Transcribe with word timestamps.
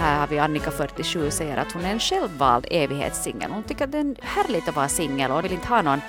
här 0.00 0.20
har 0.20 0.26
vi 0.26 0.38
Annika 0.38 0.70
47 0.70 1.30
säger 1.30 1.56
att 1.56 1.72
hon 1.72 1.84
är 1.84 1.92
en 1.92 2.00
självvald 2.00 2.66
evighetssingel. 2.70 3.50
Hon 3.50 3.62
tycker 3.62 3.84
att 3.84 3.92
det 3.92 3.98
är 3.98 4.16
härligt 4.22 4.68
att 4.68 4.76
vara 4.76 4.88
singel 4.88 5.30
och 5.30 5.44
vill 5.44 5.52
inte 5.52 5.68
ha 5.68 5.82
någon 5.82 6.00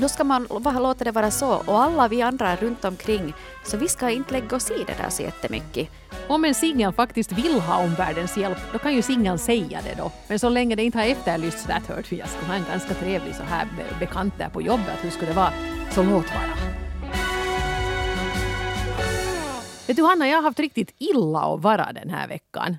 då 0.00 0.08
ska 0.08 0.24
man 0.24 0.46
låta 0.78 1.04
det 1.04 1.10
vara 1.10 1.30
så. 1.30 1.54
Och 1.66 1.82
alla 1.82 2.08
vi 2.08 2.22
andra 2.22 2.56
runt 2.56 2.84
omkring, 2.84 3.34
så 3.64 3.76
vi 3.76 3.88
ska 3.88 4.10
inte 4.10 4.32
lägga 4.32 4.56
oss 4.56 4.70
i 4.70 4.84
det 4.86 4.94
där 5.02 5.10
så 5.10 5.22
jättemycket. 5.22 5.88
Om 6.28 6.44
en 6.44 6.54
singel 6.54 6.92
faktiskt 6.92 7.32
vill 7.32 7.60
ha 7.60 7.84
omvärldens 7.84 8.36
hjälp, 8.36 8.58
då 8.72 8.78
kan 8.78 8.94
ju 8.94 9.02
singeln 9.02 9.38
säga 9.38 9.80
det 9.84 9.94
då. 9.98 10.12
Men 10.28 10.38
så 10.38 10.48
länge 10.48 10.74
det 10.74 10.82
inte 10.82 10.98
har 10.98 11.04
efterlysts 11.04 11.68
att 11.68 11.86
hört, 11.86 12.12
jag 12.12 12.28
skulle 12.28 12.46
ha 12.46 12.54
en 12.54 12.64
ganska 12.70 12.94
trevlig 12.94 13.34
så 13.34 13.42
här 13.42 13.68
bekant 14.00 14.38
där 14.38 14.48
på 14.48 14.62
jobbet, 14.62 14.98
hur 15.02 15.10
skulle 15.10 15.30
det 15.30 15.36
vara? 15.36 15.52
Så 15.90 16.02
låt 16.02 16.34
vara. 16.34 16.56
Vet 19.86 19.96
du 19.96 20.02
Hanna, 20.02 20.28
jag 20.28 20.36
har 20.36 20.42
haft 20.42 20.60
riktigt 20.60 20.94
illa 20.98 21.40
att 21.40 21.62
vara 21.62 21.92
den 21.92 22.10
här 22.10 22.28
veckan. 22.28 22.76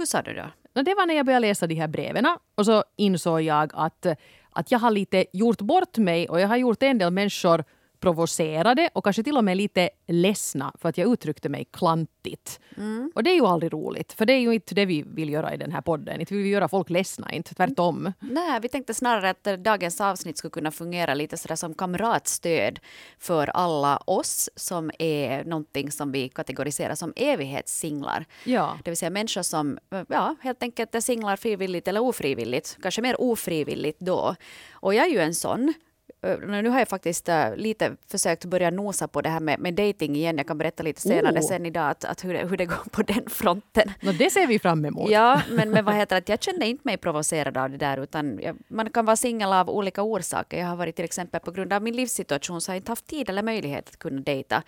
Hur 0.00 0.06
sa 0.06 0.22
du 0.22 0.34
då? 0.34 0.82
Det 0.82 0.94
var 0.94 1.06
när 1.06 1.14
jag 1.14 1.26
började 1.26 1.46
läsa 1.46 1.66
de 1.66 1.74
här 1.74 1.88
breven 1.88 2.26
och 2.54 2.66
så 2.66 2.84
insåg 2.96 3.40
jag 3.42 3.70
att 3.74 4.06
att 4.50 4.70
jag 4.70 4.78
har 4.78 4.90
lite 4.90 5.24
gjort 5.32 5.60
bort 5.60 5.96
mig 5.96 6.28
och 6.28 6.40
jag 6.40 6.48
har 6.48 6.56
gjort 6.56 6.82
en 6.82 6.98
del 6.98 7.10
människor 7.10 7.64
provocerade 8.00 8.90
och 8.92 9.04
kanske 9.04 9.22
till 9.22 9.36
och 9.36 9.44
med 9.44 9.56
lite 9.56 9.90
ledsna 10.06 10.72
för 10.78 10.88
att 10.88 10.98
jag 10.98 11.12
uttryckte 11.12 11.48
mig 11.48 11.64
klantigt. 11.72 12.60
Mm. 12.76 13.12
Och 13.14 13.22
det 13.22 13.30
är 13.30 13.34
ju 13.34 13.46
aldrig 13.46 13.72
roligt, 13.72 14.12
för 14.12 14.26
det 14.26 14.32
är 14.32 14.38
ju 14.38 14.54
inte 14.54 14.74
det 14.74 14.86
vi 14.86 15.02
vill 15.02 15.30
göra 15.30 15.54
i 15.54 15.56
den 15.56 15.72
här 15.72 15.80
podden. 15.80 16.20
Inte 16.20 16.34
vill 16.34 16.42
vi 16.42 16.50
göra 16.50 16.68
folk 16.68 16.90
ledsna, 16.90 17.32
inte 17.32 17.54
tvärtom. 17.54 18.12
Nej, 18.20 18.60
vi 18.62 18.68
tänkte 18.68 18.94
snarare 18.94 19.30
att 19.30 19.64
dagens 19.64 20.00
avsnitt 20.00 20.38
skulle 20.38 20.50
kunna 20.50 20.70
fungera 20.70 21.14
lite 21.14 21.36
sådär 21.36 21.56
som 21.56 21.74
kamratstöd 21.74 22.80
för 23.18 23.46
alla 23.46 23.96
oss 23.96 24.50
som 24.56 24.90
är 24.98 25.44
någonting 25.44 25.90
som 25.90 26.12
vi 26.12 26.28
kategoriserar 26.28 26.94
som 26.94 27.12
evighetssinglar. 27.16 28.24
Ja. 28.44 28.78
Det 28.84 28.90
vill 28.90 28.98
säga 28.98 29.10
människor 29.10 29.42
som 29.42 29.78
ja, 30.08 30.36
helt 30.40 30.62
enkelt 30.62 30.94
är 30.94 31.00
singlar 31.00 31.36
frivilligt 31.36 31.88
eller 31.88 32.00
ofrivilligt. 32.00 32.78
Kanske 32.82 33.02
mer 33.02 33.20
ofrivilligt 33.20 34.00
då. 34.00 34.34
Och 34.72 34.94
jag 34.94 35.06
är 35.06 35.10
ju 35.10 35.18
en 35.18 35.34
sån. 35.34 35.74
Nu 36.22 36.68
har 36.68 36.78
jag 36.78 36.88
faktiskt 36.88 37.28
lite 37.56 37.96
försökt 38.06 38.44
börja 38.44 38.70
nosa 38.70 39.08
på 39.08 39.20
det 39.20 39.28
här 39.28 39.40
med, 39.40 39.60
med 39.60 39.74
dating 39.74 40.16
igen. 40.16 40.36
Jag 40.36 40.46
kan 40.46 40.58
berätta 40.58 40.82
lite 40.82 41.00
senare 41.00 41.38
oh. 41.38 41.46
sen 41.46 41.66
idag 41.66 41.90
att, 41.90 42.04
att 42.04 42.24
hur, 42.24 42.34
det, 42.34 42.46
hur 42.46 42.56
det 42.56 42.66
går 42.66 42.90
på 42.90 43.02
den 43.02 43.28
fronten. 43.28 43.92
No, 44.00 44.12
det 44.12 44.30
ser 44.30 44.46
vi 44.46 44.58
fram 44.58 44.84
emot. 44.84 45.10
Ja, 45.10 45.42
men, 45.50 45.70
men 45.70 45.84
vad 45.84 45.94
heter 45.94 46.16
det, 46.16 46.28
jag 46.28 46.42
kände 46.42 46.66
inte 46.66 46.82
mig 46.84 46.96
provocerad 46.96 47.56
av 47.56 47.70
det 47.70 47.76
där 47.76 48.02
utan 48.02 48.38
jag, 48.42 48.56
man 48.68 48.90
kan 48.90 49.04
vara 49.04 49.16
singel 49.16 49.52
av 49.52 49.70
olika 49.70 50.02
orsaker. 50.02 50.58
Jag 50.58 50.66
har 50.66 50.76
varit 50.76 50.96
till 50.96 51.04
exempel 51.04 51.40
på 51.40 51.50
grund 51.50 51.72
av 51.72 51.82
min 51.82 51.96
livssituation 51.96 52.60
så 52.60 52.70
har 52.70 52.74
jag 52.74 52.80
inte 52.80 52.92
haft 52.92 53.06
tid 53.06 53.28
eller 53.28 53.42
möjlighet 53.42 53.88
att 53.88 53.98
kunna 53.98 54.20
dejta. 54.20 54.62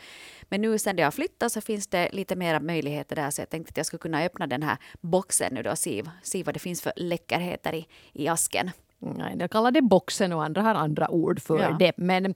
Men 0.48 0.60
nu 0.60 0.78
sen 0.78 0.98
jag 0.98 1.14
flyttat 1.14 1.52
så 1.52 1.60
finns 1.60 1.86
det 1.86 2.08
lite 2.12 2.36
mera 2.36 2.60
möjligheter 2.60 3.16
där 3.16 3.30
så 3.30 3.40
jag 3.40 3.50
tänkte 3.50 3.70
att 3.70 3.76
jag 3.76 3.86
skulle 3.86 3.98
kunna 3.98 4.22
öppna 4.22 4.46
den 4.46 4.62
här 4.62 4.76
boxen 5.00 5.54
nu 5.54 5.62
då 5.62 5.70
och 5.70 5.78
se, 5.78 6.02
se 6.22 6.42
vad 6.42 6.54
det 6.54 6.58
finns 6.58 6.82
för 6.82 6.92
läckerheter 6.96 7.74
i, 7.74 7.86
i 8.12 8.28
asken. 8.28 8.70
Nej, 9.04 9.36
de 9.36 9.48
kallar 9.48 9.70
det 9.70 9.82
boxen 9.82 10.32
och 10.32 10.44
andra 10.44 10.62
har 10.62 10.74
andra 10.74 11.10
ord 11.10 11.40
för 11.40 11.58
ja. 11.58 11.76
det. 11.78 11.92
Men 11.96 12.34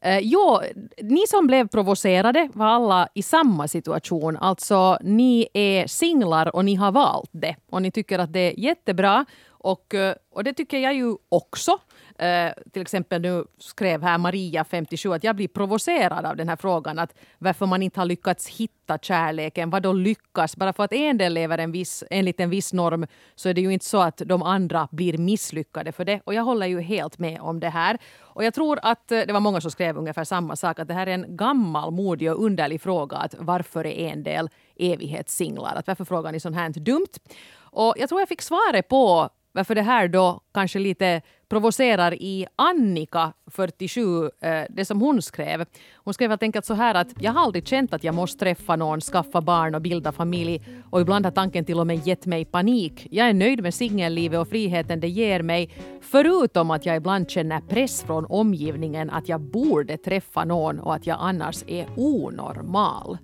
eh, 0.00 0.18
jo, 0.18 0.60
ni 1.02 1.26
som 1.26 1.46
blev 1.46 1.68
provocerade 1.68 2.48
var 2.52 2.66
alla 2.66 3.08
i 3.14 3.22
samma 3.22 3.68
situation. 3.68 4.36
Alltså, 4.36 4.98
ni 5.02 5.48
är 5.52 5.86
singlar 5.86 6.56
och 6.56 6.64
ni 6.64 6.74
har 6.74 6.92
valt 6.92 7.30
det. 7.32 7.56
Och 7.70 7.82
ni 7.82 7.90
tycker 7.90 8.18
att 8.18 8.32
det 8.32 8.40
är 8.40 8.60
jättebra. 8.60 9.24
Och, 9.48 9.94
eh, 9.94 10.14
och 10.30 10.44
det 10.44 10.52
tycker 10.52 10.78
jag 10.78 10.94
ju 10.94 11.16
också. 11.28 11.78
Eh, 12.18 12.52
till 12.72 12.82
exempel 12.82 13.22
nu 13.22 13.44
skrev 13.58 14.02
här 14.02 14.18
Maria, 14.18 14.64
57, 14.64 15.12
att 15.12 15.24
jag 15.24 15.36
blir 15.36 15.48
provocerad 15.48 16.26
av 16.26 16.36
den 16.36 16.48
här 16.48 16.56
frågan. 16.56 16.98
Att 16.98 17.14
varför 17.38 17.66
man 17.66 17.82
inte 17.82 18.00
har 18.00 18.04
lyckats 18.04 18.48
hitta 18.48 18.98
kärleken. 18.98 19.70
Vad 19.70 19.82
då 19.82 19.92
lyckas? 19.92 20.56
Bara 20.56 20.72
för 20.72 20.84
att 20.84 20.92
en 20.92 21.18
del 21.18 21.34
lever 21.34 21.58
en 21.58 21.72
viss, 21.72 22.04
enligt 22.10 22.40
en 22.40 22.50
viss 22.50 22.72
norm 22.72 23.06
så 23.34 23.48
är 23.48 23.54
det 23.54 23.60
ju 23.60 23.72
inte 23.72 23.84
så 23.84 24.00
att 24.00 24.22
de 24.26 24.42
andra 24.42 24.88
blir 24.90 25.18
misslyckade 25.18 25.92
för 25.92 26.04
det. 26.04 26.20
Och 26.24 26.34
jag 26.34 26.42
håller 26.42 26.66
ju 26.66 26.80
helt 26.80 27.18
med 27.18 27.40
om 27.40 27.60
det 27.60 27.68
här. 27.68 27.98
Och 28.18 28.44
jag 28.44 28.54
tror 28.54 28.78
att 28.82 29.12
eh, 29.12 29.20
det 29.26 29.32
var 29.32 29.40
många 29.40 29.60
som 29.60 29.70
skrev 29.70 29.96
ungefär 29.96 30.24
samma 30.24 30.56
sak. 30.56 30.78
Att 30.78 30.88
det 30.88 30.94
här 30.94 31.06
är 31.06 31.14
en 31.14 31.36
gammal, 31.36 31.90
modig 31.90 32.32
och 32.32 32.44
underlig 32.44 32.80
fråga. 32.80 33.16
Att 33.16 33.34
varför 33.38 33.86
är 33.86 34.12
en 34.12 34.22
del 34.22 34.50
evighetssinglar? 34.76 35.74
Att 35.76 35.86
varför 35.86 36.04
frågar 36.04 36.32
ni 36.32 36.40
sånt 36.40 36.56
här 36.56 36.70
dumt? 36.70 37.18
Och 37.58 37.94
jag 37.96 38.08
tror 38.08 38.20
jag 38.20 38.28
fick 38.28 38.42
svaret 38.42 38.88
på 38.88 39.30
varför 39.52 39.74
det 39.74 39.82
här 39.82 40.08
då 40.08 40.40
kanske 40.54 40.78
lite 40.78 41.22
provocerar 41.48 42.14
i 42.14 42.46
Annika, 42.56 43.32
47, 43.50 44.24
eh, 44.24 44.62
det 44.70 44.84
som 44.84 45.00
hon 45.00 45.22
skrev. 45.22 45.64
Hon 45.94 46.14
skrev 46.14 46.30
helt 46.30 46.42
enkelt 46.42 46.64
så 46.64 46.74
här 46.74 46.94
att 46.94 47.08
jag 47.20 47.32
har 47.32 47.40
aldrig 47.40 47.66
känt 47.66 47.94
att 47.94 48.04
jag 48.04 48.14
måste 48.14 48.38
träffa 48.38 48.76
någon, 48.76 49.00
skaffa 49.00 49.40
barn 49.40 49.74
och 49.74 49.82
bilda 49.82 50.12
familj 50.12 50.62
och 50.90 51.00
ibland 51.00 51.26
har 51.26 51.32
tanken 51.32 51.64
till 51.64 51.80
och 51.80 51.86
med 51.86 52.06
gett 52.06 52.26
mig 52.26 52.44
panik. 52.44 53.06
Jag 53.10 53.28
är 53.28 53.34
nöjd 53.34 53.62
med 53.62 53.74
singellivet 53.74 54.40
och 54.40 54.48
friheten 54.48 55.00
det 55.00 55.08
ger 55.08 55.42
mig, 55.42 55.70
förutom 56.00 56.70
att 56.70 56.86
jag 56.86 56.96
ibland 56.96 57.30
känner 57.30 57.60
press 57.60 58.02
från 58.02 58.26
omgivningen 58.26 59.10
att 59.10 59.28
jag 59.28 59.40
borde 59.40 59.96
träffa 59.96 60.44
någon 60.44 60.80
och 60.80 60.94
att 60.94 61.06
jag 61.06 61.16
annars 61.20 61.64
är 61.66 61.86
onormal. 61.96 63.18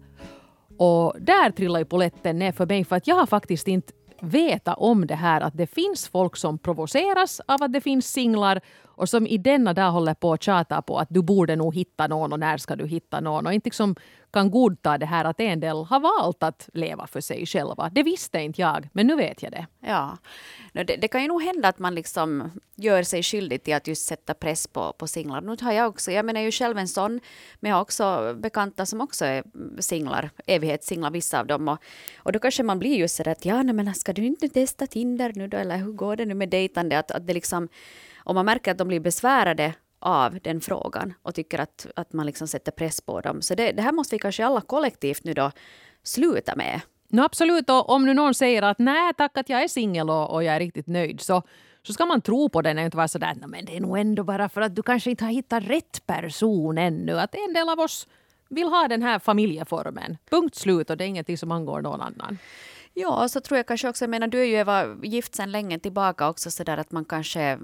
Och 0.79 1.15
där 1.21 1.51
trillar 1.51 1.79
ju 1.79 1.85
poletten 1.85 2.39
ner 2.39 2.53
för 2.53 2.67
mig 2.67 2.85
för 2.85 2.97
att 2.97 3.07
jag 3.07 3.17
har 3.17 3.27
faktiskt 3.27 3.69
inte 3.69 3.93
veta 4.25 4.75
om 4.75 5.07
det 5.07 5.15
här 5.15 5.41
att 5.41 5.57
det 5.57 5.67
finns 5.67 6.09
folk 6.09 6.37
som 6.37 6.59
provoceras 6.59 7.41
av 7.47 7.63
att 7.63 7.73
det 7.73 7.81
finns 7.81 8.13
singlar 8.13 8.61
och 8.97 9.09
som 9.09 9.27
i 9.27 9.39
denna 9.39 9.73
dag 9.73 9.91
håller 9.91 10.15
på 10.15 10.33
att 10.33 10.43
tjata 10.43 10.83
på 10.83 10.99
att 10.99 11.09
du 11.11 11.23
borde 11.23 11.57
nog 11.57 11.75
hitta 11.75 12.07
någon 12.07 12.33
och 12.33 12.41
när 12.41 12.57
ska 12.57 12.77
du 12.77 12.87
hitta 12.87 13.21
någon 13.21 13.47
och 13.47 13.55
inte 13.55 13.67
liksom 13.67 13.97
kan 14.35 14.51
godta 14.51 14.99
det 14.99 15.07
här 15.07 15.25
att 15.25 15.41
en 15.41 15.61
del 15.61 15.77
har 15.77 16.01
valt 16.01 16.43
att 16.43 16.69
leva 16.73 17.07
för 17.07 17.21
sig 17.21 17.47
själva. 17.47 17.91
Det 17.95 18.03
visste 18.03 18.39
inte 18.39 18.61
jag, 18.61 18.89
men 18.93 19.07
nu 19.07 19.17
vet 19.17 19.43
jag 19.43 19.53
det. 19.53 19.67
Ja, 19.81 20.19
det, 20.73 20.85
det 20.85 21.09
kan 21.09 21.23
ju 21.23 21.29
nog 21.29 21.43
hända 21.43 21.69
att 21.69 21.79
man 21.79 21.95
liksom 21.95 22.51
gör 22.75 23.03
sig 23.03 23.23
skyldig 23.23 23.63
till 23.63 23.75
att 23.75 23.87
just 23.87 24.07
sätta 24.07 24.35
press 24.35 24.67
på, 24.67 24.93
på 24.99 25.07
singlar. 25.07 25.41
Nu 25.41 25.57
har 25.61 25.73
jag 25.73 25.89
också, 25.89 26.11
jag 26.13 26.25
menar 26.25 26.41
ju 26.41 26.51
själv 26.51 26.79
en 26.79 26.89
sån, 26.89 27.21
men 27.61 27.69
jag 27.69 27.77
har 27.77 27.83
också 27.83 28.35
bekanta 28.39 28.87
som 28.87 29.01
också 29.01 29.25
är 29.25 29.45
singlar, 29.79 30.31
evighetssinglar, 30.47 31.11
vissa 31.11 31.41
av 31.41 31.47
dem. 31.47 31.69
Och, 31.69 31.79
och 32.17 32.33
då 32.33 32.39
kanske 32.39 32.63
man 32.63 32.79
blir 32.79 32.97
just 32.97 33.17
så 33.17 33.31
att 33.31 33.45
ja, 33.45 33.63
nej, 33.63 33.75
men 33.75 33.95
ska 33.95 34.13
du 34.13 34.27
inte 34.27 34.49
testa 34.49 34.87
Tinder 34.87 35.33
nu 35.35 35.49
då, 35.49 35.57
eller 35.57 35.77
hur 35.77 35.93
går 35.93 36.17
det 36.17 36.27
nu 36.27 36.35
med 36.35 36.49
dejtande? 36.49 36.99
Att, 36.99 37.11
att 37.11 37.27
det 37.27 37.35
liksom, 37.35 37.69
om 38.25 38.35
man 38.35 38.47
märker 38.47 38.71
att 38.71 38.79
de 38.79 38.89
blir 38.89 39.01
besvärade 39.01 39.75
av 39.99 40.39
den 40.43 40.61
frågan 40.61 41.15
och 41.23 41.35
tycker 41.35 41.59
att, 41.59 41.87
att 41.97 42.13
man 42.13 42.27
liksom 42.27 42.49
sätter 42.49 42.73
press 42.73 43.01
på 43.01 43.21
dem. 43.21 43.43
Så 43.43 43.55
det, 43.55 43.73
det 43.73 43.83
här 43.83 43.93
måste 43.93 44.15
vi 44.15 44.19
kanske 44.19 44.47
alla 44.47 44.61
kollektivt 44.61 45.25
nu 45.25 45.35
då 45.35 45.51
sluta 46.03 46.57
med. 46.57 46.81
No, 47.09 47.21
absolut, 47.21 47.71
och 47.71 47.91
om 47.91 48.05
nu 48.05 48.15
någon 48.15 48.35
säger 48.35 48.63
att 48.63 48.79
nej 48.79 49.15
tack 49.15 49.39
att 49.39 49.49
jag 49.49 49.63
är 49.63 49.69
singel 49.69 50.11
och, 50.11 50.31
och 50.31 50.45
jag 50.45 50.55
är 50.55 50.61
riktigt 50.61 50.87
nöjd 50.87 51.21
så, 51.21 51.43
så 51.83 51.93
ska 51.93 52.07
man 52.07 52.21
tro 52.21 52.49
på 52.49 52.63
den 52.63 52.79
och 52.79 52.85
inte 52.85 52.97
vara 52.97 53.09
sådär 53.09 53.35
men 53.47 53.65
det 53.65 53.77
är 53.77 53.81
nog 53.81 53.99
ändå 53.99 54.25
bara 54.25 54.49
för 54.49 54.61
att 54.61 54.77
du 54.77 54.83
kanske 54.83 55.11
inte 55.11 55.25
har 55.25 55.33
hittat 55.33 55.65
rätt 55.65 56.07
person 56.07 56.79
ännu. 56.79 57.21
Att 57.21 57.35
en 57.35 57.55
del 57.55 57.69
av 57.69 57.81
oss 57.81 58.09
vill 58.49 58.67
ha 58.67 58.89
den 58.89 59.03
här 59.03 59.19
familjeformen. 59.19 60.17
Punkt 60.31 60.55
slut 60.55 60.91
och 60.91 60.97
det 60.97 61.05
är 61.05 61.09
ingenting 61.09 61.39
som 61.39 61.53
angår 61.53 61.83
någon 61.83 62.01
annan. 62.01 62.39
Ja, 62.95 63.29
så 63.29 63.41
tror 63.41 63.57
jag 63.57 63.67
kanske 63.67 63.89
också, 63.89 64.05
jag 64.05 64.11
menar 64.11 64.27
du 64.27 64.41
är 64.41 64.45
ju 64.45 64.55
Eva 64.55 64.97
gift 65.03 65.35
sedan 65.35 65.53
länge 65.53 65.79
tillbaka 65.79 66.29
också 66.29 66.51
så 66.51 66.65
där 66.65 66.77
att 66.77 66.93
man 66.93 67.05
kanske 67.05 67.59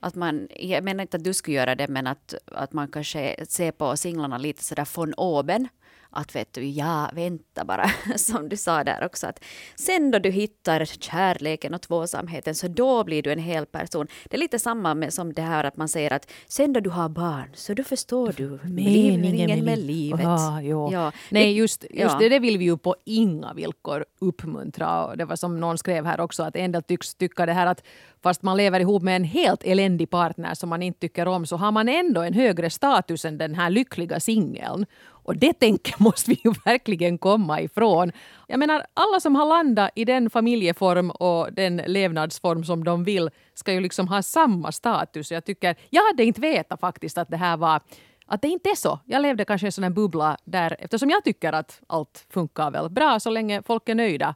att 0.00 0.14
man, 0.14 0.48
jag 0.56 0.84
menar 0.84 1.02
inte 1.02 1.16
att 1.16 1.24
du 1.24 1.34
skulle 1.34 1.56
göra 1.56 1.74
det, 1.74 1.88
men 1.88 2.06
att, 2.06 2.34
att 2.46 2.72
man 2.72 2.88
kanske 2.88 3.46
ser 3.48 3.70
på 3.70 3.96
singlarna 3.96 4.38
lite 4.38 4.64
sådär 4.64 4.88
von 4.94 5.14
oben 5.14 5.68
att 6.10 6.34
vet 6.34 6.52
du, 6.52 6.64
ja, 6.64 7.10
vänta 7.14 7.64
bara, 7.64 7.90
som 8.16 8.48
du 8.48 8.56
sa 8.56 8.84
där 8.84 9.04
också, 9.04 9.26
att 9.26 9.44
sen 9.76 10.10
då 10.10 10.18
du 10.18 10.30
hittar 10.30 10.84
kärleken 10.84 11.74
och 11.74 11.82
tvåsamheten, 11.82 12.54
så 12.54 12.68
då 12.68 13.04
blir 13.04 13.22
du 13.22 13.32
en 13.32 13.38
hel 13.38 13.66
person. 13.66 14.06
Det 14.24 14.36
är 14.36 14.40
lite 14.40 14.58
samma 14.58 14.94
med, 14.94 15.12
som 15.12 15.32
det 15.32 15.42
här 15.42 15.64
att 15.64 15.76
man 15.76 15.88
säger 15.88 16.12
att 16.12 16.30
sen 16.48 16.72
då 16.72 16.80
du 16.80 16.90
har 16.90 17.08
barn, 17.08 17.50
så 17.54 17.74
då 17.74 17.84
förstår 17.84 18.32
du 18.36 18.58
meningen 18.64 19.64
med, 19.64 19.78
livet. 19.78 20.26
Ah, 20.26 20.60
ja. 20.60 21.12
Nej, 21.30 21.52
just, 21.52 21.84
just 21.90 22.12
ja. 22.12 22.18
det, 22.18 22.28
det 22.28 22.38
vill 22.38 22.58
vi 22.58 22.64
ju 22.64 22.78
på 22.78 22.96
inga 23.04 23.54
villkor 23.54 24.04
uppmuntra. 24.18 25.06
Och 25.06 25.16
det 25.16 25.24
var 25.24 25.36
som 25.36 25.60
någon 25.60 25.78
skrev 25.78 26.04
här 26.04 26.20
också, 26.20 26.42
att 26.42 26.56
en 26.56 26.72
del 26.72 26.82
tycks 26.82 27.14
tycka 27.14 27.46
det 27.46 27.52
här 27.52 27.66
att 27.66 27.82
fast 28.22 28.42
man 28.42 28.56
lever 28.56 28.80
ihop 28.80 29.02
med 29.02 29.16
en 29.16 29.24
helt 29.24 29.64
eländig 29.64 30.10
partner 30.10 30.54
som 30.54 30.68
man 30.68 30.82
inte 30.82 31.00
tycker 31.00 31.28
om, 31.28 31.46
så 31.46 31.56
har 31.56 31.72
man 31.72 31.88
ändå 31.88 32.20
en 32.20 32.34
högre 32.34 32.70
status 32.70 33.24
än 33.24 33.38
den 33.38 33.54
här 33.54 33.70
lyckliga 33.70 34.20
singeln. 34.20 34.86
Och 35.28 35.36
det 35.36 35.52
tänket 35.52 35.98
måste 36.00 36.30
vi 36.30 36.40
ju 36.44 36.54
verkligen 36.64 37.18
komma 37.18 37.60
ifrån. 37.60 38.12
Jag 38.46 38.58
menar, 38.58 38.86
alla 38.94 39.20
som 39.20 39.34
har 39.36 39.46
landat 39.46 39.90
i 39.94 40.04
den 40.04 40.30
familjeform 40.30 41.10
och 41.10 41.52
den 41.52 41.76
levnadsform 41.76 42.64
som 42.64 42.84
de 42.84 43.04
vill 43.04 43.30
ska 43.54 43.72
ju 43.72 43.80
liksom 43.80 44.08
ha 44.08 44.22
samma 44.22 44.72
status. 44.72 45.32
Jag 45.32 45.44
tycker, 45.44 45.76
jag 45.90 46.02
hade 46.06 46.24
inte 46.24 46.40
vetat 46.40 46.80
faktiskt 46.80 47.18
att 47.18 47.28
det 47.28 47.36
här 47.36 47.56
var 47.56 47.80
att 48.28 48.42
det 48.42 48.48
inte 48.48 48.70
är 48.70 48.74
så. 48.74 48.98
Jag 49.04 49.22
levde 49.22 49.44
kanske 49.44 49.66
i 49.66 49.68
en 49.68 49.72
sån 49.72 49.84
här 49.84 49.90
bubbla 49.90 50.36
där, 50.44 50.76
eftersom 50.78 51.10
jag 51.10 51.24
tycker 51.24 51.52
att 51.52 51.80
allt 51.86 52.26
funkar 52.30 52.70
väl 52.70 52.90
bra 52.90 53.20
så 53.20 53.30
länge 53.30 53.62
folk 53.62 53.88
är 53.88 53.94
nöjda 53.94 54.34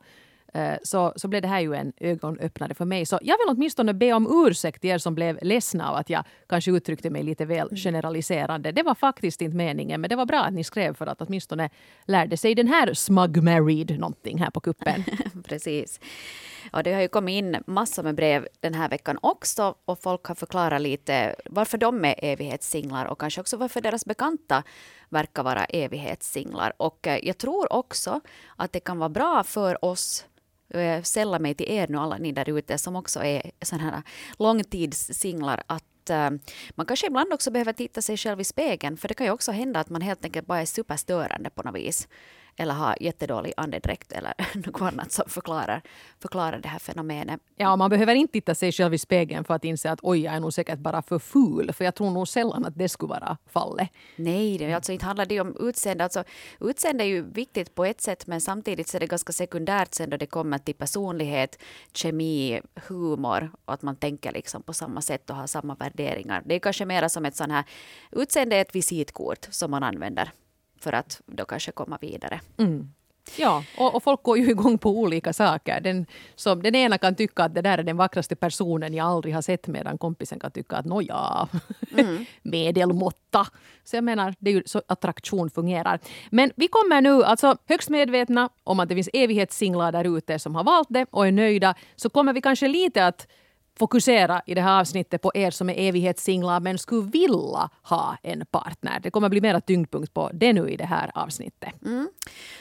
så, 0.82 1.12
så 1.16 1.28
blev 1.28 1.42
det 1.42 1.48
här 1.48 1.60
ju 1.60 1.74
en 1.74 1.92
ögonöppnare 2.00 2.74
för 2.74 2.84
mig. 2.84 3.06
Så 3.06 3.18
jag 3.22 3.38
vill 3.38 3.56
åtminstone 3.56 3.94
be 3.94 4.12
om 4.12 4.46
ursäkt 4.46 4.80
till 4.80 4.90
er 4.90 4.98
som 4.98 5.14
blev 5.14 5.38
ledsna 5.42 5.90
av 5.90 5.96
att 5.96 6.10
jag 6.10 6.24
kanske 6.48 6.70
uttryckte 6.70 7.10
mig 7.10 7.22
lite 7.22 7.44
väl 7.44 7.66
mm. 7.66 7.76
generaliserande. 7.76 8.72
Det 8.72 8.82
var 8.82 8.94
faktiskt 8.94 9.42
inte 9.42 9.56
meningen, 9.56 10.00
men 10.00 10.10
det 10.10 10.16
var 10.16 10.26
bra 10.26 10.40
att 10.40 10.54
ni 10.54 10.64
skrev 10.64 10.94
för 10.94 11.06
att 11.06 11.22
åtminstone 11.22 11.70
lärde 12.06 12.36
sig 12.36 12.54
den 12.54 12.68
här 12.68 12.94
smug 12.94 13.42
married 13.42 13.98
någonting 13.98 14.38
här 14.38 14.50
på 14.50 14.60
kuppen. 14.60 15.04
Precis. 15.44 16.00
Och 16.72 16.82
det 16.82 16.92
har 16.92 17.00
ju 17.00 17.08
kommit 17.08 17.32
in 17.32 17.56
massor 17.66 18.02
med 18.02 18.14
brev 18.14 18.48
den 18.60 18.74
här 18.74 18.88
veckan 18.88 19.18
också 19.22 19.74
och 19.84 20.02
folk 20.02 20.24
har 20.24 20.34
förklarat 20.34 20.82
lite 20.82 21.34
varför 21.44 21.78
de 21.78 22.04
är 22.04 22.14
evighetssinglar 22.18 23.06
och 23.06 23.20
kanske 23.20 23.40
också 23.40 23.56
varför 23.56 23.80
deras 23.80 24.04
bekanta 24.04 24.62
verkar 25.08 25.42
vara 25.42 25.64
evighetssinglar. 25.64 26.72
Och 26.76 27.06
eh, 27.06 27.18
jag 27.22 27.38
tror 27.38 27.72
också 27.72 28.20
att 28.56 28.72
det 28.72 28.80
kan 28.80 28.98
vara 28.98 29.08
bra 29.08 29.44
för 29.44 29.84
oss 29.84 30.26
Eh, 30.74 30.80
jag 30.80 31.06
sällar 31.06 31.38
mig 31.38 31.54
till 31.54 31.70
er 31.70 31.88
nu 31.88 31.98
alla 31.98 32.16
ni 32.16 32.32
där 32.32 32.58
ute 32.58 32.78
som 32.78 32.96
också 32.96 33.24
är 33.24 33.50
sådana 33.62 33.90
här 33.90 34.02
långtidssinglar 34.38 35.62
att 35.66 36.10
eh, 36.10 36.30
man 36.70 36.86
kanske 36.86 37.06
ibland 37.06 37.32
också 37.32 37.50
behöver 37.50 37.72
titta 37.72 38.02
sig 38.02 38.16
själv 38.16 38.40
i 38.40 38.44
spegeln 38.44 38.96
för 38.96 39.08
det 39.08 39.14
kan 39.14 39.26
ju 39.26 39.32
också 39.32 39.52
hända 39.52 39.80
att 39.80 39.90
man 39.90 40.02
helt 40.02 40.24
enkelt 40.24 40.46
bara 40.46 40.60
är 40.60 40.66
superstörande 40.66 41.50
på 41.50 41.62
något 41.62 41.76
vis 41.76 42.08
eller 42.56 42.74
ha 42.74 42.94
jättedålig 43.00 43.52
andedräkt 43.56 44.12
eller 44.12 44.34
något 44.66 44.82
annat 44.82 45.12
som 45.12 45.24
förklarar, 45.28 45.82
förklarar 46.20 46.58
det 46.58 46.68
här 46.68 46.78
fenomenet. 46.78 47.40
Ja, 47.56 47.76
man 47.76 47.90
behöver 47.90 48.14
inte 48.14 48.32
titta 48.32 48.54
sig 48.54 48.72
själv 48.72 48.94
i 48.94 48.98
spegeln 48.98 49.44
för 49.44 49.54
att 49.54 49.64
inse 49.64 49.90
att 49.90 49.98
oj, 50.02 50.20
jag 50.20 50.34
är 50.34 50.40
nog 50.40 50.52
säkert 50.52 50.78
bara 50.78 51.02
för 51.02 51.18
ful. 51.18 51.72
För 51.72 51.84
jag 51.84 51.94
tror 51.94 52.10
nog 52.10 52.28
sällan 52.28 52.64
att 52.64 52.78
det 52.78 52.88
skulle 52.88 53.10
vara 53.10 53.36
fallet. 53.46 53.88
Nej, 54.16 54.58
det, 54.58 54.72
alltså 54.72 54.92
inte 54.92 55.06
handlar 55.06 55.26
det 55.26 55.40
om 55.40 55.56
utseende. 55.60 56.04
Alltså, 56.04 56.24
utseende 56.60 57.04
är 57.04 57.08
ju 57.08 57.22
viktigt 57.22 57.74
på 57.74 57.84
ett 57.84 58.00
sätt 58.00 58.26
men 58.26 58.40
samtidigt 58.40 58.88
så 58.88 58.96
är 58.96 59.00
det 59.00 59.06
ganska 59.06 59.32
sekundärt 59.32 59.94
sen 59.94 60.10
då 60.10 60.16
det 60.16 60.26
kommer 60.26 60.58
till 60.58 60.74
personlighet, 60.74 61.62
kemi, 61.92 62.60
humor 62.74 63.50
och 63.64 63.74
att 63.74 63.82
man 63.82 63.96
tänker 63.96 64.32
liksom 64.32 64.62
på 64.62 64.72
samma 64.72 65.00
sätt 65.00 65.30
och 65.30 65.36
har 65.36 65.46
samma 65.46 65.74
värderingar. 65.74 66.42
Det 66.44 66.54
är 66.54 66.58
kanske 66.58 66.84
mer 66.84 67.08
som 67.08 67.24
ett 67.24 67.36
sånt 67.36 67.52
här, 67.52 67.64
utseende 68.12 68.56
är 68.56 68.60
ett 68.60 68.74
visitkort 68.74 69.48
som 69.50 69.70
man 69.70 69.82
använder 69.82 70.32
för 70.82 70.92
att 70.92 71.20
då 71.26 71.44
kanske 71.44 71.72
komma 71.72 71.98
vidare. 72.00 72.40
Mm. 72.58 72.92
Ja, 73.36 73.64
och, 73.78 73.94
och, 73.94 74.02
folk 74.02 74.22
går 74.22 74.38
ju 74.38 74.50
igång 74.50 74.78
på 74.78 74.90
olika 74.90 75.32
saker. 75.32 75.80
Den, 75.80 76.06
som, 76.34 76.62
den 76.62 76.74
ena 76.74 76.98
kan 76.98 77.14
tycka 77.14 77.44
att 77.44 77.54
det 77.54 77.62
där 77.62 77.78
är 77.78 77.82
den 77.82 77.96
vackraste 77.96 78.36
personen 78.36 78.94
jag 78.94 79.06
aldrig 79.06 79.34
har 79.34 79.42
sett 79.42 79.66
medan 79.66 79.98
kompisen 79.98 80.40
kan 80.40 80.50
tycka 80.50 80.76
att 80.76 80.86
nåja, 80.86 81.48
mm. 81.98 82.24
medelmåtta. 82.42 83.46
Så 83.84 83.96
jag 83.96 84.04
menar, 84.04 84.34
det 84.38 84.50
är 84.50 84.54
ju 84.54 84.62
så 84.66 84.82
attraktion 84.86 85.50
fungerar. 85.50 86.00
Men 86.30 86.50
vi 86.56 86.68
kommer 86.68 87.00
nu, 87.00 87.24
alltså 87.24 87.56
högst 87.68 87.88
medvetna 87.88 88.48
om 88.64 88.80
att 88.80 88.88
det 88.88 88.94
finns 88.94 89.10
evighetssinglar 89.12 89.92
där 89.92 90.16
ute 90.18 90.38
som 90.38 90.54
har 90.54 90.64
valt 90.64 90.88
det 90.90 91.06
och 91.10 91.26
är 91.26 91.32
nöjda, 91.32 91.74
så 91.96 92.10
kommer 92.10 92.32
vi 92.32 92.40
kanske 92.40 92.68
lite 92.68 93.06
att 93.06 93.26
fokusera 93.78 94.42
i 94.46 94.54
det 94.54 94.60
här 94.60 94.80
avsnittet 94.80 95.22
på 95.22 95.30
er 95.34 95.50
som 95.50 95.70
är 95.70 95.74
evighetssinglar 95.74 96.60
men 96.60 96.78
skulle 96.78 97.10
vilja 97.10 97.70
ha 97.82 98.16
en 98.22 98.46
partner. 98.50 99.00
Det 99.02 99.10
kommer 99.10 99.28
bli 99.28 99.40
mera 99.40 99.60
tyngdpunkt 99.60 100.14
på 100.14 100.30
det 100.32 100.52
nu 100.52 100.70
i 100.70 100.76
det 100.76 100.84
här 100.84 101.10
avsnittet. 101.14 101.82
Mm. 101.84 102.08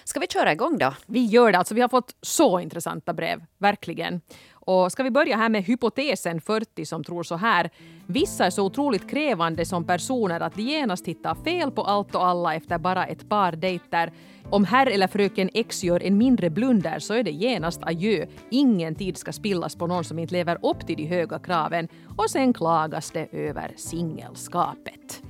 Ska 0.04 0.20
vi 0.20 0.28
köra 0.28 0.52
igång 0.52 0.78
då? 0.78 0.94
Vi 1.06 1.26
gör 1.26 1.52
det. 1.52 1.58
Alltså, 1.58 1.76
vi 1.76 1.82
har 1.82 1.90
fått 1.90 2.16
så 2.22 2.60
intressanta 2.60 3.14
brev, 3.14 3.46
verkligen. 3.58 4.22
Och 4.54 4.92
ska 4.92 5.04
vi 5.04 5.12
börja 5.12 5.38
här 5.38 5.50
med 5.50 5.64
hypotesen 5.64 6.42
40 6.42 6.86
som 6.86 7.04
tror 7.04 7.24
så 7.24 7.36
här. 7.36 7.70
Vissa 8.06 8.46
är 8.46 8.50
så 8.50 8.66
otroligt 8.66 9.10
krävande 9.10 9.66
som 9.66 9.84
personer 9.84 10.40
att 10.40 10.56
de 10.56 10.62
genast 10.62 11.08
hittar 11.08 11.36
fel 11.36 11.72
på 11.72 11.84
allt 11.84 12.16
och 12.16 12.26
alla 12.26 12.56
efter 12.56 12.78
bara 12.78 13.06
ett 13.06 13.30
par 13.30 13.52
dejter. 13.52 14.12
Om 14.52 14.66
herr 14.66 14.88
eller 14.88 15.08
fröken 15.08 15.50
X 15.54 15.84
gör 15.84 16.04
en 16.04 16.18
mindre 16.18 16.50
blunder 16.50 17.00
så 17.00 17.14
är 17.14 17.24
det 17.24 17.32
genast 17.32 17.84
adjö. 17.84 18.26
Ingen 18.50 18.96
tid 18.96 19.18
ska 19.18 19.32
spillas 19.32 19.76
på 19.76 19.88
någon 19.88 20.04
som 20.04 20.20
inte 20.20 20.34
lever 20.34 20.66
upp 20.66 20.88
till 20.88 20.98
de 20.98 21.06
höga 21.06 21.40
kraven. 21.40 21.88
Och 22.18 22.30
sen 22.30 22.54
klagas 22.54 23.12
det 23.12 23.28
över 23.32 23.74
singelskapet. 23.76 25.22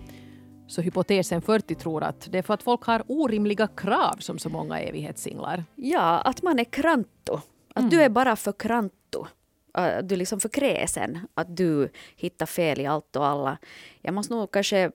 Så 0.68 0.82
hypotesen 0.82 1.42
40 1.42 1.76
tror 1.76 2.04
att 2.04 2.32
det 2.32 2.38
är 2.38 2.42
för 2.42 2.54
att 2.54 2.64
folk 2.64 2.84
har 2.84 3.04
orimliga 3.08 3.68
krav 3.68 4.16
som 4.20 4.40
så 4.40 4.50
många 4.50 4.80
evighetssinglar. 4.80 5.64
Ja, 5.76 6.20
att 6.20 6.42
man 6.42 6.60
är 6.60 6.64
kranto. 6.64 7.34
Att 7.74 7.78
mm. 7.78 7.90
du 7.90 8.02
är 8.02 8.10
bara 8.10 8.36
för 8.36 8.52
kranto. 8.52 9.28
Att 9.74 10.10
du 10.10 10.16
är 10.16 10.20
liksom 10.20 10.40
för 10.40 10.50
kräsen. 10.50 11.20
Att 11.34 11.58
du 11.58 11.90
hittar 12.16 12.46
fel 12.46 12.80
i 12.80 12.86
allt 12.86 13.16
och 13.16 13.26
alla 13.26 13.58
jag 14.02 14.14
måste 14.14 14.34
nog 14.34 14.52
kanske 14.52 14.92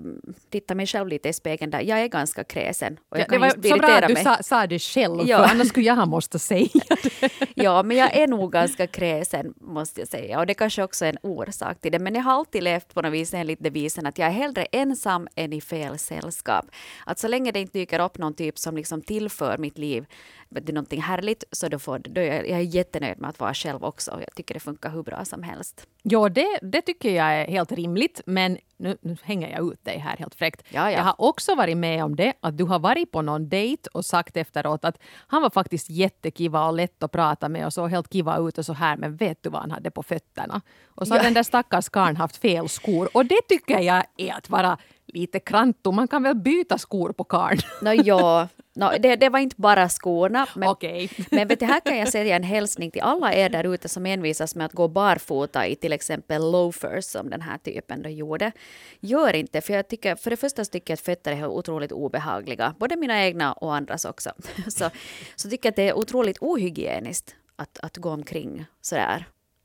titta 0.51 0.75
mig 0.75 0.87
själv 0.87 1.09
lite 1.09 1.29
i 1.29 1.33
spegeln 1.33 1.71
där. 1.71 1.81
Jag 1.81 2.01
är 2.01 2.09
ganska 2.09 2.45
kräsen. 2.45 2.99
Och 3.09 3.19
jag 3.19 3.27
ja, 3.29 3.33
det 3.33 3.39
var 3.39 3.51
så 3.51 3.77
bra 3.77 3.89
att 3.89 4.09
du 4.09 4.17
sa, 4.17 4.43
sa, 4.43 4.67
det 4.67 4.79
själv, 4.79 5.21
ja. 5.27 5.39
för 5.39 5.55
annars 5.55 5.69
skulle 5.69 5.87
jag 5.87 5.97
ha 5.97 6.07
måste 6.07 6.39
säga 6.39 6.69
det. 7.03 7.31
ja, 7.55 7.83
men 7.83 7.97
jag 7.97 8.17
är 8.17 8.27
nog 8.27 8.53
ganska 8.53 8.87
kräsen, 8.87 9.55
måste 9.61 10.01
jag 10.01 10.09
säga. 10.09 10.39
Och 10.39 10.47
det 10.47 10.55
kanske 10.55 10.83
också 10.83 11.05
är 11.05 11.09
en 11.09 11.19
orsak 11.23 11.81
till 11.81 11.93
det. 11.93 11.99
Men 11.99 12.15
jag 12.15 12.23
har 12.23 12.33
alltid 12.33 12.63
levt 12.63 12.95
på 12.95 13.03
något 13.03 13.13
vis 13.13 13.35
enligt 13.35 13.63
devisen 13.63 14.07
att 14.07 14.19
jag 14.19 14.29
är 14.29 14.33
hellre 14.33 14.65
ensam 14.65 15.29
än 15.35 15.53
i 15.53 15.61
fel 15.61 15.99
sällskap. 15.99 16.67
Att 17.07 17.19
så 17.19 17.29
länge 17.29 17.53
det 17.53 17.61
inte 17.61 17.79
dyker 17.79 18.01
upp 18.01 18.19
någon 18.19 18.35
typ 18.35 18.59
som 18.59 18.77
liksom 18.77 19.03
tillför 19.03 19.59
mitt 19.59 19.79
liv 19.79 20.07
det 20.49 20.69
är 20.69 20.75
någonting 20.75 21.03
härligt, 21.03 21.45
så 21.53 21.69
då, 21.69 21.79
får, 21.79 21.99
då 21.99 22.21
är 22.21 22.25
jag, 22.25 22.49
jag 22.49 22.59
är 22.59 22.63
jättenöjd 22.63 23.19
med 23.19 23.31
att 23.31 23.41
vara 23.41 23.55
själv 23.55 23.85
också. 23.85 24.11
Jag 24.21 24.35
tycker 24.35 24.55
det 24.55 24.61
funkar 24.61 24.91
hur 24.91 25.03
bra 25.03 25.25
som 25.25 25.43
helst. 25.43 25.87
Ja, 26.09 26.29
det, 26.29 26.59
det 26.63 26.83
tycker 26.83 27.11
jag 27.11 27.27
är 27.27 27.47
helt 27.47 27.73
rimligt. 27.73 28.21
Men 28.27 28.59
nu, 28.77 28.97
nu 29.01 29.17
hänger 29.23 29.51
jag 29.51 29.73
ut 29.73 29.85
dig 29.85 29.99
här 29.99 30.17
helt 30.17 30.35
fräckt. 30.35 30.63
Ja, 30.69 30.91
ja. 30.91 30.97
Jag 30.97 31.05
har 31.05 31.15
också 31.19 31.55
varit 31.55 31.77
med 31.77 32.05
om 32.05 32.17
det, 32.17 32.33
att 32.41 32.59
du 32.59 32.65
har 32.65 32.79
varit 32.79 33.13
på 33.13 33.23
någon 33.23 33.49
dejt 33.49 33.89
och 33.93 34.05
sagt 34.05 34.37
efteråt 34.37 34.85
att 34.85 34.99
han 35.27 35.43
var 35.43 35.51
faktiskt 35.51 35.91
jättekiva 35.91 36.67
och 36.67 36.75
lätt 36.75 37.03
att 37.03 37.13
prata 37.13 37.49
med 37.49 37.67
och 37.67 37.73
så 37.73 37.87
helt 37.87 38.13
kiva 38.13 38.39
ut 38.39 38.59
och 38.59 38.67
så 38.67 38.73
här, 38.73 38.97
men 38.97 39.17
vet 39.17 39.43
du 39.43 39.51
vad 39.51 39.61
han 39.61 39.71
hade 39.71 39.91
på 39.91 40.03
fötterna? 40.03 40.61
Och 40.87 41.09
så 41.09 41.15
har 41.15 41.23
den 41.23 41.35
där 41.35 41.43
stackars 41.43 41.89
karln 41.89 42.17
haft 42.17 42.37
fel 42.37 42.69
skor. 42.69 43.09
Och 43.13 43.27
det 43.27 43.41
tycker 43.49 43.81
jag 43.81 44.05
är 44.17 44.33
att 44.35 44.51
vara 44.51 44.79
lite 45.07 45.41
kranto. 45.41 45.93
Man 45.93 46.09
kan 46.09 46.23
väl 46.23 46.37
byta 46.37 46.79
skor 46.79 47.13
på 47.13 47.25
karln? 47.25 47.59
No, 47.83 47.91
ja, 47.93 48.49
no, 48.77 48.99
det, 48.99 49.17
det 49.17 49.29
var 49.29 49.39
inte 49.39 49.57
bara 49.59 49.89
skorna. 49.89 50.47
Men, 50.55 50.69
okay. 50.69 51.09
men 51.31 51.49
vet 51.49 51.61
du, 51.61 51.67
här 51.67 51.81
kan 51.81 51.99
jag 51.99 52.09
säga 52.09 52.37
en 52.37 52.43
hälsning 52.43 52.91
till 52.91 53.03
alla 53.03 53.35
er 53.35 53.49
där 53.49 53.75
ute 53.75 53.89
som 53.89 54.07
envisas 54.07 54.55
med 54.55 54.67
att 54.67 54.73
gå 54.73 54.89
barfota 54.89 55.67
i 55.67 55.77
till 55.77 55.93
exempel 55.93 56.53
loafers 56.53 57.05
som 57.05 57.31
den 57.31 57.41
här 57.41 57.59
typen 57.59 58.03
då 58.03 58.09
gjorde. 58.09 58.53
Gör 59.01 59.37
inte, 59.37 59.61
för 59.61 59.73
jag 59.75 59.89
tycker, 59.89 60.17
för 60.17 60.31
det 60.31 60.37
första 60.37 60.65
tycker 60.65 60.93
jag 60.93 60.97
att 60.97 61.01
fötter 61.01 61.33
är 61.33 61.47
otroligt 61.47 61.93
obehagliga, 61.93 62.75
både 62.79 62.97
mina 62.97 63.25
egna 63.25 63.53
och 63.53 63.75
andras 63.75 64.05
också. 64.05 64.31
Så, 64.69 64.91
så 65.37 65.51
tycker 65.51 65.67
jag 65.67 65.73
att 65.73 65.77
det 65.77 65.89
är 65.89 65.99
otroligt 65.99 66.39
ohygieniskt 66.41 67.35
att, 67.57 67.79
att 67.83 67.97
gå 67.97 68.11
omkring 68.11 68.65
sådär. 68.81 69.25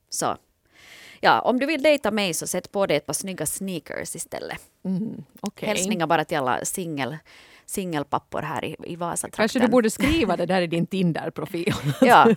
Så 0.10 0.38
ja, 1.22 1.42
om 1.42 1.60
du 1.60 1.66
vill 1.66 1.82
dejta 1.82 2.12
mig 2.12 2.34
så 2.34 2.48
sätt 2.48 2.72
på 2.72 2.86
dig 2.86 2.98
ett 2.98 3.06
par 3.06 3.14
snygga 3.14 3.46
sneakers 3.46 4.16
istället. 4.16 4.62
Mm, 4.86 5.24
okay. 5.42 5.68
Hälsningar 5.68 6.08
bara 6.08 6.26
till 6.26 6.38
alla 6.38 6.66
singel 6.66 7.18
singelpappor 7.72 8.42
här 8.42 8.66
i, 8.66 8.76
i 8.84 8.96
Vasatrakten. 8.96 9.38
Kanske 9.38 9.60
du 9.60 9.68
borde 9.68 9.90
skriva 9.90 10.38
det 10.38 10.46
där 10.46 10.62
i 10.62 10.68
din 10.68 10.86
Tinder-profil. 10.86 11.74
ja. 12.02 12.28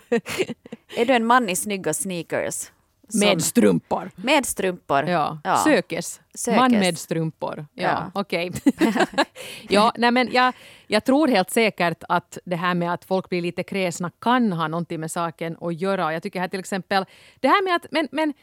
Är 0.97 1.05
du 1.05 1.13
en 1.13 1.25
man 1.25 1.49
i 1.49 1.55
snygga 1.55 1.93
sneakers? 1.93 2.71
Med 3.13 3.41
strumpor. 3.41 4.11
Med 4.15 4.45
strumpor. 4.45 5.03
Ja. 5.03 5.39
ja. 5.43 5.57
Sökes. 5.57 6.21
Sökes. 6.33 6.59
Man 6.59 6.71
med 6.71 6.97
strumpor. 6.97 7.65
Ja, 7.73 7.83
ja. 7.83 8.11
okej. 8.13 8.51
Okay. 8.65 8.93
ja, 9.69 9.93
nej 9.97 10.11
men 10.11 10.29
jag, 10.31 10.53
jag 10.87 11.03
tror 11.03 11.27
helt 11.27 11.49
säkert 11.49 12.03
att 12.09 12.37
det 12.45 12.55
här 12.55 12.73
med 12.73 12.93
att 12.93 13.05
folk 13.05 13.29
blir 13.29 13.41
lite 13.41 13.63
kräsna 13.63 14.11
kan 14.21 14.53
ha 14.53 14.67
någonting 14.67 14.99
med 14.99 15.11
saken 15.11 15.57
att 15.61 15.81
göra. 15.81 16.13
Jag 16.13 16.23
tycker 16.23 16.39
här 16.39 16.47
till 16.47 16.59
exempel, 16.59 17.05
det 17.39 17.47
här 17.47 17.63
med 17.63 17.75
att, 17.75 17.85
men, 17.91 18.07
men 18.11 18.33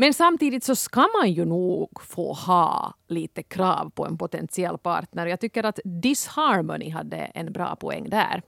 men 0.00 0.14
samtidigt 0.14 0.64
så 0.64 0.76
ska 0.76 1.08
man 1.20 1.32
ju 1.32 1.44
nog 1.44 2.00
få 2.02 2.32
ha 2.32 2.94
lite 3.08 3.42
krav 3.42 3.90
på 3.90 4.06
en 4.06 4.18
potentiell 4.18 4.78
partner. 4.78 5.26
Jag 5.26 5.40
tycker 5.40 5.64
att 5.64 5.78
Disharmony 5.84 6.90
hade 6.90 7.16
en 7.16 7.52
bra 7.52 7.76
poäng 7.76 8.10
där. 8.10 8.42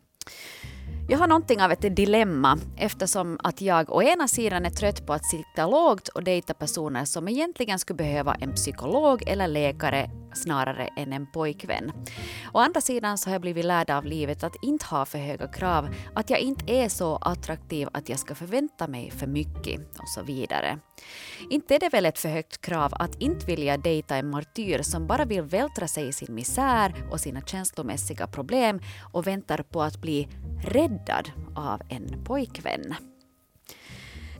Jag 1.10 1.18
har 1.18 1.26
någonting 1.26 1.62
av 1.62 1.72
ett 1.72 1.96
dilemma 1.96 2.58
eftersom 2.76 3.38
att 3.42 3.60
jag 3.60 3.92
å 3.92 4.02
ena 4.02 4.28
sidan 4.28 4.66
är 4.66 4.70
trött 4.70 5.06
på 5.06 5.12
att 5.12 5.24
sitta 5.24 5.66
lågt 5.66 6.08
och 6.08 6.24
dejta 6.24 6.54
personer 6.54 7.04
som 7.04 7.28
egentligen 7.28 7.78
skulle 7.78 7.96
behöva 7.96 8.34
en 8.34 8.54
psykolog 8.54 9.22
eller 9.26 9.48
läkare 9.48 10.10
snarare 10.34 10.88
än 10.96 11.12
en 11.12 11.26
pojkvän. 11.26 11.92
Å 12.52 12.58
andra 12.58 12.80
sidan 12.80 13.18
så 13.18 13.28
har 13.28 13.34
jag 13.34 13.40
blivit 13.40 13.64
lärd 13.64 13.90
av 13.90 14.04
livet 14.04 14.44
att 14.44 14.56
inte 14.62 14.86
ha 14.86 15.04
för 15.04 15.18
höga 15.18 15.48
krav, 15.48 15.88
att 16.14 16.30
jag 16.30 16.40
inte 16.40 16.72
är 16.72 16.88
så 16.88 17.16
attraktiv 17.16 17.88
att 17.92 18.08
jag 18.08 18.18
ska 18.18 18.34
förvänta 18.34 18.88
mig 18.88 19.10
för 19.10 19.26
mycket 19.26 19.80
och 19.98 20.08
så 20.08 20.22
vidare. 20.22 20.78
Inte 21.50 21.74
är 21.74 21.78
det 21.78 21.88
väl 21.88 22.06
ett 22.06 22.18
för 22.18 22.28
högt 22.28 22.60
krav 22.60 22.92
att 22.94 23.22
inte 23.22 23.46
vilja 23.46 23.76
dejta 23.76 24.16
en 24.16 24.30
martyr 24.30 24.82
som 24.82 25.06
bara 25.06 25.24
vill 25.24 25.42
vältra 25.42 25.88
sig 25.88 26.08
i 26.08 26.12
sin 26.12 26.34
misär 26.34 26.94
och 27.10 27.20
sina 27.20 27.40
känslomässiga 27.40 28.26
problem 28.26 28.80
och 29.12 29.26
väntar 29.26 29.62
på 29.62 29.82
att 29.82 30.00
bli 30.00 30.28
rädd 30.64 30.99
räddad 31.00 31.32
av 31.54 31.80
en 31.88 32.24
pojkvän. 32.24 32.94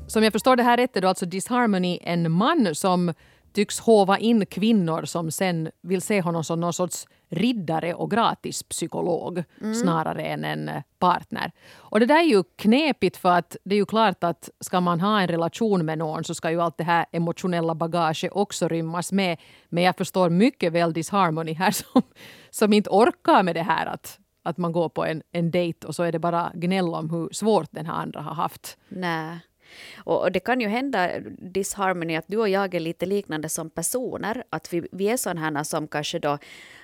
Som 0.07 0.23
jag 0.23 0.33
förstår 0.33 0.57
det 0.57 0.63
här 0.63 0.77
rätt 0.77 0.97
är 0.97 1.01
då 1.01 1.09
alltså 1.09 1.27
Disharmony 1.27 1.99
en 2.03 2.33
man 2.33 2.75
som 2.75 3.15
tycks 3.53 3.81
hova 3.81 4.19
in 4.19 4.47
kvinnor 4.47 5.05
som 5.05 5.31
sen 5.31 5.71
vill 5.83 6.03
se 6.03 6.21
honom 6.21 6.45
som 6.45 6.61
någon 6.61 6.73
sorts 6.73 7.07
riddare 7.29 7.95
och 7.95 8.11
gratispsykolog 8.11 9.45
mm. 9.61 9.75
snarare 9.75 10.23
än 10.23 10.45
en 10.45 10.71
partner. 10.99 11.53
Och 11.77 12.01
det 12.01 12.07
där 12.07 12.19
är 12.19 12.29
ju 12.29 12.43
knepigt 12.57 13.17
för 13.17 13.31
att 13.31 13.57
det 13.65 13.75
är 13.75 13.79
ju 13.79 13.87
klart 13.87 14.25
att 14.25 14.51
ska 14.61 14.81
man 14.81 15.01
ha 15.01 15.21
en 15.21 15.29
relation 15.29 15.87
med 15.87 15.99
någon 15.99 16.25
så 16.25 16.35
ska 16.35 16.51
ju 16.51 16.61
allt 16.61 16.79
det 16.79 16.85
här 16.85 17.07
emotionella 17.13 17.75
bagaget 17.75 18.33
också 18.33 18.69
rymmas 18.69 19.13
med. 19.13 19.39
Men 19.69 19.85
jag 19.85 19.97
förstår 19.97 20.31
mycket 20.31 20.73
väl 20.73 20.93
disharmony 20.93 21.53
här 21.53 21.71
som, 21.93 22.03
som 22.51 22.73
inte 22.73 22.91
orkar 22.91 23.43
med 23.43 23.57
det 23.57 23.63
här 23.63 23.87
att, 23.87 24.20
att 24.43 24.59
man 24.59 24.73
går 24.73 24.89
på 24.89 25.05
en, 25.05 25.23
en 25.33 25.51
dejt 25.51 25.87
och 25.87 25.95
så 25.95 26.03
är 26.03 26.13
det 26.13 26.19
bara 26.19 26.53
gnäll 26.55 26.89
om 26.89 27.11
hur 27.11 27.29
svårt 27.33 27.69
den 27.71 27.87
här 27.87 27.95
andra 27.95 28.21
har 28.21 28.35
haft. 28.35 28.79
Nej. 28.89 29.41
Och, 29.97 30.33
det 30.33 30.41
kan 30.41 30.61
ju 30.61 30.69
hända, 30.69 31.21
disharmony, 31.39 32.17
att 32.17 32.25
du 32.29 32.37
och 32.37 32.49
jag 32.49 32.75
är 32.75 32.81
lite 32.81 33.07
liknande 33.07 33.49
som 33.49 33.71
personer. 33.71 34.45
Att 34.51 34.73
vi, 34.73 34.89
vi 34.93 35.09
är 35.09 35.17
sådana 35.17 35.65
som 35.65 35.89
kanske 35.89 36.19
då 36.19 36.39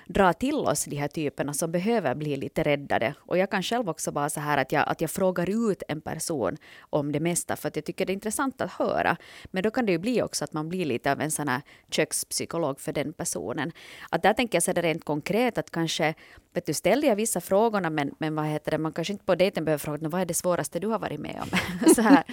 drar 0.07 0.33
till 0.33 0.55
oss 0.55 0.85
de 0.85 0.95
här 0.95 1.07
typerna 1.07 1.53
som 1.53 1.71
behöver 1.71 2.15
bli 2.15 2.35
lite 2.35 2.63
räddade. 2.63 3.13
Och 3.17 3.37
jag 3.37 3.51
kan 3.51 3.63
själv 3.63 3.89
också 3.89 4.11
vara 4.11 4.29
så 4.29 4.39
här 4.39 4.57
att 4.57 4.71
jag, 4.71 4.89
att 4.89 5.01
jag 5.01 5.11
frågar 5.11 5.71
ut 5.71 5.83
en 5.87 6.01
person 6.01 6.57
om 6.79 7.11
det 7.11 7.19
mesta 7.19 7.55
för 7.55 7.67
att 7.67 7.75
jag 7.75 7.85
tycker 7.85 8.05
det 8.05 8.11
är 8.11 8.13
intressant 8.13 8.61
att 8.61 8.71
höra. 8.71 9.17
Men 9.45 9.63
då 9.63 9.71
kan 9.71 9.85
det 9.85 9.91
ju 9.91 9.97
bli 9.97 10.21
också 10.21 10.43
att 10.43 10.53
man 10.53 10.69
blir 10.69 10.85
lite 10.85 11.11
av 11.11 11.21
en 11.21 11.31
sån 11.31 11.47
här 11.47 11.61
kökspsykolog 11.91 12.79
för 12.79 12.93
den 12.93 13.13
personen. 13.13 13.71
Att 14.09 14.23
där 14.23 14.33
tänker 14.33 14.55
jag 14.55 14.63
så 14.63 14.71
rent 14.71 15.05
konkret 15.05 15.57
att 15.57 15.71
kanske 15.71 16.13
vet 16.57 16.65
du, 16.65 16.73
ställer 16.73 17.07
jag 17.07 17.15
vissa 17.15 17.41
frågorna 17.41 17.89
men, 17.89 18.11
men 18.17 18.35
vad 18.35 18.45
heter 18.45 18.71
det, 18.71 18.77
man 18.77 18.93
kanske 18.93 19.13
inte 19.13 19.25
på 19.25 19.35
dejten 19.35 19.65
behöver 19.65 19.79
fråga 19.79 20.09
vad 20.09 20.21
är 20.21 20.25
det 20.25 20.33
svåraste 20.33 20.79
du 20.79 20.87
har 20.87 20.99
varit 20.99 21.19
med 21.19 21.41
om. 21.41 21.49
så 21.95 22.01
här, 22.01 22.23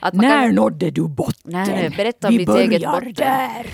att 0.00 0.14
När 0.14 0.46
kan, 0.46 0.54
nådde 0.54 0.90
du 0.90 1.08
botten? 1.08 1.52
Nej, 1.52 1.66
nej, 1.68 1.90
berätta 1.90 2.28
om 2.28 2.36
Vi 2.36 2.44
ditt 2.44 2.56
eget 2.56 2.82
botten. 2.82 3.12
där. 3.12 3.66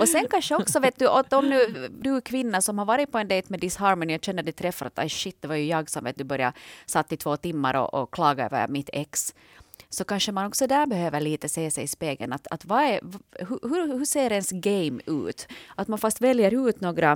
och 0.00 0.08
sen 0.08 0.26
kanske 0.30 0.54
också 0.54 0.80
vet 0.80 0.98
du, 0.98 1.08
att 1.08 1.32
om 1.32 1.48
nu, 1.48 1.88
du 2.02 2.16
är 2.16 2.20
kvinna 2.20 2.60
som 2.60 2.78
har 2.78 2.84
varit 2.84 3.12
på 3.12 3.18
en 3.18 3.28
dejt 3.28 3.46
med 3.50 3.60
Disharmony 3.60 4.16
och 4.16 4.24
känner 4.24 4.42
dig 4.42 4.52
träffad 4.52 4.90
att 4.94 5.12
shit, 5.12 5.36
det 5.40 5.48
var 5.48 5.56
ju 5.56 5.66
jag 5.66 5.90
som 5.90 6.04
vet 6.04 6.18
du 6.18 6.24
började 6.24 6.52
satt 6.86 7.12
i 7.12 7.16
två 7.16 7.36
timmar 7.36 7.74
och, 7.74 7.94
och 7.94 8.14
klaga 8.14 8.44
över 8.44 8.68
mitt 8.68 8.90
ex 8.92 9.34
så 9.94 10.04
kanske 10.04 10.32
man 10.32 10.46
också 10.46 10.66
där 10.66 10.86
behöver 10.86 11.20
lite 11.20 11.48
se 11.48 11.70
sig 11.70 11.84
i 11.84 11.86
spegeln. 11.86 12.32
Att, 12.32 12.46
att 12.50 12.64
vad 12.64 12.82
är, 12.82 13.00
hur, 13.38 13.98
hur 13.98 14.04
ser 14.04 14.32
ens 14.32 14.50
game 14.50 15.00
ut? 15.06 15.48
Att 15.74 15.88
man 15.88 15.98
fast 15.98 16.20
väljer 16.20 16.68
ut 16.68 16.80
några 16.80 17.12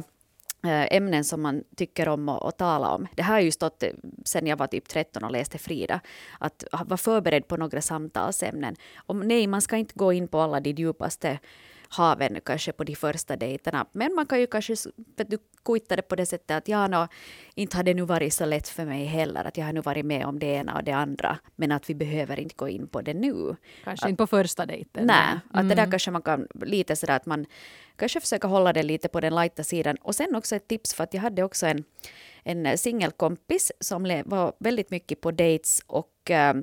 eh, 0.65 0.97
ämnen 0.97 1.25
som 1.25 1.43
man 1.43 1.65
tycker 1.77 2.09
om 2.09 2.29
att, 2.29 2.43
att 2.43 2.59
tala 2.59 2.91
om. 2.95 3.07
Det 3.15 3.23
här 3.23 3.35
har 3.35 3.41
ju 3.41 3.51
stått 3.51 3.83
eh, 3.83 3.91
sen 4.25 4.47
jag 4.47 4.57
var 4.57 4.67
typ 4.67 4.89
13 4.89 5.25
och 5.25 5.31
läste 5.31 5.59
Frida. 5.59 6.01
Att 6.41 6.65
ah, 6.73 6.85
vara 6.85 6.99
förberedd 6.99 7.49
på 7.49 7.57
några 7.57 7.83
samtalsämnen. 7.83 8.77
Om, 9.07 9.21
nej, 9.21 9.47
man 9.47 9.63
ska 9.63 9.77
inte 9.77 9.95
gå 9.97 10.13
in 10.13 10.29
på 10.29 10.41
alla 10.41 10.61
de 10.61 10.71
djupaste 10.71 11.39
haven 11.89 12.41
kanske 12.45 12.73
på 12.73 12.85
de 12.85 12.95
första 12.95 13.37
dejterna. 13.37 13.87
Men 13.93 14.15
man 14.15 14.27
kan 14.27 14.41
ju 14.41 14.47
kanske 14.47 14.75
du, 15.17 15.39
kuita 15.65 15.97
det 15.97 16.03
på 16.03 16.17
det 16.17 16.27
sättet 16.27 16.57
att 16.57 16.69
ja, 16.69 16.89
no, 16.89 17.09
inte 17.55 17.77
har 17.77 17.85
det 17.85 17.95
nu 17.95 18.03
varit 18.03 18.35
så 18.35 18.45
lätt 18.45 18.69
för 18.69 18.85
mig 18.85 19.05
heller. 19.05 19.45
Att 19.45 19.57
jag 19.57 19.65
har 19.65 19.73
nu 19.73 19.81
varit 19.81 20.05
med 20.07 20.27
om 20.27 20.39
det 20.39 20.47
ena 20.47 20.77
och 20.77 20.85
det 20.85 20.93
andra. 20.93 21.39
Men 21.57 21.73
att 21.73 21.91
vi 21.91 21.95
behöver 21.95 22.41
inte 22.41 22.55
gå 22.55 22.69
in 22.69 22.89
på 22.89 23.03
det 23.03 23.15
nu. 23.15 23.57
Kanske 23.85 24.05
att, 24.05 24.11
inte 24.11 24.23
på 24.23 24.27
första 24.27 24.67
dejten. 24.67 25.07
Nej, 25.07 25.31
mm. 25.31 25.41
att 25.51 25.69
det 25.69 25.75
där 25.75 25.83
mm. 25.83 25.91
kanske 25.91 26.11
man 26.11 26.23
kan 26.23 26.47
lite 26.55 26.97
sådär 26.97 27.17
att 27.17 27.27
man 27.27 27.47
kanske 27.97 28.21
försöker 28.21 28.49
hålla 28.49 28.73
det 28.73 28.83
lite 28.83 29.09
på 29.09 29.21
den 29.21 29.35
lighta 29.35 29.65
sidan. 29.65 29.97
Och 30.03 30.15
sen 30.15 30.35
också 30.35 30.57
ett 30.57 30.69
tips 30.69 30.95
för 30.95 31.05
att 31.05 31.15
jag 31.15 31.21
hade 31.21 31.43
också 31.43 31.67
en, 31.67 31.85
en 32.43 32.79
singelkompis 32.79 33.73
som 33.81 34.23
var 34.27 34.53
väldigt 34.59 34.91
mycket 34.91 35.21
på 35.21 35.31
dates 35.31 35.83
och 35.87 36.31
äh, 36.31 36.55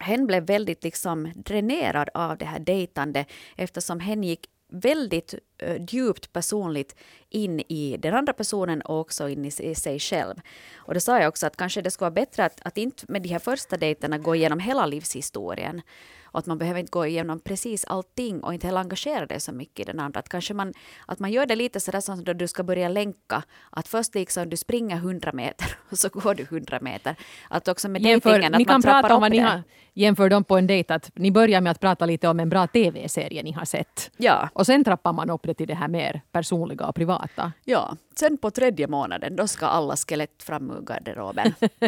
hen 0.00 0.26
blev 0.26 0.42
väldigt 0.42 0.84
liksom 0.84 1.32
dränerad 1.34 2.08
av 2.14 2.38
det 2.38 2.44
här 2.44 2.58
dejtande 2.58 3.24
eftersom 3.56 4.00
hen 4.00 4.24
gick 4.24 4.46
väldigt 4.72 5.34
uh, 5.62 5.84
djupt 5.88 6.32
personligt 6.32 6.96
in 7.28 7.60
i 7.60 7.96
den 7.98 8.14
andra 8.14 8.32
personen 8.32 8.82
och 8.82 9.00
också 9.00 9.28
in 9.28 9.44
i, 9.44 9.50
i 9.58 9.74
sig 9.74 9.98
själv. 9.98 10.34
Och 10.74 10.94
det 10.94 11.00
sa 11.00 11.20
jag 11.20 11.28
också 11.28 11.46
att 11.46 11.56
kanske 11.56 11.82
det 11.82 11.90
skulle 11.90 12.04
vara 12.04 12.10
bättre 12.10 12.44
att, 12.44 12.60
att 12.64 12.78
inte 12.78 13.04
med 13.08 13.22
de 13.22 13.28
här 13.28 13.38
första 13.38 13.76
dejterna 13.76 14.18
gå 14.18 14.34
igenom 14.34 14.58
hela 14.58 14.86
livshistorien 14.86 15.82
och 16.32 16.38
att 16.38 16.46
man 16.46 16.58
behöver 16.58 16.80
inte 16.80 16.90
gå 16.90 17.06
igenom 17.06 17.40
precis 17.40 17.84
allting 17.84 18.40
och 18.40 18.54
inte 18.54 18.66
heller 18.66 18.80
engagera 18.80 19.26
dig 19.26 19.40
så 19.40 19.52
mycket 19.52 19.80
i 19.80 19.84
den 19.84 20.00
andra. 20.00 20.20
Att 20.20 20.28
kanske 20.28 20.54
man, 20.54 20.74
att 21.06 21.18
man 21.18 21.32
gör 21.32 21.46
det 21.46 21.56
lite 21.56 21.80
sådär 21.80 22.00
som 22.00 22.24
då 22.24 22.32
du 22.32 22.48
ska 22.48 22.62
börja 22.62 22.88
länka. 22.88 23.42
Att 23.70 23.88
först 23.88 24.14
liksom 24.14 24.50
du 24.50 24.56
springer 24.56 24.96
100 24.96 25.32
meter 25.32 25.66
och 25.90 25.98
så 25.98 26.08
går 26.08 26.34
du 26.34 26.42
100 26.42 26.78
meter. 26.80 27.16
Att 27.48 27.68
också 27.68 27.88
med 27.88 28.02
Jämför, 28.02 28.30
dejtingen, 28.30 28.54
att 28.54 28.58
ni 28.58 28.64
kan 28.64 28.82
prata 28.82 29.14
om 29.14 29.20
vad 29.20 29.30
ni 29.30 29.38
har, 29.38 29.62
jämför 29.94 30.30
dem 30.30 30.44
på 30.44 30.56
en 30.56 30.66
dejt 30.66 30.94
att 30.94 31.10
ni 31.14 31.30
börjar 31.30 31.60
med 31.60 31.70
att 31.70 31.80
prata 31.80 32.06
lite 32.06 32.28
om 32.28 32.40
en 32.40 32.48
bra 32.48 32.66
tv-serie 32.66 33.42
ni 33.42 33.52
har 33.52 33.64
sett. 33.64 34.10
Ja. 34.16 34.48
Och 34.52 34.66
sen 34.66 34.84
trappar 34.84 35.12
man 35.12 35.30
upp 35.30 35.42
det 35.42 35.54
till 35.54 35.68
det 35.68 35.74
här 35.74 35.88
mer 35.88 36.20
personliga 36.32 36.86
och 36.86 36.94
privata. 36.94 37.52
Ja, 37.64 37.96
sen 38.14 38.38
på 38.38 38.50
tredje 38.50 38.86
månaden 38.86 39.36
då 39.36 39.46
ska 39.46 39.66
alla 39.66 39.96
skelett 39.96 40.42
fram 40.42 40.70
ur 40.70 40.80
garderoben. 40.80 41.54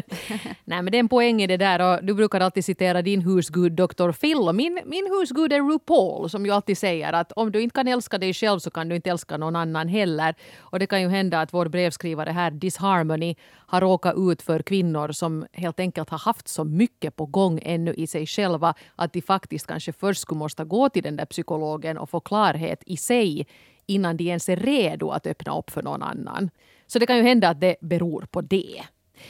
Nej 0.64 0.82
men 0.82 0.86
det 0.86 0.96
är 0.96 1.00
en 1.00 1.08
poäng 1.08 1.42
i 1.42 1.46
det 1.46 1.56
där 1.56 1.80
och 1.80 2.04
du 2.04 2.14
brukar 2.14 2.40
alltid 2.40 2.64
citera 2.64 3.02
din 3.02 3.20
husgud 3.20 3.72
Dr. 3.72 4.12
Phil 4.12 4.31
och 4.38 4.54
min, 4.54 4.80
min 4.84 5.06
husgud 5.06 5.52
är 5.52 5.72
RuPaul 5.72 6.30
som 6.30 6.46
ju 6.46 6.52
alltid 6.52 6.78
säger 6.78 7.12
att 7.12 7.32
om 7.32 7.52
du 7.52 7.62
inte 7.62 7.74
kan 7.74 7.88
älska 7.88 8.18
dig 8.18 8.34
själv 8.34 8.58
så 8.58 8.70
kan 8.70 8.88
du 8.88 8.96
inte 8.96 9.10
älska 9.10 9.36
någon 9.36 9.56
annan 9.56 9.88
heller. 9.88 10.34
Och 10.58 10.78
det 10.78 10.86
kan 10.86 11.02
ju 11.02 11.08
hända 11.08 11.40
att 11.40 11.54
vår 11.54 11.68
brevskrivare 11.68 12.30
här, 12.30 12.50
Disharmony, 12.50 13.34
har 13.66 13.80
råkat 13.80 14.14
ut 14.16 14.42
för 14.42 14.62
kvinnor 14.62 15.12
som 15.12 15.46
helt 15.52 15.80
enkelt 15.80 16.10
har 16.10 16.18
haft 16.18 16.48
så 16.48 16.64
mycket 16.64 17.16
på 17.16 17.26
gång 17.26 17.60
ännu 17.62 17.94
i 17.94 18.06
sig 18.06 18.26
själva 18.26 18.74
att 18.96 19.12
de 19.12 19.22
faktiskt 19.22 19.66
kanske 19.66 19.92
först 19.92 20.20
skulle 20.20 20.38
måste 20.38 20.64
gå 20.64 20.88
till 20.88 21.02
den 21.02 21.16
där 21.16 21.26
psykologen 21.26 21.98
och 21.98 22.10
få 22.10 22.20
klarhet 22.20 22.82
i 22.86 22.96
sig 22.96 23.46
innan 23.86 24.16
de 24.16 24.24
ens 24.24 24.48
är 24.48 24.56
redo 24.56 25.10
att 25.10 25.26
öppna 25.26 25.58
upp 25.58 25.70
för 25.70 25.82
någon 25.82 26.02
annan. 26.02 26.50
Så 26.86 26.98
det 26.98 27.06
kan 27.06 27.16
ju 27.16 27.22
hända 27.22 27.48
att 27.48 27.60
det 27.60 27.76
beror 27.80 28.26
på 28.30 28.40
det. 28.40 28.82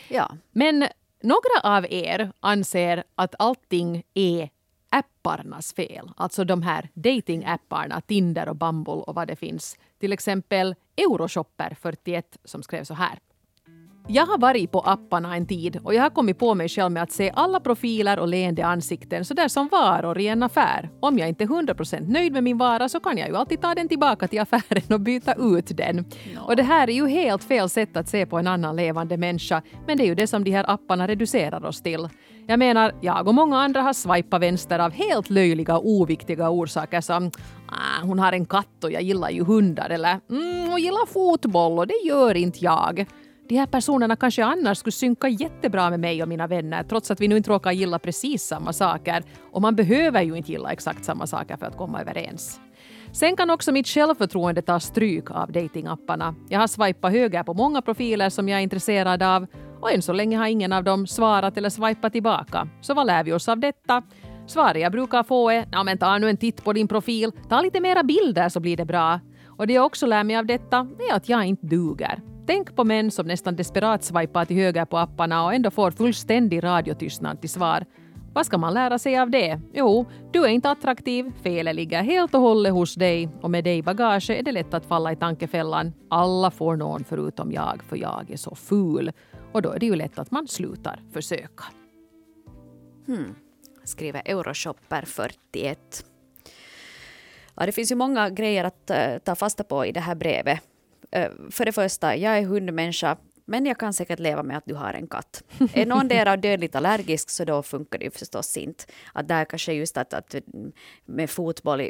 Ja. 0.09 0.31
Men 0.53 0.87
några 1.23 1.61
av 1.63 1.87
er 1.91 2.33
anser 2.41 3.05
att 3.15 3.35
allting 3.39 4.03
är 4.15 4.49
apparnas 4.93 5.75
fel. 5.75 6.11
Alltså 6.17 6.45
de 6.45 6.63
här 6.63 6.89
datingapparna, 6.95 8.01
Tinder 8.01 8.49
och 8.49 8.57
Bumble 8.57 8.93
och 8.93 9.15
vad 9.15 9.29
det 9.29 9.37
finns. 9.37 9.77
Till 10.01 10.13
exempel 10.13 10.75
Euroshopper41 10.97 12.23
som 12.45 12.63
skrev 12.63 12.85
så 12.85 12.95
här. 12.95 13.19
Jag 14.09 14.27
har 14.27 14.39
varit 14.39 14.71
på 14.71 14.81
apparna 14.81 15.37
en 15.37 15.47
tid 15.47 15.81
och 15.85 15.95
jag 15.95 16.03
har 16.03 16.11
kommit 16.11 16.39
på 16.39 16.55
mig 16.55 16.69
själv 16.69 16.93
med 16.93 17.03
att 17.03 17.13
se 17.13 17.33
alla 17.35 17.61
profiler 17.61 18.19
och 18.19 18.29
leende 18.29 18.67
ansikten 18.67 19.25
sådär 19.25 19.49
som 19.49 19.69
varor 19.69 20.19
i 20.19 20.29
en 20.29 20.43
affär. 20.43 20.91
Om 21.01 21.19
jag 21.19 21.29
inte 21.29 21.45
är 21.45 21.49
100% 21.49 22.13
nöjd 22.13 22.33
med 22.33 22.45
min 22.45 22.59
vara 22.59 22.89
så 22.89 23.01
kan 23.01 23.19
jag 23.19 23.29
ju 23.29 23.37
alltid 23.37 23.61
ta 23.61 23.75
den 23.75 23.89
tillbaka 23.89 24.29
till 24.29 24.41
affären 24.41 24.95
och 24.95 25.01
byta 25.01 25.35
ut 25.35 25.77
den. 25.77 25.97
No. 25.97 26.41
Och 26.41 26.57
det 26.57 26.63
här 26.63 26.91
är 26.91 26.95
ju 26.95 27.09
helt 27.09 27.45
fel 27.45 27.69
sätt 27.69 27.97
att 27.97 28.09
se 28.09 28.27
på 28.27 28.39
en 28.39 28.47
annan 28.47 28.77
levande 28.77 29.17
människa, 29.17 29.63
men 29.87 29.97
det 29.97 30.05
är 30.05 30.07
ju 30.07 30.15
det 30.15 30.27
som 30.27 30.45
de 30.45 30.51
här 30.51 30.71
apparna 30.71 31.09
reducerar 31.09 31.65
oss 31.65 31.83
till. 31.83 32.09
Jag 32.47 32.59
menar, 32.59 32.93
jag 33.01 33.29
och 33.29 33.35
många 33.35 33.59
andra 33.59 33.83
har 33.83 33.93
swipat 33.93 34.43
vänster 34.43 34.79
av 34.79 34.93
helt 34.93 35.31
löjliga 35.31 35.77
och 35.77 35.89
oviktiga 35.89 36.51
orsaker 36.51 37.01
som 37.01 37.31
ah, 37.67 38.05
hon 38.07 38.19
har 38.19 38.33
en 38.33 38.47
katt 38.47 38.85
och 38.85 38.93
jag 38.93 39.03
gillar 39.03 39.31
ju 39.31 39.45
hundar 39.45 39.91
eller 39.91 40.21
mm, 40.31 40.71
hon 40.71 40.81
gillar 40.81 41.07
fotboll 41.07 41.79
och 41.79 41.87
det 41.87 42.01
gör 42.05 42.37
inte 42.37 42.65
jag 42.65 43.07
de 43.49 43.59
här 43.59 43.67
personerna 43.67 44.17
kanske 44.17 44.45
annars 44.45 44.79
skulle 44.79 44.93
synka 44.93 45.29
jättebra 45.29 45.91
med 45.91 46.01
mig 46.01 46.23
och 46.23 46.29
mina 46.29 46.47
vänner 46.47 46.83
trots 46.83 47.11
att 47.11 47.21
vi 47.21 47.29
nu 47.29 47.37
inte 47.37 47.51
råkar 47.51 47.73
gilla 47.73 47.99
precis 47.99 48.43
samma 48.43 48.73
saker. 48.73 49.25
Och 49.53 49.63
man 49.63 49.77
behöver 49.77 50.23
ju 50.23 50.37
inte 50.37 50.53
gilla 50.53 50.73
exakt 50.73 51.05
samma 51.05 51.27
saker 51.27 51.57
för 51.57 51.67
att 51.67 51.77
komma 51.77 52.01
överens. 52.01 52.61
Sen 53.13 53.37
kan 53.37 53.51
också 53.51 53.73
mitt 53.73 53.87
självförtroende 53.87 54.63
ta 54.63 54.81
stryk 54.81 55.31
av 55.31 55.53
datingapparna. 55.53 56.35
Jag 56.49 56.61
har 56.61 56.67
swipat 56.67 57.13
höger 57.13 57.43
på 57.43 57.55
många 57.55 57.83
profiler 57.83 58.31
som 58.31 58.49
jag 58.49 58.59
är 58.59 58.63
intresserad 58.63 59.23
av 59.23 59.47
och 59.83 59.93
än 59.93 60.03
så 60.03 60.13
länge 60.13 60.37
har 60.37 60.47
ingen 60.47 60.73
av 60.73 60.85
dem 60.85 61.07
svarat 61.07 61.57
eller 61.57 61.71
swipat 61.71 62.13
tillbaka. 62.13 62.69
Så 62.81 62.95
vad 62.95 63.07
lär 63.07 63.25
vi 63.25 63.33
oss 63.33 63.49
av 63.49 63.59
detta? 63.59 64.03
Svaret 64.47 64.83
jag 64.83 64.93
brukar 64.93 65.23
få 65.23 65.51
är 65.51 65.67
ja, 65.73 65.83
men 65.83 65.99
ta 65.99 66.19
nu 66.19 66.31
en 66.31 66.37
titt 66.37 66.65
på 66.65 66.73
din 66.73 66.89
profil, 66.89 67.33
ta 67.49 67.61
lite 67.61 67.81
mera 67.81 68.03
bilder 68.03 68.49
så 68.49 68.61
blir 68.61 68.77
det 68.77 68.85
bra. 68.85 69.21
Och 69.47 69.67
det 69.67 69.73
jag 69.73 69.87
också 69.87 70.07
lär 70.07 70.25
mig 70.25 70.37
av 70.37 70.47
detta 70.47 70.87
är 71.11 71.17
att 71.17 71.29
jag 71.29 71.45
inte 71.45 71.67
duger. 71.67 72.21
Tänk 72.47 72.77
på 72.77 72.85
män 72.85 73.11
som 73.11 73.27
nästan 73.27 73.57
desperat 73.57 74.05
swipar 74.05 74.45
till 74.45 74.57
höger 74.57 74.85
på 74.85 74.99
apparna 74.99 75.45
och 75.45 75.55
ändå 75.55 75.71
får 75.71 75.91
fullständig 75.91 76.65
radiotystnad 76.65 77.41
till 77.41 77.51
svar. 77.51 77.85
Vad 78.35 78.47
ska 78.47 78.59
man 78.59 78.75
lära 78.75 78.99
sig 78.99 79.19
av 79.19 79.31
det? 79.31 79.61
Jo, 79.75 80.07
du 80.33 80.45
är 80.45 80.49
inte 80.49 80.71
attraktiv, 80.71 81.33
felet 81.43 81.75
ligger 81.75 82.03
helt 82.03 82.35
och 82.35 82.41
hållet 82.41 82.73
hos 82.73 82.95
dig 82.95 83.29
och 83.43 83.51
med 83.51 83.65
dig 83.65 83.79
i 83.79 83.83
bagage 83.83 84.31
är 84.31 84.43
det 84.43 84.53
lätt 84.53 84.75
att 84.75 84.87
falla 84.87 85.13
i 85.13 85.17
tankefällan. 85.17 85.93
Alla 86.11 86.51
får 86.51 86.77
någon 86.77 87.05
förutom 87.05 87.53
jag, 87.53 87.83
för 87.89 87.97
jag 87.97 88.31
är 88.31 88.37
så 88.37 88.55
ful. 88.55 89.13
Och 89.53 89.63
då 89.63 89.73
är 89.73 89.79
det 89.79 89.87
ju 89.87 89.97
lätt 89.97 90.19
att 90.19 90.31
man 90.31 90.49
slutar 90.49 91.03
försöka. 91.13 91.65
Hmm. 93.07 93.35
Skriver 93.85 94.23
Euroshopper 94.25 95.03
41. 95.03 96.05
Ja, 97.55 97.67
det 97.67 97.73
finns 97.73 97.91
ju 97.91 97.97
många 97.97 98.31
grejer 98.31 98.65
att 98.65 98.91
uh, 98.91 99.19
ta 99.19 99.35
fasta 99.35 99.65
på 99.65 99.87
i 99.87 99.93
det 99.93 100.01
här 100.01 100.15
brevet. 100.15 100.61
Uh, 101.17 101.51
för 101.51 101.65
det 101.65 101.73
första, 101.73 102.17
jag 102.17 102.39
är 102.39 102.43
hundmänniska. 102.43 103.17
Men 103.45 103.67
jag 103.67 103.79
kan 103.79 103.93
säkert 103.93 104.19
leva 104.19 104.43
med 104.43 104.57
att 104.57 104.67
du 104.67 104.75
har 104.75 104.95
en 104.95 105.07
katt. 105.07 105.43
Är 105.75 105.87
någon 105.87 106.09
där 106.09 106.37
dödligt 106.37 106.75
allergisk 106.75 107.31
så 107.31 107.45
då 107.45 107.63
funkar 107.63 107.99
det 107.99 108.05
ju 108.05 108.11
förstås 108.11 108.57
inte. 108.57 108.85
Att 109.13 109.29
där 109.29 109.45
kanske 109.45 109.73
just 109.73 109.97
att, 109.97 110.15
att 110.15 110.35
med 111.05 111.31
fotboll, 111.31 111.81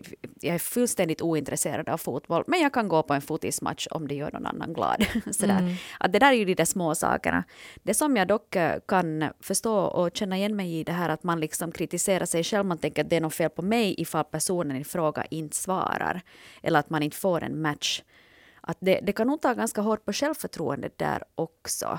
jag 0.40 0.54
är 0.54 0.58
fullständigt 0.58 1.22
ointresserad 1.22 1.88
av 1.88 1.98
fotboll, 1.98 2.44
men 2.46 2.60
jag 2.60 2.72
kan 2.72 2.88
gå 2.88 3.02
på 3.02 3.14
en 3.14 3.22
fotismatch 3.22 3.86
om 3.90 4.08
det 4.08 4.14
gör 4.14 4.32
någon 4.32 4.46
annan 4.46 4.72
glad. 4.72 5.06
Sådär. 5.30 5.58
Mm. 5.58 5.74
Att 6.00 6.12
det 6.12 6.18
där 6.18 6.32
är 6.32 6.36
ju 6.36 6.44
de 6.44 6.54
där 6.54 6.64
små 6.64 6.94
sakerna. 6.94 7.44
Det 7.82 7.94
som 7.94 8.16
jag 8.16 8.28
dock 8.28 8.56
eh, 8.56 8.80
kan 8.88 9.24
förstå 9.40 9.78
och 9.78 10.16
känna 10.16 10.36
igen 10.36 10.56
mig 10.56 10.80
i 10.80 10.84
det 10.84 10.92
här 10.92 11.08
att 11.08 11.22
man 11.22 11.40
liksom 11.40 11.72
kritiserar 11.72 12.26
sig 12.26 12.44
själv, 12.44 12.66
man 12.66 12.78
tänker 12.78 13.04
att 13.04 13.10
det 13.10 13.16
är 13.16 13.20
något 13.20 13.34
fel 13.34 13.50
på 13.50 13.62
mig 13.62 13.94
ifall 13.98 14.24
personen 14.24 14.76
i 14.76 14.84
fråga 14.84 15.24
inte 15.30 15.56
svarar. 15.56 16.22
Eller 16.62 16.78
att 16.78 16.90
man 16.90 17.02
inte 17.02 17.16
får 17.16 17.42
en 17.42 17.62
match 17.62 18.02
att 18.62 18.76
det, 18.80 19.00
det 19.02 19.12
kan 19.12 19.26
nog 19.26 19.40
ta 19.40 19.54
ganska 19.54 19.80
hårt 19.80 20.04
på 20.04 20.12
självförtroendet 20.12 20.98
där 20.98 21.24
också. 21.34 21.98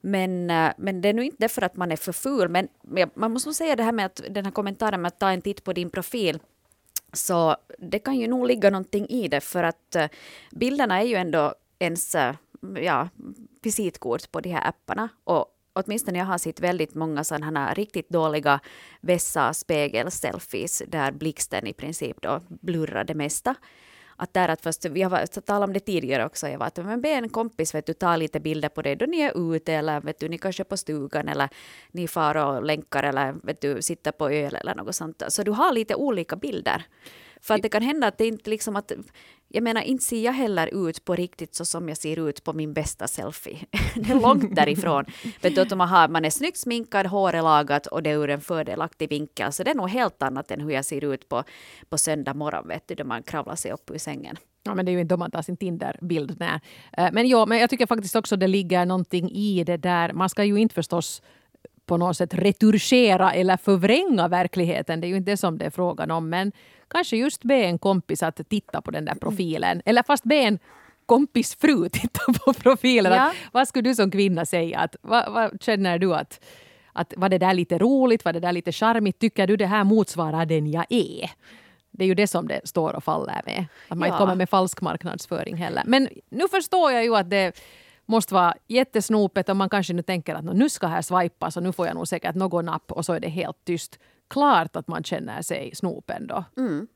Men, 0.00 0.50
eh, 0.50 0.72
men 0.78 1.00
det 1.00 1.08
är 1.08 1.14
nu 1.14 1.24
inte 1.24 1.36
därför 1.38 1.62
att 1.62 1.76
man 1.76 1.92
är 1.92 1.96
för 1.96 2.12
ful. 2.12 2.48
Men 2.48 2.68
man 3.14 3.32
måste 3.32 3.48
nog 3.48 3.54
säga 3.54 3.76
det 3.76 3.82
här 3.82 3.92
med 3.92 4.06
att 4.06 4.22
den 4.30 4.44
här 4.44 4.52
kommentaren 4.52 5.02
med 5.02 5.08
att 5.08 5.18
ta 5.18 5.30
en 5.30 5.42
titt 5.42 5.64
på 5.64 5.72
din 5.72 5.90
profil. 5.90 6.38
Så 7.12 7.56
det 7.78 7.98
kan 7.98 8.16
ju 8.16 8.28
nog 8.28 8.46
ligga 8.46 8.70
någonting 8.70 9.06
i 9.08 9.28
det 9.28 9.40
för 9.40 9.64
att 9.64 9.96
eh, 9.96 10.08
bilderna 10.50 11.00
är 11.00 11.06
ju 11.06 11.14
ändå 11.14 11.54
ens 11.78 12.14
eh, 12.14 12.34
ja, 12.82 13.08
visitkort 13.62 14.32
på 14.32 14.40
de 14.40 14.50
här 14.50 14.68
apparna. 14.68 15.08
Och 15.24 15.46
åtminstone 15.72 16.18
jag 16.18 16.26
har 16.26 16.38
sett 16.38 16.60
väldigt 16.60 16.94
många 16.94 17.24
sådana 17.24 17.60
här 17.60 17.74
riktigt 17.74 18.08
dåliga 18.08 18.60
vässa 19.00 19.52
spegel-selfies 19.52 20.82
där 20.88 21.12
blixten 21.12 21.66
i 21.66 21.72
princip 21.72 22.22
då 22.22 22.40
blurrar 22.48 23.04
det 23.04 23.14
mesta 23.14 23.54
att 24.20 24.34
där 24.34 24.48
att 24.48 24.60
först, 24.60 24.84
vi 24.84 25.02
har 25.02 25.26
talat 25.40 25.68
om 25.68 25.72
det 25.72 25.80
tidigare 25.80 26.24
också, 26.24 26.48
jag 26.48 26.58
var 26.58 26.66
att 26.66 26.76
men 26.76 27.00
be 27.00 27.08
en 27.08 27.28
kompis 27.28 27.74
vet 27.74 27.86
du, 27.86 27.92
ta 27.92 28.16
lite 28.16 28.40
bilder 28.40 28.68
på 28.68 28.82
det 28.82 28.94
då 28.94 29.06
ni 29.06 29.20
är 29.20 29.54
ute 29.54 29.72
eller 29.72 30.00
vet 30.00 30.20
du, 30.20 30.28
ni 30.28 30.38
kanske 30.38 30.62
är 30.62 30.64
på 30.64 30.76
stugan 30.76 31.28
eller 31.28 31.48
ni 31.92 32.08
far 32.08 32.36
och 32.36 32.64
länkar 32.64 33.02
eller 33.02 33.34
vet 33.42 33.60
du, 33.60 33.82
sitter 33.82 34.12
på 34.12 34.30
öl 34.30 34.54
eller 34.54 34.74
något 34.74 34.94
sånt. 34.94 35.22
Så 35.28 35.42
du 35.42 35.50
har 35.50 35.72
lite 35.72 35.94
olika 35.94 36.36
bilder. 36.36 36.86
För 37.40 37.54
att 37.54 37.62
det 37.62 37.68
kan 37.68 37.82
hända 37.82 38.06
att 38.06 38.18
det 38.18 38.26
inte 38.26 38.50
liksom 38.50 38.76
att, 38.76 38.92
jag 39.48 39.62
menar 39.62 39.82
inte 39.82 40.04
ser 40.04 40.24
jag 40.24 40.32
heller 40.32 40.88
ut 40.88 41.04
på 41.04 41.14
riktigt 41.14 41.54
så 41.54 41.64
som 41.64 41.88
jag 41.88 41.98
ser 41.98 42.28
ut 42.28 42.44
på 42.44 42.52
min 42.52 42.72
bästa 42.72 43.08
selfie. 43.08 43.58
det 43.94 44.10
är 44.10 44.20
långt 44.20 44.54
därifrån. 44.56 45.04
Vet 45.42 45.54
du, 45.54 45.60
att 45.60 45.76
man, 45.76 45.88
har, 45.88 46.08
man 46.08 46.24
är 46.24 46.30
snyggt 46.30 46.58
sminkad, 46.58 47.06
håret 47.06 47.42
lagat 47.42 47.86
och 47.86 48.02
det 48.02 48.10
är 48.10 48.18
ur 48.18 48.30
en 48.30 48.40
fördelaktig 48.40 49.08
vinkel. 49.08 49.52
Så 49.52 49.62
det 49.62 49.70
är 49.70 49.74
nog 49.74 49.90
helt 49.90 50.22
annat 50.22 50.50
än 50.50 50.60
hur 50.60 50.70
jag 50.70 50.84
ser 50.84 51.04
ut 51.04 51.28
på, 51.28 51.44
på 51.88 51.98
söndag 51.98 52.34
morgon, 52.34 52.68
vet 52.68 52.88
du, 52.88 52.94
då 52.94 53.04
man 53.04 53.22
kravlar 53.22 53.56
sig 53.56 53.72
upp 53.72 53.90
ur 53.90 53.98
sängen. 53.98 54.36
Ja, 54.62 54.74
men 54.74 54.84
det 54.86 54.90
är 54.90 54.92
ju 54.92 55.00
inte 55.00 55.14
då 55.14 55.18
man 55.18 55.30
tar 55.30 55.42
sin 55.42 55.56
Tinder-bild. 55.56 56.42
Eh, 56.42 57.08
men, 57.12 57.28
ja, 57.28 57.46
men 57.46 57.58
jag 57.58 57.70
tycker 57.70 57.86
faktiskt 57.86 58.16
också 58.16 58.36
det 58.36 58.46
ligger 58.46 58.86
någonting 58.86 59.30
i 59.30 59.64
det 59.64 59.76
där. 59.76 60.12
Man 60.12 60.28
ska 60.28 60.44
ju 60.44 60.56
inte 60.56 60.74
förstås 60.74 61.22
på 61.90 61.96
något 61.96 62.16
sätt 62.16 62.34
retuschera 62.34 63.32
eller 63.32 63.56
förvränga 63.56 64.28
verkligheten. 64.28 65.00
Det 65.00 65.06
är 65.06 65.08
ju 65.08 65.16
inte 65.16 65.30
det 65.30 65.36
som 65.36 65.58
det 65.58 65.64
är 65.64 65.70
frågan 65.70 66.10
om. 66.10 66.28
Men 66.28 66.52
kanske 66.88 67.16
just 67.16 67.44
be 67.44 67.54
en 67.54 67.78
kompis 67.78 68.22
att 68.22 68.48
titta 68.48 68.80
på 68.80 68.90
den 68.90 69.04
där 69.04 69.14
profilen. 69.14 69.82
Eller 69.84 70.02
fast 70.02 70.24
be 70.24 70.34
en 70.34 70.58
kompis 71.06 71.54
fru 71.54 71.88
titta 71.92 72.32
på 72.32 72.52
profilen. 72.52 73.12
Ja. 73.12 73.28
Att, 73.28 73.36
vad 73.52 73.68
skulle 73.68 73.90
du 73.90 73.94
som 73.94 74.10
kvinna 74.10 74.46
säga? 74.46 74.78
Att, 74.78 74.96
vad, 75.02 75.32
vad 75.32 75.62
känner 75.62 75.98
du 75.98 76.14
att, 76.14 76.40
att 76.92 77.14
var 77.16 77.28
det 77.28 77.38
där 77.38 77.54
lite 77.54 77.78
roligt? 77.78 78.24
Var 78.24 78.32
det 78.32 78.40
där 78.40 78.52
lite 78.52 78.72
charmigt? 78.72 79.18
Tycker 79.18 79.46
du 79.46 79.56
det 79.56 79.66
här 79.66 79.84
motsvarar 79.84 80.46
den 80.46 80.70
jag 80.70 80.86
är? 80.88 81.30
Det 81.90 82.04
är 82.04 82.08
ju 82.08 82.14
det 82.14 82.26
som 82.26 82.48
det 82.48 82.60
står 82.64 82.96
och 82.96 83.04
faller 83.04 83.42
med. 83.46 83.66
Att 83.88 83.98
man 83.98 84.08
ja. 84.08 84.14
inte 84.14 84.18
kommer 84.18 84.34
med 84.34 84.48
falsk 84.48 84.80
marknadsföring 84.80 85.56
heller. 85.56 85.82
Men 85.86 86.08
nu 86.30 86.48
förstår 86.50 86.92
jag 86.92 87.04
ju 87.04 87.16
att 87.16 87.30
det 87.30 87.52
måste 88.10 88.34
vara 88.34 88.54
jättesnopet 88.66 89.48
och 89.48 89.56
man 89.56 89.68
kanske 89.68 89.92
nu 89.92 90.02
tänker 90.02 90.34
att 90.34 90.44
nu 90.44 90.68
ska 90.68 90.86
här 90.86 91.02
swipas 91.02 91.56
och 91.56 91.62
nu 91.62 91.72
får 91.72 91.86
jag 91.86 91.94
nog 91.94 92.08
säkert 92.08 92.34
någon 92.34 92.68
app 92.68 92.92
och 92.92 93.04
så 93.04 93.12
är 93.12 93.20
det 93.20 93.28
helt 93.28 93.64
tyst. 93.64 93.98
Klart 94.28 94.76
att 94.76 94.88
man 94.88 95.04
känner 95.04 95.42
sig 95.42 95.70
snopen 95.74 96.26
då. 96.26 96.44
Mm. 96.56 96.86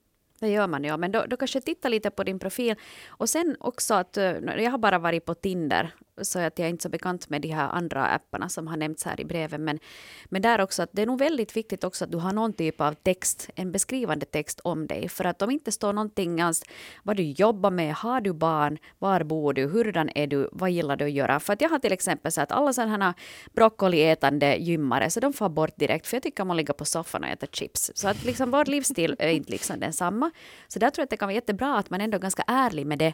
Det 0.40 0.48
gör 0.48 0.66
man 0.66 0.84
ja, 0.84 0.96
men 0.96 1.12
då, 1.12 1.24
då 1.26 1.36
kanske 1.36 1.60
titta 1.60 1.88
lite 1.88 2.10
på 2.10 2.24
din 2.24 2.38
profil. 2.38 2.76
Och 3.08 3.28
sen 3.28 3.56
också 3.60 3.94
att, 3.94 4.16
eh, 4.16 4.24
jag 4.58 4.70
har 4.70 4.78
bara 4.78 4.98
varit 4.98 5.24
på 5.24 5.34
Tinder 5.34 5.94
så 6.22 6.38
att 6.38 6.58
jag 6.58 6.66
är 6.66 6.70
inte 6.70 6.82
så 6.82 6.88
bekant 6.88 7.28
med 7.28 7.42
de 7.42 7.48
här 7.48 7.68
andra 7.68 8.06
apparna 8.06 8.48
som 8.48 8.66
har 8.66 8.76
nämnts 8.76 9.04
här 9.04 9.20
i 9.20 9.24
breven. 9.24 9.64
Men, 9.64 9.78
men 10.24 10.42
där 10.42 10.60
också 10.60 10.82
att 10.82 10.90
det 10.92 11.02
är 11.02 11.06
nog 11.06 11.18
väldigt 11.18 11.56
viktigt 11.56 11.84
också 11.84 12.04
att 12.04 12.12
du 12.12 12.18
har 12.18 12.32
någon 12.32 12.52
typ 12.52 12.80
av 12.80 12.94
text, 12.94 13.50
en 13.54 13.72
beskrivande 13.72 14.26
text 14.26 14.60
om 14.64 14.86
dig. 14.86 15.08
För 15.08 15.24
att 15.24 15.42
om 15.42 15.50
inte 15.50 15.72
står 15.72 15.92
någonting 15.92 16.40
alls 16.40 16.62
vad 17.02 17.16
du 17.16 17.22
jobbar 17.22 17.70
med, 17.70 17.94
har 17.94 18.20
du 18.20 18.32
barn, 18.32 18.78
var 18.98 19.22
bor 19.22 19.52
du, 19.52 19.66
hurdan 19.66 20.10
är 20.14 20.26
du, 20.26 20.48
vad 20.52 20.70
gillar 20.70 20.96
du 20.96 21.04
att 21.04 21.12
göra? 21.12 21.40
För 21.40 21.52
att 21.52 21.60
jag 21.60 21.68
har 21.68 21.78
till 21.78 21.92
exempel 21.92 22.32
så 22.32 22.40
att 22.40 22.52
alla 22.52 22.72
sådana 22.72 23.04
här 23.04 23.14
broccoliätande 23.52 24.56
gymmare, 24.56 25.10
så 25.10 25.20
de 25.20 25.32
får 25.32 25.48
bort 25.48 25.76
direkt. 25.76 26.06
För 26.06 26.16
jag 26.16 26.22
tycker 26.22 26.44
man 26.44 26.56
ligger 26.56 26.74
på 26.74 26.84
soffan 26.84 27.24
och 27.24 27.28
äter 27.28 27.48
chips. 27.52 27.90
Så 27.94 28.08
att 28.08 28.24
liksom 28.24 28.50
vår 28.50 28.64
livsstil 28.64 29.16
är 29.18 29.28
inte 29.28 29.52
liksom 29.52 29.80
densamma. 29.80 30.30
Så 30.68 30.78
där 30.78 30.90
tror 30.90 31.02
jag 31.02 31.06
att 31.06 31.10
det 31.10 31.16
kan 31.16 31.28
vara 31.28 31.34
jättebra 31.34 31.78
att 31.78 31.90
man 31.90 32.00
ändå 32.00 32.16
är 32.16 32.20
ganska 32.20 32.44
ärlig 32.46 32.86
med 32.86 32.98
det. 32.98 33.12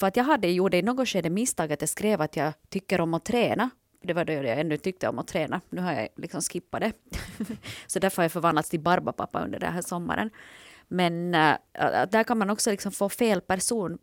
För 0.00 0.06
att 0.06 0.16
jag 0.16 0.24
hade 0.24 0.48
gjort 0.48 0.74
i 0.74 0.82
något 0.82 1.08
skede 1.08 1.30
misstag 1.30 1.72
att 1.72 1.80
jag 1.82 1.88
skrev 1.88 2.20
att 2.20 2.36
jag 2.36 2.52
tycker 2.68 3.00
om 3.00 3.14
att 3.14 3.24
träna. 3.24 3.70
Det 4.02 4.12
var 4.12 4.24
då 4.24 4.32
jag 4.32 4.60
ännu 4.60 4.76
tyckte 4.76 5.08
om 5.08 5.18
att 5.18 5.28
träna. 5.28 5.60
Nu 5.70 5.80
har 5.80 5.92
jag 5.92 6.08
liksom 6.16 6.40
skippat 6.40 6.80
det. 6.80 6.92
så 7.86 7.98
därför 7.98 8.16
har 8.16 8.24
jag 8.24 8.32
förvandlats 8.32 8.70
till 8.70 8.80
barbapappa 8.80 9.44
under 9.44 9.58
den 9.58 9.72
här 9.72 9.82
sommaren. 9.82 10.30
Men 10.88 11.34
äh, 11.34 11.56
där 12.10 12.24
kan 12.24 12.38
man 12.38 12.50
också 12.50 12.70
liksom 12.70 12.92
få 12.92 13.08
fel 13.08 13.40
person 13.40 13.98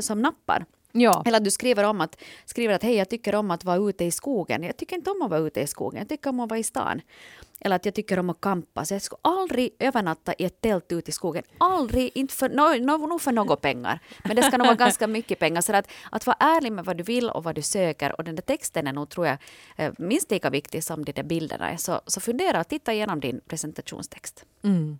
som 0.00 0.22
nappar. 0.22 0.64
Ja. 0.92 1.22
Eller 1.26 1.36
att 1.36 1.44
du 1.44 1.50
skriver 1.50 1.84
om 1.84 2.00
att, 2.00 2.22
skriver 2.44 2.74
att 2.74 2.82
hej, 2.82 2.94
jag 2.94 3.08
tycker 3.08 3.34
om 3.34 3.50
att 3.50 3.64
vara 3.64 3.88
ute 3.88 4.04
i 4.04 4.10
skogen. 4.10 4.62
Jag 4.62 4.76
tycker 4.76 4.96
inte 4.96 5.10
om 5.10 5.22
att 5.22 5.30
vara 5.30 5.40
ute 5.40 5.60
i 5.60 5.66
skogen, 5.66 5.98
jag 5.98 6.08
tycker 6.08 6.30
om 6.30 6.40
att 6.40 6.50
vara 6.50 6.60
i 6.60 6.62
stan. 6.62 7.00
Eller 7.64 7.76
att 7.76 7.84
jag 7.84 7.94
tycker 7.94 8.18
om 8.18 8.30
att 8.30 8.40
kampa, 8.40 8.84
så 8.84 8.94
jag 8.94 9.02
skulle 9.02 9.18
aldrig 9.22 9.70
övernatta 9.78 10.34
i 10.38 10.44
ett 10.44 10.60
tält 10.60 10.92
ute 10.92 11.10
i 11.10 11.12
skogen. 11.12 11.42
Aldrig, 11.58 12.10
inte 12.14 12.34
för, 12.34 12.48
no, 12.48 12.86
no, 12.86 13.06
no 13.06 13.18
för 13.18 13.32
några 13.32 13.56
pengar. 13.56 13.98
Men 14.24 14.36
det 14.36 14.42
ska 14.42 14.58
nog 14.58 14.66
vara 14.66 14.76
ganska 14.76 15.06
mycket 15.06 15.38
pengar. 15.38 15.60
Så 15.60 15.76
att, 15.76 15.90
att 16.10 16.26
vara 16.26 16.36
ärlig 16.40 16.72
med 16.72 16.84
vad 16.84 16.96
du 16.96 17.02
vill 17.02 17.30
och 17.30 17.44
vad 17.44 17.54
du 17.54 17.62
söker. 17.62 18.16
Och 18.18 18.24
den 18.24 18.34
där 18.34 18.42
texten 18.42 18.86
är 18.86 18.92
nog, 18.92 19.08
tror 19.08 19.26
jag, 19.26 19.38
eh, 19.76 19.92
minst 19.98 20.30
lika 20.30 20.50
viktig 20.50 20.84
som 20.84 21.04
de 21.04 21.12
där 21.12 21.22
bilderna 21.22 21.78
Så, 21.78 22.00
så 22.06 22.20
fundera 22.20 22.60
och 22.60 22.68
titta 22.68 22.92
igenom 22.92 23.20
din 23.20 23.40
presentationstext. 23.46 24.44
Mm. 24.64 24.98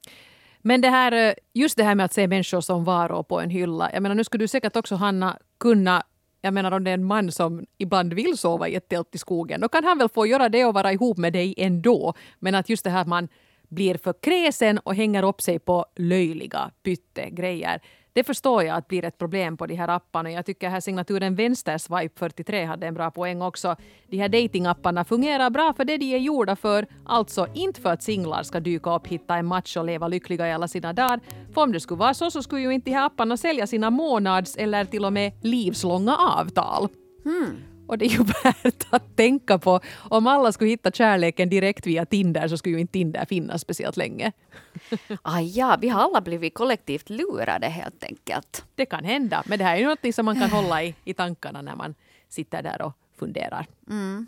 Men 0.63 0.81
det 0.81 0.89
här, 0.89 1.13
eh, 1.13 1.35
just 1.55 1.77
det 1.77 1.85
här 1.85 1.95
med 1.95 2.05
att 2.05 2.13
se 2.13 2.29
människor 2.29 2.61
som 2.61 2.85
varor 2.85 3.23
på 3.23 3.41
en 3.41 3.51
hylla. 3.51 3.91
Jag 3.93 4.03
menar, 4.03 4.15
nu 4.15 4.25
skulle 4.25 4.45
du 4.45 4.49
säkert 4.49 4.77
också, 4.77 4.95
Hanna, 4.95 5.39
kunna 5.61 6.03
jag 6.43 6.55
menar 6.55 6.73
om 6.73 6.85
det 6.85 6.91
är 6.91 6.95
en 6.95 7.05
man 7.05 7.33
som 7.33 7.67
ibland 7.79 8.13
vill 8.13 8.39
sova 8.39 8.69
i 8.69 8.75
ett 8.75 8.89
tält 8.89 9.15
i 9.15 9.19
skogen, 9.19 9.61
då 9.61 9.69
kan 9.69 9.85
han 9.85 9.99
väl 9.99 10.09
få 10.09 10.27
göra 10.27 10.49
det 10.49 10.65
och 10.65 10.75
vara 10.75 10.93
ihop 10.93 11.19
med 11.19 11.33
dig 11.33 11.55
ändå. 11.57 12.15
Men 12.39 12.55
att 12.55 12.69
just 12.69 12.85
det 12.85 12.91
här 12.91 13.01
att 13.01 13.09
man 13.09 13.29
blir 13.69 13.95
för 13.95 14.13
kräsen 14.13 14.79
och 14.79 14.95
hänger 14.95 15.23
upp 15.23 15.43
sig 15.43 15.59
på 15.59 15.87
löjliga 15.97 16.71
pyttegrejer. 16.83 17.81
Det 18.15 18.25
förstår 18.25 18.63
jag 18.63 18.77
att 18.77 18.89
blir 18.89 19.05
ett 19.05 19.19
problem 19.19 19.57
på 19.57 19.67
de 19.67 19.75
här 19.75 19.89
apparna. 19.89 20.31
Jag 20.31 20.47
tycker 20.47 20.69
här 20.69 20.81
signaturen 20.81 21.35
Vänsterswipe 21.35 22.19
43 22.19 22.65
hade 22.65 22.87
en 22.87 22.95
bra 22.95 23.11
poäng 23.11 23.43
också. 23.43 23.77
De 24.07 24.19
här 24.19 24.29
datingapparna 24.29 25.05
fungerar 25.05 25.51
bra 25.51 25.73
för 25.77 25.85
det 25.85 25.99
de 25.99 26.15
är 26.15 26.19
gjorda 26.19 26.57
för. 26.57 26.87
Alltså 27.05 27.47
inte 27.55 27.81
för 27.81 27.93
att 27.93 28.03
singlar 28.03 28.43
ska 28.43 28.61
dyka 28.61 28.95
upp, 28.97 29.07
hitta 29.07 29.37
en 29.37 29.47
match 29.47 29.77
och 29.77 29.85
leva 29.85 30.09
lyckliga 30.09 30.49
i 30.49 30.53
alla 30.53 30.69
sina 30.69 30.93
dagar. 30.93 31.21
För 31.55 31.63
om 31.63 31.73
det 31.73 31.81
skulle 31.81 31.99
vara 31.99 32.15
så 32.15 32.31
så 32.31 32.43
skulle 32.43 32.61
ju 32.61 32.71
inte 32.71 32.91
de 32.91 32.97
här 32.97 33.07
apparna 33.07 33.37
sälja 33.37 33.67
sina 33.67 33.91
månads 33.91 34.57
eller 34.57 34.85
till 34.85 35.05
och 35.05 35.13
med 35.13 35.33
livslånga 35.43 36.17
avtal. 36.17 36.89
Hmm. 37.25 37.72
Och 37.93 37.99
det 37.99 38.05
är 38.05 38.09
ju 38.09 38.25
värt 38.45 38.87
att 38.91 39.17
tänka 39.17 39.59
på. 39.59 39.81
Om 39.95 40.27
alla 40.27 40.53
skulle 40.53 40.71
hitta 40.71 40.91
kärleken 40.91 41.49
direkt 41.49 41.87
via 41.87 42.07
Tinder 42.07 42.49
så 42.49 42.57
skulle 42.57 42.75
ju 42.75 42.81
inte 42.81 42.93
Tinder 42.93 43.25
finnas 43.25 43.61
speciellt 43.61 43.97
länge. 43.97 44.33
Ah, 45.23 45.41
ja, 45.41 45.79
vi 45.81 45.89
har 45.89 46.03
alla 46.03 46.21
blivit 46.21 46.55
kollektivt 46.55 47.11
lurade 47.11 47.67
helt 47.67 48.05
enkelt. 48.05 48.65
Det 48.75 48.87
kan 48.87 49.05
hända, 49.05 49.43
men 49.47 49.59
det 49.59 49.65
här 49.65 49.77
är 49.77 49.81
ju 49.81 49.87
något 49.87 50.15
som 50.15 50.25
man 50.25 50.41
kan 50.41 50.51
hålla 50.51 50.83
i, 50.83 50.95
i 51.05 51.15
tankarna 51.15 51.63
när 51.63 51.77
man 51.77 51.95
sitter 52.29 52.63
där 52.63 52.83
och 52.83 52.93
funderar. 53.19 53.67
Mm. 53.91 54.27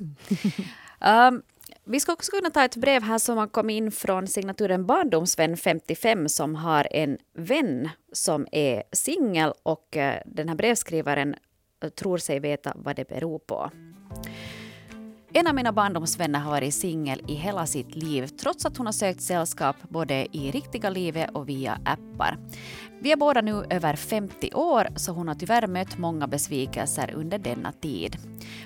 um, 1.00 1.42
vi 1.84 2.00
ska 2.00 2.12
också 2.12 2.32
kunna 2.32 2.50
ta 2.50 2.64
ett 2.64 2.76
brev 2.76 3.02
här 3.02 3.18
som 3.18 3.38
har 3.38 3.46
kommit 3.46 3.74
in 3.74 3.92
från 3.92 4.26
signaturen 4.26 4.86
Barndomsvän 4.86 5.56
55 5.56 6.28
som 6.28 6.54
har 6.54 6.88
en 6.90 7.18
vän 7.32 7.88
som 8.12 8.46
är 8.52 8.82
singel 8.92 9.52
och 9.62 9.96
uh, 9.96 10.12
den 10.26 10.48
här 10.48 10.56
brevskrivaren 10.56 11.34
Eh, 11.82 11.88
tror 11.88 12.18
sig 12.18 12.40
veta 12.40 12.72
vad 12.76 12.96
det 12.96 13.08
beror 13.08 13.38
på. 13.38 13.70
En 15.36 15.46
av 15.46 15.54
mina 15.54 15.72
barndomsvänner 15.72 16.38
har 16.38 16.50
varit 16.50 16.74
singel 16.74 17.22
i 17.28 17.34
hela 17.34 17.66
sitt 17.66 17.94
liv 17.94 18.26
trots 18.26 18.66
att 18.66 18.76
hon 18.76 18.86
har 18.86 18.92
sökt 18.92 19.22
sällskap 19.22 19.76
både 19.88 20.36
i 20.36 20.50
riktiga 20.50 20.90
livet 20.90 21.30
och 21.30 21.48
via 21.48 21.78
appar. 21.84 22.38
Vi 23.00 23.12
är 23.12 23.16
båda 23.16 23.40
nu 23.40 23.64
över 23.70 23.96
50 23.96 24.54
år 24.54 24.88
så 24.96 25.12
hon 25.12 25.28
har 25.28 25.34
tyvärr 25.34 25.66
mött 25.66 25.98
många 25.98 26.26
besvikelser 26.26 27.14
under 27.14 27.38
denna 27.38 27.72
tid. 27.72 28.16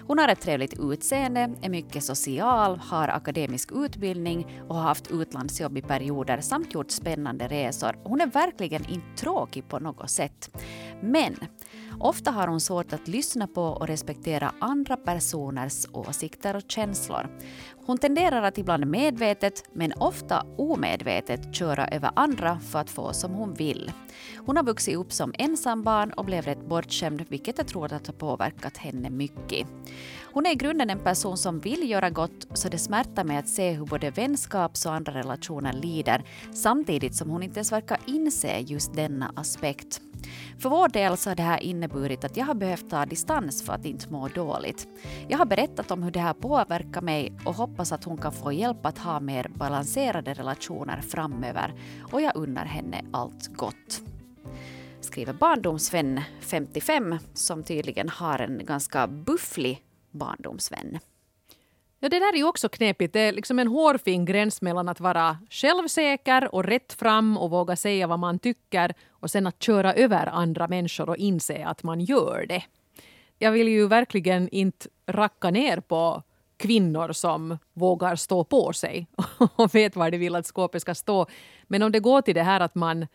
Hon 0.06 0.18
har 0.18 0.28
ett 0.28 0.40
trevligt 0.40 0.80
utseende, 0.80 1.50
är 1.62 1.68
mycket 1.68 2.04
social, 2.04 2.78
har 2.78 3.08
akademisk 3.08 3.70
utbildning 3.72 4.62
och 4.68 4.74
har 4.74 4.82
haft 4.82 5.10
utlandsjobb 5.10 5.78
i 5.78 5.82
perioder 5.82 6.40
samt 6.40 6.74
gjort 6.74 6.90
spännande 6.90 7.48
resor. 7.48 7.98
Hon 8.04 8.20
är 8.20 8.26
verkligen 8.26 8.84
inte 8.84 9.22
tråkig 9.22 9.68
på 9.68 9.78
något 9.78 10.10
sätt. 10.10 10.58
Men 11.02 11.36
Ofta 12.00 12.30
har 12.30 12.48
hon 12.48 12.60
svårt 12.60 12.92
att 12.92 13.08
lyssna 13.08 13.46
på 13.46 13.62
och 13.62 13.86
respektera 13.86 14.52
andra 14.58 14.96
personers 14.96 15.86
åsikter 15.92 16.56
och 16.56 16.62
känslor. 16.68 17.28
Hon 17.86 17.98
tenderar 17.98 18.42
att 18.42 18.58
ibland 18.58 18.86
medvetet, 18.86 19.64
men 19.72 19.92
ofta 19.92 20.46
omedvetet, 20.56 21.54
köra 21.54 21.88
över 21.88 22.10
andra 22.16 22.58
för 22.58 22.78
att 22.78 22.90
få 22.90 23.12
som 23.12 23.34
hon 23.34 23.54
vill. 23.54 23.92
Hon 24.36 24.56
har 24.56 24.64
vuxit 24.64 24.96
upp 24.96 25.12
som 25.12 25.34
ensambarn 25.38 26.10
och 26.10 26.24
blev 26.24 26.44
rätt 26.44 26.68
bortskämd, 26.68 27.24
vilket 27.28 27.58
jag 27.58 27.66
tror 27.66 27.92
att 27.92 28.06
har 28.06 28.14
påverkat 28.14 28.76
henne 28.76 29.10
mycket. 29.10 29.66
Hon 30.32 30.46
är 30.46 30.50
i 30.50 30.54
grunden 30.54 30.90
en 30.90 30.98
person 30.98 31.36
som 31.36 31.60
vill 31.60 31.90
göra 31.90 32.10
gott, 32.10 32.46
så 32.54 32.68
det 32.68 32.78
smärtar 32.78 33.24
mig 33.24 33.36
att 33.36 33.48
se 33.48 33.70
hur 33.70 33.86
både 33.86 34.10
vänskaps 34.10 34.86
och 34.86 34.92
andra 34.92 35.12
relationer 35.12 35.72
lider, 35.72 36.24
samtidigt 36.54 37.14
som 37.14 37.30
hon 37.30 37.42
inte 37.42 37.58
ens 37.58 37.72
verkar 37.72 37.98
inse 38.06 38.58
just 38.58 38.94
denna 38.94 39.32
aspekt. 39.36 40.00
För 40.58 40.68
vår 40.68 40.88
del 40.88 41.16
så 41.16 41.30
har 41.30 41.34
det 41.36 41.42
här 41.42 41.62
inneburit 41.62 42.24
att 42.24 42.36
jag 42.36 42.46
har 42.46 42.54
behövt 42.54 42.90
ta 42.90 43.06
distans 43.06 43.62
för 43.62 43.72
att 43.72 43.84
inte 43.84 44.12
må 44.12 44.28
dåligt. 44.28 44.88
Jag 45.28 45.38
har 45.38 45.46
berättat 45.46 45.90
om 45.90 46.02
hur 46.02 46.10
det 46.10 46.20
här 46.20 46.34
påverkar 46.34 47.00
mig 47.00 47.32
och 47.44 47.54
hoppas 47.54 47.92
att 47.92 48.04
hon 48.04 48.18
kan 48.18 48.32
få 48.32 48.52
hjälp 48.52 48.86
att 48.86 48.98
ha 48.98 49.20
mer 49.20 49.50
balanserade 49.54 50.34
relationer 50.34 51.00
framöver 51.00 51.74
och 52.12 52.22
jag 52.22 52.36
unnar 52.36 52.64
henne 52.64 53.04
allt 53.12 53.56
gott 53.56 54.02
skriver 55.00 55.32
barndomsvän 55.32 56.20
55 56.40 57.18
som 57.34 57.62
tydligen 57.62 58.08
har 58.08 58.38
en 58.38 58.66
ganska 58.66 59.06
bufflig 59.06 59.82
barndomsvän. 60.10 60.98
Ja, 62.00 62.08
det 62.08 62.18
där 62.18 62.32
är 62.32 62.36
ju 62.36 62.44
också 62.44 62.68
knepigt. 62.68 63.12
Det 63.12 63.20
är 63.20 63.32
liksom 63.32 63.58
en 63.58 63.68
hårfin 63.68 64.24
gräns 64.24 64.62
mellan 64.62 64.88
att 64.88 65.00
vara 65.00 65.38
självsäker 65.50 66.54
och 66.54 66.64
rätt 66.64 66.92
fram 66.92 67.38
och 67.38 67.50
våga 67.50 67.76
säga 67.76 68.06
vad 68.06 68.18
man 68.18 68.38
tycker 68.38 68.94
och 69.10 69.30
sen 69.30 69.46
att 69.46 69.62
köra 69.62 69.94
över 69.94 70.26
andra 70.26 70.68
människor 70.68 71.08
och 71.08 71.16
inse 71.16 71.66
att 71.66 71.82
man 71.82 72.00
gör 72.00 72.46
det. 72.48 72.62
Jag 73.38 73.52
vill 73.52 73.68
ju 73.68 73.86
verkligen 73.86 74.48
inte 74.48 74.88
racka 75.06 75.50
ner 75.50 75.80
på 75.80 76.22
kvinnor 76.56 77.12
som 77.12 77.58
vågar 77.72 78.16
stå 78.16 78.44
på 78.44 78.72
sig 78.72 79.06
och 79.56 79.74
vet 79.74 79.96
var 79.96 80.10
de 80.10 80.18
vill 80.18 80.34
att 80.34 80.46
skåpet 80.46 80.82
ska 80.82 80.94
stå. 80.94 81.26
Men 81.66 81.82
om 81.82 81.92
det 81.92 82.00
går 82.00 82.22
till 82.22 82.34
det 82.34 82.42
här 82.42 82.60
att 82.60 82.74
man 82.74 83.06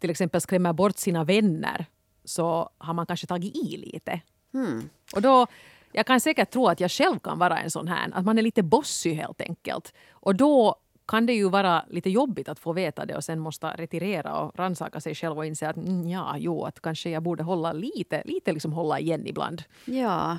till 0.00 0.10
exempel 0.10 0.40
skrämmer 0.40 0.72
bort 0.72 0.98
sina 0.98 1.24
vänner 1.24 1.86
så 2.24 2.70
har 2.78 2.94
man 2.94 3.06
kanske 3.06 3.26
tagit 3.26 3.56
i 3.56 3.76
lite. 3.76 4.20
Mm. 4.54 4.88
Och 5.14 5.22
då 5.22 5.46
jag 5.92 6.06
kan 6.06 6.20
säkert 6.20 6.50
tro 6.50 6.66
att 6.66 6.80
jag 6.80 6.90
själv 6.90 7.18
kan 7.18 7.38
vara 7.38 7.58
en 7.58 7.70
sån 7.70 7.88
här, 7.88 8.10
att 8.12 8.24
man 8.24 8.38
är 8.38 8.42
lite 8.42 8.62
bossig 8.62 9.14
helt 9.14 9.40
enkelt. 9.40 9.94
Och 10.10 10.34
då 10.34 10.76
kan 11.08 11.26
det 11.26 11.32
ju 11.32 11.48
vara 11.48 11.84
lite 11.90 12.10
jobbigt 12.10 12.48
att 12.48 12.58
få 12.58 12.72
veta 12.72 13.06
det 13.06 13.16
och 13.16 13.24
sen 13.24 13.38
måste 13.38 13.66
retirera 13.66 14.40
och 14.40 14.58
rannsaka 14.58 15.00
sig 15.00 15.14
själv 15.14 15.38
och 15.38 15.46
inse 15.46 15.68
att 15.68 15.76
mm, 15.76 16.08
ja, 16.08 16.36
jo, 16.38 16.64
att 16.64 16.80
kanske 16.80 17.10
jag 17.10 17.22
borde 17.22 17.42
hålla 17.42 17.72
lite, 17.72 18.22
lite 18.24 18.52
liksom 18.52 18.72
hålla 18.72 19.00
igen 19.00 19.26
ibland. 19.26 19.62
Ja. 19.84 20.38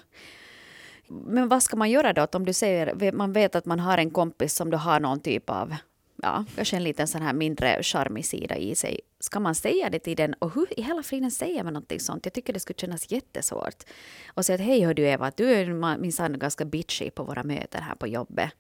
Men 1.07 1.47
vad 1.47 1.63
ska 1.63 1.77
man 1.77 1.89
göra 1.89 2.13
då? 2.13 2.27
Om 2.33 2.45
du 2.45 2.53
säger, 2.53 3.12
man 3.12 3.33
vet 3.33 3.55
att 3.55 3.65
man 3.65 3.79
har 3.79 3.97
en 3.97 4.12
kompis 4.12 4.55
som 4.55 4.69
du 4.69 4.77
har 4.77 4.99
någon 4.99 5.19
typ 5.19 5.49
av 5.49 5.75
ja, 6.21 6.45
kanske 6.55 6.75
en 6.75 6.84
liten 6.84 7.08
sån 7.08 7.21
här 7.21 7.34
mindre 7.34 7.84
charmig 7.84 8.25
sida 8.25 8.58
i 8.58 8.75
sig. 8.75 8.99
Ska 9.19 9.39
man 9.39 9.55
säga 9.55 9.89
det 9.89 9.99
till 9.99 10.15
den? 10.15 10.34
Och 10.34 10.53
hur 10.55 10.79
i 10.79 10.82
hela 10.82 11.03
friden 11.03 11.32
säger 11.32 11.63
man 11.63 11.73
någonting 11.73 11.99
sånt? 11.99 12.25
Jag 12.25 12.34
tycker 12.34 12.53
det 12.53 12.60
skulle 12.60 12.79
kännas 12.79 13.12
jättesvårt. 13.12 13.84
Och 14.27 14.45
säga 14.45 14.55
att 14.55 14.62
hej 14.62 14.86
hör 14.86 14.93
du 14.93 15.03
Eva, 15.03 15.32
du 15.36 15.51
är 15.51 15.97
minsann 15.97 16.39
ganska 16.39 16.65
bitchy 16.65 17.10
på 17.10 17.23
våra 17.23 17.43
möten 17.43 17.84
här 17.84 17.95
på 17.95 18.08
jobbet. 18.08 18.51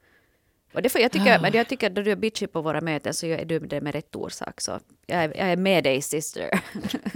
Och 0.73 0.81
det 0.81 0.89
får, 0.89 1.01
jag, 1.01 1.11
tycker, 1.11 1.39
men 1.39 1.53
jag 1.53 1.67
tycker 1.67 1.87
att 1.87 1.95
när 1.95 2.03
du 2.03 2.11
är 2.11 2.15
bitchy 2.15 2.47
på 2.47 2.61
våra 2.61 2.81
möten 2.81 3.13
så 3.13 3.25
är 3.25 3.45
du 3.45 3.59
det 3.59 3.81
med 3.81 3.93
rätt 3.93 4.15
orsak. 4.15 4.61
Så 4.61 4.79
jag 5.05 5.23
är, 5.23 5.37
jag 5.37 5.51
är 5.51 5.57
med 5.57 5.83
dig 5.83 6.01
sister. 6.01 6.49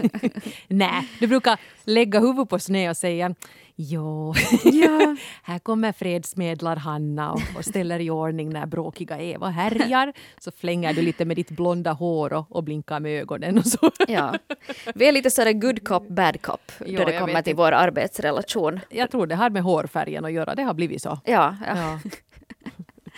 Nej, 0.67 1.09
du 1.19 1.27
brukar 1.27 1.59
lägga 1.83 2.19
huvudet 2.19 2.49
på 2.49 2.59
sned 2.59 2.89
och 2.89 2.97
säga 2.97 3.35
Jo, 3.75 4.33
ja. 4.63 5.15
här 5.43 5.59
kommer 5.59 5.91
fredsmedlar 5.91 6.75
Hanna 6.75 7.31
och, 7.31 7.41
och 7.57 7.65
ställer 7.65 7.99
i 7.99 8.09
ordning 8.09 8.49
när 8.49 8.65
bråkiga 8.65 9.19
Eva 9.19 9.49
härjar. 9.49 10.13
Så 10.39 10.51
flänger 10.51 10.93
du 10.93 11.01
lite 11.01 11.25
med 11.25 11.37
ditt 11.37 11.51
blonda 11.51 11.91
hår 11.91 12.33
och, 12.33 12.55
och 12.55 12.63
blinkar 12.63 12.99
med 12.99 13.21
ögonen 13.21 13.57
och 13.57 13.65
så. 13.67 13.91
Ja. 14.07 14.35
Vi 14.95 15.07
är 15.07 15.11
lite 15.11 15.29
sådär 15.29 15.53
good 15.53 15.87
cop, 15.87 16.07
bad 16.07 16.41
cop 16.41 16.71
jo, 16.85 16.99
då 16.99 17.05
det 17.05 17.19
kommer 17.19 17.41
till 17.41 17.55
vår 17.55 17.71
arbetsrelation. 17.71 18.79
Jag 18.89 19.11
tror 19.11 19.27
det 19.27 19.35
har 19.35 19.49
med 19.49 19.63
hårfärgen 19.63 20.25
att 20.25 20.31
göra, 20.33 20.55
det 20.55 20.63
har 20.63 20.73
blivit 20.73 21.01
så. 21.01 21.19
Ja, 21.25 21.57
ja. 21.67 21.75
ja. 21.75 21.99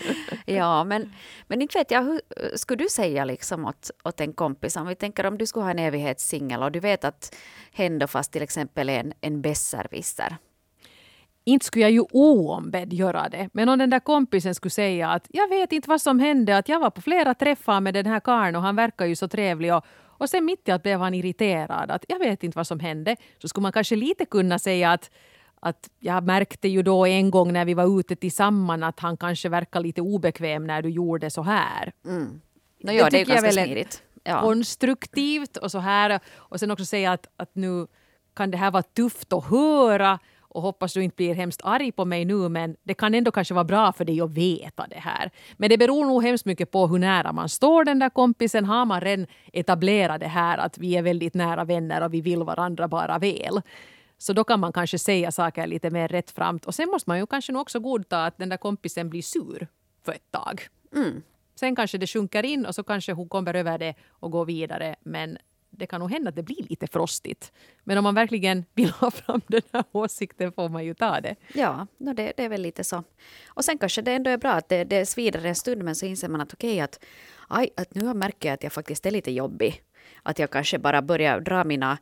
ja, 0.46 0.84
men, 0.84 1.14
men 1.48 1.62
inte 1.62 1.78
vet 1.78 1.92
jag, 1.92 2.04
hur 2.04 2.22
skulle 2.58 2.84
du 2.84 2.90
säga 2.90 3.26
liksom 3.26 3.66
åt, 3.66 3.92
åt 4.04 4.22
en 4.22 4.34
kompis, 4.34 4.76
om 4.76 4.88
vi 4.88 4.96
tänker 4.96 5.26
om 5.26 5.38
du 5.38 5.46
skulle 5.46 5.64
ha 5.64 5.72
en 5.72 5.80
evighetssingel 5.80 6.64
och 6.64 6.72
du 6.72 6.80
vet 6.80 7.04
att 7.04 7.36
hen 7.72 8.00
då 8.00 8.08
fast 8.08 8.32
till 8.32 8.42
exempel 8.42 8.90
är 8.90 9.00
en, 9.00 9.14
en 9.22 9.42
besserwisser. 9.42 10.38
Inte 11.48 11.66
skulle 11.66 11.86
jag 11.86 11.92
ju 11.92 12.02
oombedd 12.12 12.94
göra 12.94 13.30
det. 13.30 13.50
Men 13.54 13.70
om 13.70 13.80
den 13.80 13.90
där 13.90 14.00
kompisen 14.00 14.56
skulle 14.56 14.70
säga 14.70 15.10
att 15.10 15.28
jag 15.30 15.50
vet 15.50 15.72
inte 15.72 15.90
vad 15.90 16.02
som 16.02 16.20
hände, 16.20 16.58
att 16.58 16.70
jag 16.70 16.80
var 16.80 16.90
på 16.90 17.02
flera 17.02 17.34
träffar 17.34 17.82
med 17.82 17.94
den 17.94 18.06
här 18.06 18.20
karln 18.20 18.56
och 18.56 18.62
han 18.62 18.76
verkar 18.76 19.06
ju 19.06 19.16
så 19.16 19.28
trevlig 19.28 19.74
och, 19.76 19.86
och 20.18 20.30
sen 20.30 20.46
mitt 20.46 20.68
i 20.68 20.72
allt 20.72 20.84
blev 20.84 21.00
han 21.00 21.14
irriterad. 21.14 21.92
Att 21.92 22.06
jag 22.08 22.20
vet 22.20 22.44
inte 22.44 22.58
vad 22.58 22.68
som 22.68 22.80
hände. 22.80 23.16
Så 23.42 23.48
skulle 23.48 23.62
man 23.62 23.72
kanske 23.72 23.96
lite 23.96 24.26
kunna 24.26 24.60
säga 24.60 24.92
att 24.92 25.12
att 25.66 25.90
jag 26.00 26.24
märkte 26.24 26.68
ju 26.68 26.84
då 26.84 27.06
en 27.06 27.32
gång 27.32 27.54
när 27.54 27.66
vi 27.66 27.74
var 27.74 28.00
ute 28.00 28.16
tillsammans 28.16 28.84
att 28.84 29.00
han 29.00 29.18
kanske 29.18 29.50
verkar 29.50 29.80
lite 29.80 30.02
obekväm 30.02 30.68
när 30.68 30.82
du 30.82 30.90
gjorde 30.90 31.30
så 31.30 31.42
här. 31.42 31.94
Mm. 32.06 32.42
No, 32.84 32.92
ja, 32.92 33.04
det, 33.04 33.10
det 33.10 33.22
är 33.22 33.26
ganska 33.26 33.52
smidigt. 33.52 34.04
Ja. 34.24 34.42
Konstruktivt 34.42 35.58
och 35.58 35.72
så 35.72 35.80
här. 35.80 36.20
Och 36.36 36.60
sen 36.60 36.72
också 36.72 36.86
säga 36.86 37.12
att, 37.12 37.28
att 37.38 37.56
nu 37.56 37.88
kan 38.36 38.52
det 38.52 38.58
här 38.58 38.72
vara 38.72 38.84
tufft 38.84 39.34
att 39.34 39.46
höra 39.46 40.20
och 40.40 40.62
hoppas 40.62 40.94
du 40.94 41.04
inte 41.04 41.16
blir 41.16 41.36
hemskt 41.36 41.62
arg 41.64 41.92
på 41.92 42.06
mig 42.06 42.26
nu 42.26 42.50
men 42.50 42.76
det 42.84 42.94
kan 42.94 43.16
ändå 43.16 43.32
kanske 43.32 43.54
vara 43.54 43.64
bra 43.64 43.94
för 43.94 44.06
dig 44.06 44.22
att 44.22 44.32
veta 44.32 44.88
det 44.90 45.00
här. 45.00 45.32
Men 45.58 45.70
det 45.70 45.78
beror 45.78 46.06
nog 46.06 46.24
hemskt 46.24 46.46
mycket 46.46 46.72
på 46.72 46.88
hur 46.88 47.00
nära 47.00 47.32
man 47.32 47.50
står 47.50 47.84
den 47.84 48.00
där 48.00 48.10
kompisen. 48.10 48.66
Har 48.66 48.86
man 48.86 49.02
redan 49.02 49.28
etablerat 49.54 50.20
det 50.20 50.28
här 50.28 50.58
att 50.58 50.78
vi 50.78 50.96
är 50.96 51.02
väldigt 51.02 51.34
nära 51.34 51.64
vänner 51.64 52.04
och 52.04 52.14
vi 52.14 52.22
vill 52.22 52.44
varandra 52.44 52.88
bara 52.88 53.20
väl 53.20 53.62
så 54.18 54.34
då 54.34 54.44
kan 54.44 54.60
man 54.60 54.74
kanske 54.74 55.00
säga 55.00 55.32
saker 55.32 55.68
lite 55.68 55.90
mer 55.90 56.08
rättframt. 56.08 56.66
Och 56.66 56.76
sen 56.76 56.90
måste 56.90 57.10
man 57.10 57.20
ju 57.20 57.26
kanske 57.26 57.54
också 57.54 57.80
godta 57.80 58.26
att 58.26 58.38
den 58.38 58.50
där 58.50 58.58
kompisen 58.58 59.10
blir 59.10 59.22
sur 59.22 59.68
för 60.04 60.12
ett 60.12 60.32
tag. 60.32 60.68
Mm. 60.96 61.24
Sen 61.56 61.76
kanske 61.76 61.98
det 61.98 62.08
sjunker 62.08 62.46
in 62.46 62.66
och 62.66 62.76
så 62.76 62.84
kanske 62.84 63.14
hon 63.14 63.30
kommer 63.30 63.54
över 63.54 63.78
det 63.78 63.96
och 64.10 64.32
går 64.32 64.46
vidare. 64.46 64.96
Men 65.04 65.38
det 65.70 65.88
kan 65.88 66.00
nog 66.00 66.12
hända 66.12 66.30
att 66.30 66.36
det 66.36 66.44
blir 66.44 66.64
lite 66.70 66.88
frostigt. 66.88 67.54
Men 67.84 67.98
om 67.98 68.04
man 68.04 68.16
verkligen 68.16 68.66
vill 68.74 68.90
ha 68.90 69.12
fram 69.12 69.42
den 69.48 69.62
här 69.74 69.84
åsikten 69.92 70.52
får 70.52 70.70
man 70.70 70.86
ju 70.86 70.94
ta 70.94 71.22
det. 71.22 71.36
Ja, 71.54 71.88
no 71.98 72.14
det, 72.14 72.34
det 72.38 72.44
är 72.44 72.50
väl 72.50 72.62
lite 72.62 72.84
så. 72.84 73.04
Och 73.48 73.66
sen 73.66 73.78
kanske 73.78 74.02
det 74.02 74.12
ändå 74.12 74.30
är 74.30 74.38
bra 74.38 74.52
att 74.52 74.70
det, 74.70 74.84
det 74.84 75.06
svider 75.06 75.46
en 75.46 75.56
stund 75.56 75.84
men 75.84 75.96
så 75.96 76.06
inser 76.06 76.30
man 76.30 76.42
att 76.42 76.54
okej 76.54 76.70
okay, 76.70 76.80
att, 76.80 77.00
aj, 77.48 77.70
att 77.78 77.96
nu 77.96 78.14
märker 78.14 78.50
jag 78.50 78.54
att 78.54 78.64
jag 78.64 78.74
faktiskt 78.74 79.06
är 79.06 79.12
lite 79.12 79.32
jobbig. 79.32 79.82
Att 80.26 80.40
jag 80.40 80.52
kanske 80.52 80.80
bara 80.80 81.02
börjar 81.02 81.40
dra 81.40 81.64
mina 81.64 81.98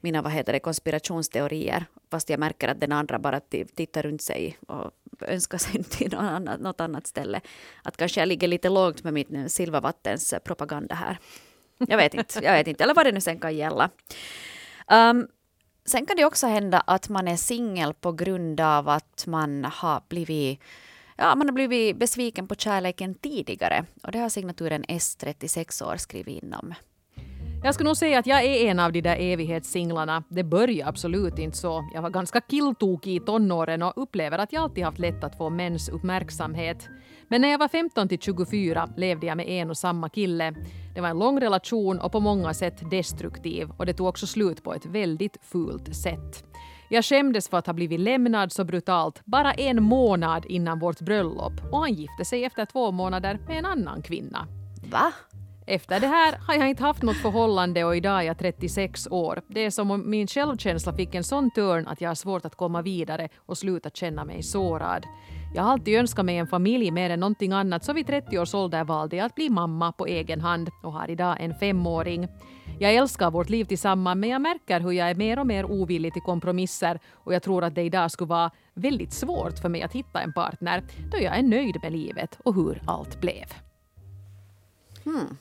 mina 0.00 0.22
vad 0.22 0.32
heter 0.32 0.52
det, 0.52 0.60
konspirationsteorier. 0.60 1.86
Fast 2.10 2.30
jag 2.30 2.40
märker 2.40 2.68
att 2.68 2.80
den 2.80 2.92
andra 2.92 3.18
bara 3.18 3.40
tittar 3.74 4.02
runt 4.02 4.22
sig 4.22 4.58
och 4.66 4.90
önskar 5.20 5.58
sig 5.58 5.84
till 5.90 6.12
något 6.12 6.20
annat, 6.20 6.60
något 6.60 6.80
annat 6.80 7.06
ställe. 7.06 7.40
Att 7.82 7.96
kanske 7.96 8.20
jag 8.20 8.28
ligger 8.28 8.48
lite 8.48 8.68
lågt 8.68 9.04
med 9.04 9.12
mitt 9.14 9.52
silvervattens 9.52 10.32
eh, 10.32 10.38
propaganda 10.38 10.94
här. 10.94 11.18
Jag 11.78 11.96
vet 11.96 12.14
inte, 12.14 12.44
jag 12.44 12.52
vet 12.52 12.66
inte. 12.66 12.84
eller 12.84 12.94
vad 12.94 13.06
det 13.06 13.12
nu 13.12 13.20
sen 13.20 13.38
kan 13.38 13.56
gälla. 13.56 13.90
Um, 14.90 15.28
sen 15.84 16.06
kan 16.06 16.16
det 16.16 16.24
också 16.24 16.46
hända 16.46 16.80
att 16.80 17.08
man 17.08 17.28
är 17.28 17.36
singel 17.36 17.94
på 17.94 18.12
grund 18.12 18.60
av 18.60 18.88
att 18.88 19.26
man 19.26 19.64
har 19.64 20.02
blivit 20.08 20.60
Ja, 21.20 21.34
man 21.34 21.48
har 21.48 21.52
blivit 21.52 21.96
besviken 21.96 22.48
på 22.48 22.54
kärleken 22.54 23.14
tidigare. 23.14 23.84
Och 24.02 24.12
det 24.12 24.18
har 24.18 24.28
signaturen 24.28 24.84
S36 24.84 25.92
år 25.92 25.96
skrivit 25.96 26.42
in 26.42 26.54
om. 26.54 26.74
Jag 27.62 27.74
skulle 27.74 27.88
nog 27.88 27.96
säga 27.96 28.18
att 28.18 28.26
jag 28.26 28.44
är 28.44 28.70
en 28.70 28.80
av 28.80 28.92
de 28.92 29.00
där 29.00 29.16
evighetssinglarna. 29.16 30.22
Det 30.28 30.44
började 30.44 30.88
absolut 30.88 31.38
inte 31.38 31.56
så. 31.56 31.90
Jag 31.94 32.02
var 32.02 32.10
ganska 32.10 32.40
killtokig 32.40 33.16
i 33.16 33.20
tonåren 33.20 33.82
och 33.82 33.92
upplever 33.96 34.38
att 34.38 34.52
jag 34.52 34.62
alltid 34.62 34.84
haft 34.84 34.98
lätt 34.98 35.24
att 35.24 35.36
få 35.36 35.50
mäns 35.50 35.88
uppmärksamhet. 35.88 36.88
Men 37.28 37.40
när 37.40 37.48
jag 37.48 37.58
var 37.58 37.68
15 37.68 38.08
till 38.08 38.18
24 38.18 38.88
levde 38.96 39.26
jag 39.26 39.36
med 39.36 39.48
en 39.48 39.70
och 39.70 39.76
samma 39.76 40.08
kille. 40.08 40.54
Det 40.94 41.00
var 41.00 41.08
en 41.08 41.18
lång 41.18 41.40
relation 41.40 41.98
och 41.98 42.12
på 42.12 42.20
många 42.20 42.54
sätt 42.54 42.90
destruktiv 42.90 43.70
och 43.76 43.86
det 43.86 43.94
tog 43.94 44.06
också 44.06 44.26
slut 44.26 44.62
på 44.62 44.74
ett 44.74 44.86
väldigt 44.86 45.36
fult 45.42 45.96
sätt. 45.96 46.44
Jag 46.90 47.04
skämdes 47.04 47.48
för 47.48 47.56
att 47.58 47.66
ha 47.66 47.74
blivit 47.74 48.00
lämnad 48.00 48.52
så 48.52 48.64
brutalt 48.64 49.22
bara 49.24 49.52
en 49.52 49.82
månad 49.82 50.46
innan 50.46 50.78
vårt 50.78 51.00
bröllop 51.00 51.52
och 51.72 51.78
han 51.78 51.94
gifte 51.94 52.24
sig 52.24 52.44
efter 52.44 52.64
två 52.64 52.90
månader 52.90 53.38
med 53.46 53.58
en 53.58 53.64
annan 53.64 54.02
kvinna. 54.02 54.46
Va? 54.90 55.12
Efter 55.70 56.00
det 56.00 56.06
här 56.06 56.38
har 56.46 56.54
jag 56.54 56.68
inte 56.68 56.82
haft 56.82 57.02
något 57.02 57.16
förhållande 57.16 57.84
och 57.84 57.96
idag 57.96 58.20
är 58.20 58.22
jag 58.22 58.38
36 58.38 59.08
år. 59.10 59.42
Det 59.48 59.64
är 59.64 59.70
som 59.70 59.90
om 59.90 60.10
min 60.10 60.26
självkänsla 60.26 60.92
fick 60.92 61.14
en 61.14 61.24
sån 61.24 61.50
törn 61.50 61.86
att 61.86 62.00
jag 62.00 62.10
har 62.10 62.14
svårt 62.14 62.44
att 62.44 62.54
komma 62.54 62.82
vidare 62.82 63.28
och 63.36 63.58
sluta 63.58 63.90
känna 63.90 64.24
mig 64.24 64.42
sårad. 64.42 65.06
Jag 65.54 65.62
har 65.62 65.72
alltid 65.72 65.98
önskat 65.98 66.24
mig 66.24 66.36
en 66.36 66.46
familj 66.46 66.90
mer 66.90 67.10
än 67.10 67.20
någonting 67.20 67.52
annat 67.52 67.84
så 67.84 67.92
vid 67.92 68.06
30 68.06 68.38
års 68.38 68.54
ålder 68.54 68.84
valde 68.84 69.16
jag 69.16 69.26
att 69.26 69.34
bli 69.34 69.50
mamma 69.50 69.92
på 69.92 70.06
egen 70.06 70.40
hand 70.40 70.70
och 70.82 70.92
har 70.92 71.10
idag 71.10 71.36
en 71.40 71.54
femåring. 71.54 72.28
Jag 72.78 72.94
älskar 72.94 73.30
vårt 73.30 73.50
liv 73.50 73.64
tillsammans 73.64 74.16
men 74.18 74.30
jag 74.30 74.40
märker 74.40 74.80
hur 74.80 74.92
jag 74.92 75.10
är 75.10 75.14
mer 75.14 75.38
och 75.38 75.46
mer 75.46 75.64
ovillig 75.64 76.12
till 76.12 76.22
kompromisser 76.22 77.00
och 77.12 77.34
jag 77.34 77.42
tror 77.42 77.64
att 77.64 77.74
det 77.74 77.82
idag 77.82 78.10
skulle 78.10 78.28
vara 78.28 78.50
väldigt 78.74 79.12
svårt 79.12 79.58
för 79.58 79.68
mig 79.68 79.82
att 79.82 79.92
hitta 79.92 80.20
en 80.20 80.32
partner 80.32 80.84
då 81.12 81.18
jag 81.18 81.38
är 81.38 81.42
nöjd 81.42 81.76
med 81.82 81.92
livet 81.92 82.38
och 82.44 82.54
hur 82.54 82.82
allt 82.86 83.20
blev. 83.20 83.46
Hmm. 85.04 85.36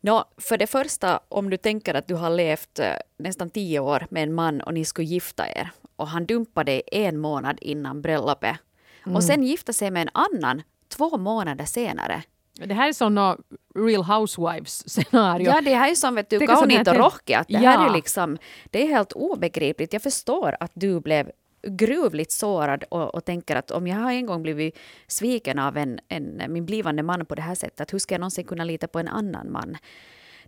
Nå, 0.00 0.24
för 0.36 0.58
det 0.58 0.66
första, 0.66 1.20
om 1.28 1.50
du 1.50 1.56
tänker 1.56 1.94
att 1.94 2.08
du 2.08 2.14
har 2.14 2.30
levt 2.30 2.78
eh, 2.78 2.92
nästan 3.18 3.50
tio 3.50 3.80
år 3.80 4.06
med 4.10 4.22
en 4.22 4.34
man 4.34 4.60
och 4.60 4.74
ni 4.74 4.84
skulle 4.84 5.06
gifta 5.06 5.48
er 5.48 5.70
och 5.96 6.08
han 6.08 6.26
dumpade 6.26 6.72
dig 6.72 6.82
en 6.92 7.18
månad 7.18 7.58
innan 7.60 8.02
bröllopet 8.02 8.56
mm. 9.04 9.16
och 9.16 9.24
sen 9.24 9.42
gifta 9.42 9.72
sig 9.72 9.90
med 9.90 10.02
en 10.02 10.10
annan 10.14 10.62
två 10.88 11.18
månader 11.18 11.64
senare. 11.64 12.22
Det 12.54 12.74
här 12.74 12.88
är 12.88 12.92
såna 12.92 13.36
Real 13.74 14.02
Housewives-scenario. 14.02 15.46
Ja, 15.46 15.60
det 15.60 15.74
här 15.74 15.90
är 15.90 15.94
som 15.94 16.14
vet 16.14 16.30
du, 16.30 16.38
Rohke. 16.38 17.38
Att 17.38 17.48
det 17.48 17.54
ja. 17.54 17.70
här 17.70 17.88
är 17.88 17.92
liksom, 17.92 18.38
det 18.70 18.82
är 18.82 18.88
helt 18.88 19.12
obegripligt. 19.12 19.92
Jag 19.92 20.02
förstår 20.02 20.56
att 20.60 20.70
du 20.74 21.00
blev 21.00 21.30
gruvligt 21.62 22.32
sårad 22.32 22.84
och, 22.88 23.14
och, 23.14 23.24
tänker 23.24 23.56
att 23.56 23.70
om 23.70 23.86
jag 23.86 23.96
har 23.96 24.12
en 24.12 24.26
gång 24.26 24.42
blivit 24.42 24.78
sviken 25.06 25.58
av 25.58 25.76
en, 25.76 26.00
en, 26.08 26.42
min 26.48 26.66
blivande 26.66 27.02
man 27.02 27.26
på 27.26 27.34
det 27.34 27.42
här 27.42 27.54
sättet, 27.54 27.92
hur 27.92 27.98
ska 27.98 28.14
jag 28.14 28.20
någonsin 28.20 28.44
kunna 28.44 28.64
lita 28.64 28.88
på 28.88 28.98
en 28.98 29.08
annan 29.08 29.52
man? 29.52 29.76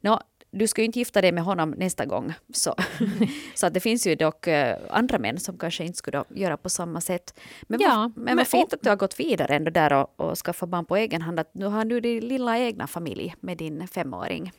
Nå, 0.01 0.21
du 0.51 0.67
ska 0.67 0.81
ju 0.81 0.87
inte 0.87 0.99
gifta 0.99 1.21
dig 1.21 1.33
med 1.33 1.45
honom 1.45 1.71
nästa 1.71 2.07
gång. 2.07 2.33
Så, 2.53 2.75
så 3.55 3.67
att 3.67 3.75
det 3.75 3.81
finns 3.81 4.07
ju 4.07 4.15
dock 4.15 4.47
uh, 4.47 4.75
andra 4.91 5.19
män 5.19 5.41
som 5.41 5.59
kanske 5.59 5.85
inte 5.85 5.99
skulle 5.99 6.25
göra 6.29 6.57
på 6.57 6.71
samma 6.71 7.01
sätt. 7.01 7.41
Men, 7.63 7.81
ja, 7.81 7.89
vad, 7.89 8.17
men, 8.17 8.25
men 8.25 8.37
vad 8.37 8.47
fint 8.47 8.73
att 8.73 8.83
du 8.83 8.89
har 8.89 8.97
gått 8.97 9.21
vidare 9.21 9.57
ändå 9.57 9.71
där 9.71 9.93
och, 9.93 10.21
och 10.21 10.39
skaffat 10.39 10.69
barn 10.69 10.85
på 10.85 10.97
egen 10.97 11.23
hand. 11.23 11.41
Att 11.41 11.55
nu 11.55 11.67
har 11.67 11.85
du 11.85 12.01
din 12.01 12.29
lilla 12.29 12.59
egna 12.59 12.87
familj 12.87 13.35
med 13.41 13.59
din 13.59 13.89
femåring. 13.89 14.53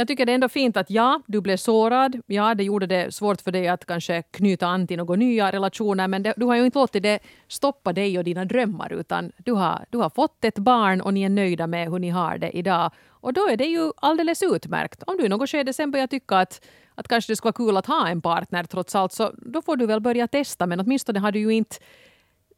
Jag 0.00 0.08
tycker 0.08 0.26
det 0.26 0.32
är 0.32 0.34
ändå 0.34 0.48
fint 0.48 0.76
att 0.76 0.90
ja, 0.90 1.22
du 1.26 1.40
blev 1.40 1.56
sårad. 1.56 2.20
Ja, 2.26 2.54
det 2.54 2.64
gjorde 2.64 2.86
det 2.86 3.14
svårt 3.14 3.40
för 3.40 3.52
dig 3.52 3.68
att 3.68 3.86
kanske 3.86 4.22
knyta 4.22 4.66
an 4.66 4.86
till 4.86 4.96
några 4.96 5.16
nya 5.16 5.52
relationer. 5.52 6.08
Men 6.08 6.22
det, 6.22 6.34
du 6.36 6.46
har 6.46 6.56
ju 6.56 6.64
inte 6.64 6.78
låtit 6.78 7.02
det 7.02 7.18
stoppa 7.48 7.92
dig 7.92 8.18
och 8.18 8.24
dina 8.24 8.44
drömmar. 8.44 8.92
Utan 8.92 9.32
du 9.36 9.52
har, 9.52 9.84
du 9.90 9.98
har 9.98 10.10
fått 10.10 10.44
ett 10.44 10.58
barn 10.58 11.00
och 11.00 11.14
ni 11.14 11.22
är 11.22 11.28
nöjda 11.28 11.66
med 11.66 11.90
hur 11.90 11.98
ni 11.98 12.10
har 12.10 12.38
det 12.38 12.56
idag. 12.56 12.90
Och 13.08 13.32
då 13.32 13.48
är 13.48 13.56
det 13.56 13.64
ju 13.64 13.92
alldeles 13.96 14.42
utmärkt. 14.42 15.02
Om 15.02 15.16
du 15.16 15.24
i 15.24 15.28
något 15.28 15.50
skede 15.50 15.72
sen 15.72 15.90
börjar 15.90 16.06
tycka 16.06 16.36
att, 16.36 16.64
att 16.94 17.08
kanske 17.08 17.32
det 17.32 17.36
skulle 17.36 17.52
vara 17.58 17.66
kul 17.66 17.76
att 17.76 17.86
ha 17.86 18.08
en 18.08 18.20
partner 18.20 18.64
trots 18.64 18.94
allt, 18.94 19.12
så 19.12 19.32
då 19.36 19.62
får 19.62 19.76
du 19.76 19.86
väl 19.86 20.00
börja 20.00 20.28
testa. 20.28 20.66
Men 20.66 20.80
åtminstone 20.80 21.18
har 21.18 21.32
du 21.32 21.38
ju 21.38 21.50
inte 21.50 21.76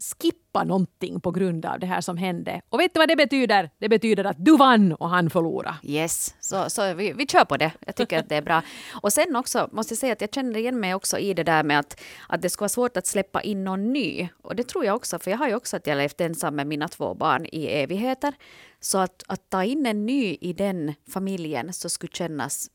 skippa 0.02 0.64
någonting 0.64 1.20
på 1.20 1.30
grund 1.30 1.66
av 1.66 1.80
det 1.80 1.86
här 1.86 2.00
som 2.00 2.16
hände. 2.16 2.60
Och 2.68 2.80
vet 2.80 2.94
du 2.94 2.98
vad 2.98 3.08
det 3.08 3.16
betyder? 3.16 3.70
Det 3.78 3.88
betyder 3.88 4.24
att 4.24 4.44
du 4.44 4.56
vann 4.56 4.92
och 4.92 5.08
han 5.08 5.30
förlorade. 5.30 5.76
Yes, 5.82 6.34
så, 6.40 6.70
så 6.70 6.94
vi, 6.94 7.12
vi 7.12 7.26
kör 7.26 7.44
på 7.44 7.56
det. 7.56 7.72
Jag 7.86 7.96
tycker 7.96 8.18
att 8.18 8.28
det 8.28 8.36
är 8.36 8.42
bra. 8.42 8.62
Och 9.02 9.12
sen 9.12 9.36
också 9.36 9.68
måste 9.72 9.92
jag 9.92 9.98
säga 9.98 10.12
att 10.12 10.20
jag 10.20 10.34
känner 10.34 10.56
igen 10.56 10.80
mig 10.80 10.94
också 10.94 11.18
i 11.18 11.34
det 11.34 11.44
där 11.44 11.62
med 11.62 11.78
att, 11.78 12.00
att 12.28 12.42
det 12.42 12.50
ska 12.50 12.62
vara 12.62 12.68
svårt 12.68 12.96
att 12.96 13.06
släppa 13.06 13.42
in 13.42 13.64
någon 13.64 13.92
ny. 13.92 14.28
Och 14.42 14.56
det 14.56 14.68
tror 14.68 14.84
jag 14.84 14.96
också, 14.96 15.18
för 15.18 15.30
jag 15.30 15.38
har 15.38 15.48
ju 15.48 15.54
också 15.54 15.76
att 15.76 15.86
jag 15.86 15.96
levt 15.96 16.20
ensam 16.20 16.56
med 16.56 16.66
mina 16.66 16.88
två 16.88 17.14
barn 17.14 17.46
i 17.52 17.66
evigheter. 17.66 18.34
Så 18.80 18.98
att, 18.98 19.22
att 19.26 19.50
ta 19.50 19.64
in 19.64 19.86
en 19.86 20.06
ny 20.06 20.36
i 20.40 20.52
den 20.52 20.94
familjen 21.08 21.72
så 21.72 21.88
skulle 21.88 22.12
kännas 22.12 22.70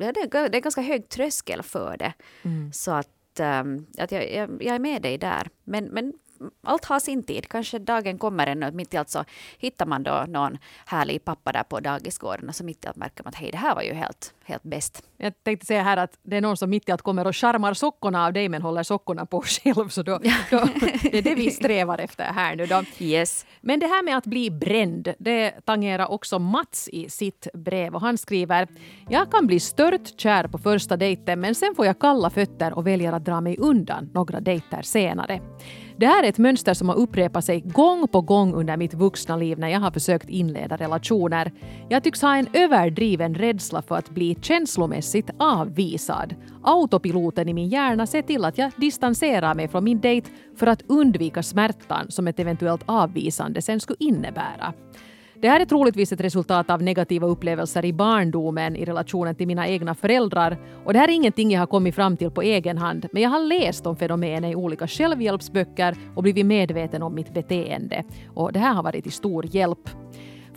Ja, 0.00 0.12
det, 0.12 0.20
är, 0.20 0.48
det 0.48 0.58
är 0.58 0.60
ganska 0.60 0.80
hög 0.80 1.08
tröskel 1.08 1.62
för 1.62 1.96
det. 1.96 2.12
Mm. 2.42 2.72
Så 2.72 2.90
att, 2.90 3.40
um, 3.40 3.86
att 3.98 4.12
jag, 4.12 4.32
jag, 4.32 4.62
jag, 4.62 4.74
är 4.74 4.78
med 4.78 5.02
dig 5.02 5.18
där. 5.18 5.50
Men, 5.64 5.84
men 5.84 6.12
allt 6.62 6.84
har 6.84 7.00
sin 7.00 7.22
tid. 7.22 7.48
Kanske 7.48 7.78
dagen 7.78 8.18
kommer 8.18 8.46
ännu. 8.46 8.70
Mitt 8.70 8.94
i 8.94 8.96
allt 8.96 9.10
så 9.10 9.24
hittar 9.58 9.86
man 9.86 10.02
då 10.02 10.24
någon 10.28 10.58
härlig 10.86 11.24
pappa 11.24 11.52
där 11.52 11.62
på 11.62 11.80
dagisgården 11.80 12.48
och 12.48 12.54
så 12.54 12.64
mitt 12.64 12.84
i 12.84 12.88
allt 12.88 12.96
märker 12.96 13.24
man 13.24 13.28
att 13.28 13.34
hej, 13.34 13.50
det 13.50 13.58
här 13.58 13.74
var 13.74 13.82
ju 13.82 13.92
helt, 13.92 14.34
helt 14.44 14.62
bäst. 14.62 15.02
Jag 15.20 15.44
tänkte 15.44 15.66
säga 15.66 15.82
här 15.82 15.96
att 15.96 16.18
det 16.22 16.36
är 16.36 16.40
någon 16.40 16.56
som 16.56 16.70
mitt 16.70 16.88
i 16.88 16.92
allt 16.92 17.02
kommer 17.02 17.26
och 17.26 17.36
charmar 17.36 17.74
sockorna 17.74 18.26
av 18.26 18.32
dig 18.32 18.48
men 18.48 18.62
håller 18.62 18.82
sockorna 18.82 19.26
på 19.26 19.42
själv. 19.46 19.88
Så 19.88 20.02
då, 20.02 20.18
då, 20.50 20.68
det 21.02 21.18
är 21.18 21.22
det 21.22 21.34
vi 21.34 21.50
strävar 21.50 21.98
efter 21.98 22.24
här 22.24 22.56
nu 22.56 22.66
då. 22.66 22.82
Yes. 22.98 23.46
Men 23.60 23.80
det 23.80 23.86
här 23.86 24.04
med 24.04 24.16
att 24.16 24.26
bli 24.26 24.50
bränd, 24.50 25.14
det 25.18 25.50
tangerar 25.50 26.10
också 26.10 26.38
Mats 26.38 26.88
i 26.88 27.10
sitt 27.10 27.48
brev 27.54 27.94
och 27.94 28.00
han 28.00 28.18
skriver 28.18 28.68
Jag 29.08 29.32
kan 29.32 29.46
bli 29.46 29.60
stört 29.60 30.20
kär 30.20 30.48
på 30.48 30.58
första 30.58 30.96
dejten 30.96 31.40
men 31.40 31.54
sen 31.54 31.74
får 31.74 31.86
jag 31.86 31.98
kalla 31.98 32.30
fötter 32.30 32.72
och 32.72 32.86
väljer 32.86 33.12
att 33.12 33.24
dra 33.24 33.40
mig 33.40 33.56
undan 33.58 34.10
några 34.14 34.40
dejter 34.40 34.82
senare. 34.82 35.40
Det 35.96 36.06
här 36.06 36.24
är 36.24 36.28
ett 36.28 36.38
mönster 36.38 36.74
som 36.74 36.88
har 36.88 36.96
upprepat 36.96 37.44
sig 37.44 37.60
gång 37.60 38.08
på 38.08 38.20
gång 38.20 38.54
under 38.54 38.76
mitt 38.76 38.94
vuxna 38.94 39.36
liv 39.36 39.58
när 39.58 39.68
jag 39.68 39.80
har 39.80 39.90
försökt 39.90 40.28
inleda 40.28 40.76
relationer. 40.76 41.52
Jag 41.88 42.04
tycks 42.04 42.22
ha 42.22 42.36
en 42.36 42.46
överdriven 42.52 43.34
rädsla 43.34 43.82
för 43.82 43.96
att 43.96 44.10
bli 44.10 44.36
känslomässigt 44.42 45.07
avvisad. 45.38 46.34
Autopiloten 46.62 47.48
i 47.48 47.54
min 47.54 47.68
hjärna 47.68 48.06
ser 48.06 48.22
till 48.22 48.44
att 48.44 48.58
jag 48.58 48.72
distanserar 48.76 49.54
mig 49.54 49.68
från 49.68 49.84
min 49.84 50.00
dejt 50.00 50.30
för 50.56 50.66
att 50.66 50.82
undvika 50.86 51.42
smärtan 51.42 52.10
som 52.10 52.28
ett 52.28 52.40
eventuellt 52.40 52.82
avvisande 52.86 53.62
sen 53.62 53.80
skulle 53.80 53.96
innebära. 54.00 54.74
Det 55.40 55.48
här 55.48 55.60
är 55.60 55.64
troligtvis 55.64 56.12
ett 56.12 56.20
resultat 56.20 56.70
av 56.70 56.82
negativa 56.82 57.26
upplevelser 57.26 57.84
i 57.84 57.92
barndomen 57.92 58.76
i 58.76 58.84
relationen 58.84 59.34
till 59.34 59.46
mina 59.46 59.68
egna 59.68 59.94
föräldrar. 59.94 60.56
Och 60.84 60.92
det 60.92 60.98
här 60.98 61.08
är 61.08 61.12
ingenting 61.12 61.50
jag 61.50 61.60
har 61.60 61.66
kommit 61.66 61.94
fram 61.94 62.16
till 62.16 62.30
på 62.30 62.42
egen 62.42 62.78
hand, 62.78 63.06
men 63.12 63.22
jag 63.22 63.30
har 63.30 63.40
läst 63.40 63.86
om 63.86 63.96
fenomenet 63.96 64.52
i 64.52 64.54
olika 64.54 64.86
självhjälpsböcker 64.86 65.96
och 66.14 66.22
blivit 66.22 66.46
medveten 66.46 67.02
om 67.02 67.14
mitt 67.14 67.34
beteende. 67.34 68.04
Och 68.34 68.52
det 68.52 68.58
här 68.58 68.74
har 68.74 68.82
varit 68.82 69.02
till 69.02 69.12
stor 69.12 69.46
hjälp. 69.46 69.90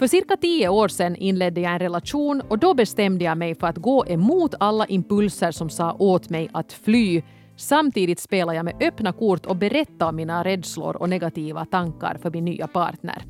För 0.01 0.07
cirka 0.07 0.37
tio 0.37 0.69
år 0.69 0.87
sedan 0.87 1.15
inledde 1.15 1.61
jag 1.61 1.73
en 1.73 1.79
relation 1.79 2.41
och 2.49 2.59
då 2.59 2.73
bestämde 2.73 3.25
jag 3.25 3.37
mig 3.37 3.55
för 3.55 3.67
att 3.67 3.77
gå 3.77 4.05
emot 4.07 4.53
alla 4.59 4.85
impulser 4.85 5.51
som 5.51 5.69
sa 5.69 5.95
åt 5.99 6.29
mig 6.29 6.49
att 6.53 6.73
fly. 6.73 7.21
Samtidigt 7.55 8.19
spelade 8.19 8.55
jag 8.55 8.65
med 8.65 8.75
öppna 8.81 9.13
kort 9.13 9.45
och 9.45 9.55
berättade 9.55 10.05
om 10.05 10.15
mina 10.15 10.43
rädslor 10.43 10.95
och 10.95 11.09
negativa 11.09 11.65
tankar 11.65 12.17
för 12.21 12.31
min 12.31 12.45
nya 12.45 12.67
partner. 12.67 13.23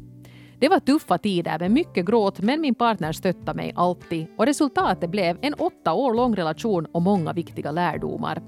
Det 0.59 0.69
var 0.69 0.79
tuffa 0.79 1.17
tider 1.17 1.59
med 1.59 1.71
mycket 1.71 2.05
gråt 2.05 2.39
men 2.39 2.61
min 2.61 2.75
partner 2.75 3.11
stöttade 3.11 3.53
mig 3.53 3.73
alltid 3.75 4.27
och 4.37 4.45
resultatet 4.45 5.09
blev 5.09 5.37
en 5.41 5.53
åtta 5.53 5.93
år 5.93 6.13
lång 6.13 6.35
relation 6.35 6.85
och 6.85 7.01
många 7.01 7.33
viktiga 7.33 7.71
lärdomar. 7.71 8.41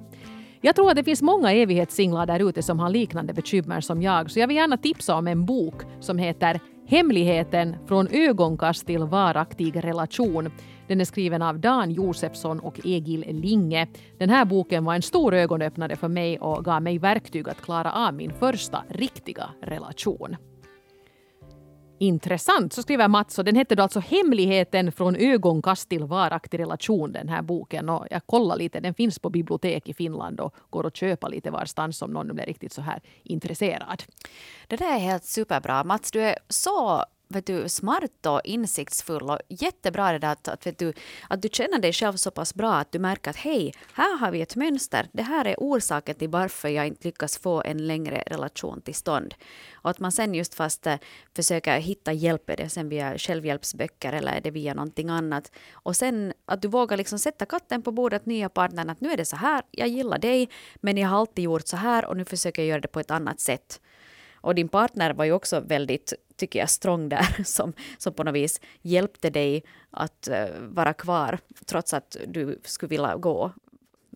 Jag 0.62 0.75
tror 0.75 0.89
att 0.89 0.95
det 0.95 1.03
finns 1.03 1.21
många 1.21 1.51
evighetssinglar 1.51 2.25
där 2.25 2.49
ute 2.49 2.63
som 2.63 2.79
har 2.79 2.89
liknande 2.89 3.33
bekymmer 3.33 3.81
som 3.81 4.01
jag 4.01 4.31
så 4.31 4.39
jag 4.39 4.47
vill 4.47 4.57
gärna 4.57 4.77
tipsa 4.77 5.15
om 5.15 5.27
en 5.27 5.45
bok 5.45 5.75
som 5.99 6.17
heter 6.17 6.59
Hemligheten 6.86 7.76
från 7.88 8.08
ögonkast 8.12 8.86
till 8.86 9.04
varaktig 9.04 9.84
relation. 9.84 10.52
Den 10.88 11.02
är 11.02 11.06
skriven 11.06 11.41
av 11.41 11.60
Dan 11.60 11.91
Josefsson 11.91 12.60
och 12.60 12.80
Egil 12.84 13.26
Linge. 13.30 13.88
Den 14.17 14.30
här 14.30 14.46
boken 14.46 14.86
var 14.86 14.96
en 14.96 15.02
stor 15.02 15.34
ögonöppnare 15.34 15.96
för 15.96 16.08
mig 16.08 16.39
och 16.39 16.65
gav 16.65 16.82
mig 16.82 16.98
verktyg 16.98 17.50
att 17.50 17.62
klara 17.62 18.08
av 18.08 18.13
min 18.13 18.34
första 18.34 18.84
riktiga 18.89 19.50
relation. 19.62 20.36
Intressant, 21.99 22.73
så 22.73 22.82
skriver 22.82 23.08
Mats. 23.08 23.39
Och 23.39 23.45
den 23.45 23.56
hette 23.56 23.75
då 23.75 23.84
alltså 23.84 23.99
Hemligheten 23.99 24.91
från 24.91 25.15
ögonkast 25.15 25.89
till 25.89 26.03
varaktig 26.03 26.60
relation, 26.60 27.12
den 27.12 27.29
här 27.29 27.41
boken. 27.41 27.89
Och 27.89 28.08
jag 28.10 28.25
kollar 28.25 28.56
lite, 28.56 28.79
den 28.79 28.93
finns 28.93 29.19
på 29.19 29.29
bibliotek 29.29 29.89
i 29.89 29.93
Finland 29.93 30.39
och 30.39 30.56
går 30.69 30.88
att 30.88 30.97
köpa 30.97 31.27
lite 31.27 31.51
varstans 31.51 32.01
om 32.01 32.12
någon 32.12 32.36
blir 32.36 32.45
riktigt 32.45 32.73
så 32.73 32.82
här 32.82 33.01
intresserad. 33.23 34.03
Det 34.67 34.75
där 34.75 34.95
är 34.95 34.99
helt 34.99 35.25
superbra. 35.25 35.84
Mats, 35.84 36.12
du 36.12 36.21
är 36.21 36.38
så 36.49 37.06
vet 37.34 37.46
du, 37.46 37.69
smart 37.69 38.26
och 38.26 38.41
insiktsfull 38.43 39.30
och 39.30 39.39
jättebra 39.50 40.12
det 40.12 40.19
där 40.19 40.32
att, 40.32 40.48
att, 40.48 40.67
vet 40.67 40.80
du, 40.80 40.93
att 41.30 41.41
du 41.41 41.50
känner 41.52 41.80
dig 41.80 41.93
själv 41.93 42.15
så 42.15 42.32
pass 42.32 42.56
bra 42.56 42.74
att 42.74 42.91
du 42.91 43.00
märker 43.00 43.30
att 43.30 43.36
hej, 43.36 43.74
här 43.93 44.17
har 44.17 44.32
vi 44.32 44.41
ett 44.41 44.56
mönster. 44.56 45.08
Det 45.13 45.24
här 45.24 45.46
är 45.46 45.56
orsaken 45.58 46.15
till 46.15 46.30
varför 46.30 46.69
jag 46.69 46.88
inte 46.88 47.08
lyckas 47.08 47.38
få 47.38 47.62
en 47.65 47.88
längre 47.88 48.24
relation 48.28 48.82
till 48.82 48.96
stånd. 48.96 49.34
Och 49.74 49.89
att 49.89 50.00
man 50.00 50.12
sen 50.12 50.34
just 50.34 50.54
fast 50.54 50.88
äh, 50.88 50.96
försöker 51.36 51.80
hitta 51.80 52.13
hjälp, 52.13 52.50
är 52.50 52.58
det 52.58 52.69
sen 52.69 52.89
via 52.89 53.17
självhjälpsböcker 53.17 54.13
eller 54.13 54.32
är 54.32 54.41
det 54.41 54.52
via 54.52 54.74
någonting 54.74 55.10
annat. 55.10 55.52
Och 55.74 55.96
sen 55.96 56.34
att 56.46 56.62
du 56.62 56.67
vågar 56.67 56.98
liksom 56.98 57.19
sätta 57.19 57.46
katten 57.46 57.82
på 57.82 57.91
bordet, 57.91 58.26
nya 58.26 58.50
partnern, 58.50 58.89
att 58.89 59.02
nu 59.02 59.12
är 59.12 59.17
det 59.17 59.26
så 59.26 59.36
här, 59.36 59.62
jag 59.72 59.88
gillar 59.88 60.17
dig, 60.17 60.50
men 60.76 60.98
jag 60.98 61.10
har 61.10 61.19
alltid 61.19 61.43
gjort 61.43 61.67
så 61.67 61.78
här 61.78 62.06
och 62.06 62.17
nu 62.17 62.26
försöker 62.26 62.62
jag 62.62 62.69
göra 62.69 62.82
det 62.82 62.88
på 62.88 63.00
ett 63.00 63.12
annat 63.12 63.39
sätt. 63.39 63.80
Och 64.43 64.56
din 64.56 64.69
partner 64.69 65.13
var 65.13 65.25
ju 65.25 65.32
också 65.32 65.60
väldigt, 65.60 66.13
tycker 66.36 66.60
jag, 66.60 66.69
strong 66.69 67.10
där, 67.10 67.43
som, 67.43 67.73
som 67.97 68.13
på 68.13 68.23
något 68.23 68.36
vis 68.36 68.62
hjälpte 68.82 69.29
dig 69.29 69.63
att 69.91 70.29
uh, 70.32 70.60
vara 70.60 70.93
kvar, 70.93 71.39
trots 71.65 71.93
att 71.93 72.17
du 72.27 72.60
skulle 72.63 72.89
vilja 72.89 73.15
gå. 73.15 73.51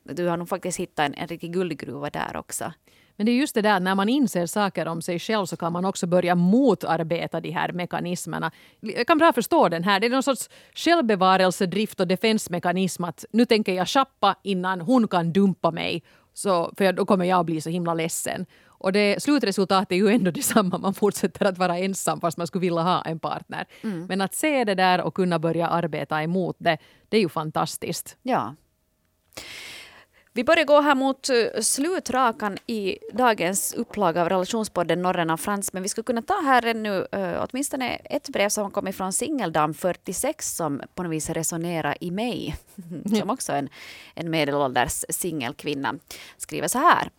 Du 0.04 0.28
har 0.28 0.38
nog 0.38 0.50
faktiskt 0.50 0.80
hittat 0.80 1.06
en, 1.06 1.14
en 1.14 1.28
riktig 1.28 1.54
guldgruva 1.54 2.10
där 2.10 2.38
också. 2.38 2.74
Men 3.16 3.26
det 3.26 3.32
är 3.32 3.34
just 3.34 3.56
det 3.56 3.62
där, 3.62 3.80
när 3.80 3.96
man 3.96 4.10
inser 4.10 4.46
saker 4.46 4.88
om 4.88 5.02
sig 5.02 5.20
själv 5.20 5.46
så 5.46 5.58
kan 5.58 5.74
man 5.74 5.86
också 5.86 6.08
börja 6.08 6.36
motarbeta 6.36 7.42
de 7.42 7.52
här 7.52 7.72
mekanismerna. 7.72 8.52
Jag 8.80 9.08
kan 9.08 9.18
bra 9.18 9.34
förstå 9.34 9.70
den 9.70 9.84
här. 9.84 10.00
Det 10.00 10.08
är 10.08 10.10
någon 10.10 10.24
sorts 10.24 10.50
självbevarelsedrift 10.74 12.00
och 12.00 12.08
defensmekanism 12.08 13.04
att 13.04 13.26
nu 13.32 13.46
tänker 13.46 13.74
jag 13.74 13.88
chappa 13.88 14.36
innan 14.44 14.82
hon 14.82 15.08
kan 15.08 15.34
dumpa 15.34 15.72
mig. 15.72 16.04
Så, 16.34 16.74
för 16.78 16.94
då 16.94 17.06
kommer 17.06 17.26
jag 17.26 17.40
att 17.40 17.46
bli 17.46 17.62
så 17.62 17.70
himla 17.70 17.94
ledsen. 17.94 18.46
Och 18.78 18.92
det, 18.92 19.24
slutresultatet 19.24 19.92
är 19.92 19.96
ju 19.96 20.10
ändå 20.10 20.32
detsamma, 20.32 20.78
man 20.78 20.94
fortsätter 20.94 21.46
att 21.46 21.58
vara 21.58 21.78
ensam 21.78 22.22
fast 22.22 22.38
man 22.38 22.48
skulle 22.48 22.62
vilja 22.62 22.82
ha 22.82 23.02
en 23.02 23.20
partner. 23.20 23.66
Mm. 23.84 24.06
Men 24.06 24.22
att 24.22 24.36
se 24.36 24.64
det 24.64 24.76
där 24.76 25.02
och 25.02 25.14
kunna 25.14 25.40
börja 25.40 25.68
arbeta 25.68 26.24
emot 26.24 26.56
det, 26.60 26.78
det 27.10 27.18
är 27.18 27.22
ju 27.22 27.30
fantastiskt. 27.30 28.18
Ja. 28.24 28.56
Vi 30.38 30.44
börjar 30.44 30.66
gå 30.66 30.82
här 30.82 30.96
mot 30.96 31.30
eh, 31.30 31.62
slutrakan 31.62 32.58
i 32.68 32.98
dagens 33.14 33.74
upplaga 33.74 34.22
av 34.22 34.30
relationspodden 34.30 35.02
Norren 35.02 35.30
av 35.30 35.38
Frans. 35.38 35.74
Men 35.74 35.84
vi 35.84 35.90
skulle 35.90 36.04
kunna 36.04 36.22
ta 36.22 36.42
här 36.46 36.66
ännu 36.66 37.08
uh, 37.16 37.46
åtminstone 37.50 37.96
ett 37.96 38.30
brev 38.30 38.50
som 38.50 38.72
kommer 38.72 38.92
från 38.92 39.14
Singeldam 39.14 39.74
46 39.74 40.56
som 40.56 40.82
på 40.96 41.04
något 41.04 41.12
vis 41.12 41.30
resonerar 41.30 41.98
i 42.02 42.12
mig. 42.12 42.56
som 43.20 43.30
också 43.30 43.52
en, 43.52 43.70
en 44.16 44.30
medelålders 44.30 45.06
singelkvinna. 45.10 45.96
Skriver 46.38 46.68
så 46.68 46.80
här. 46.80 47.10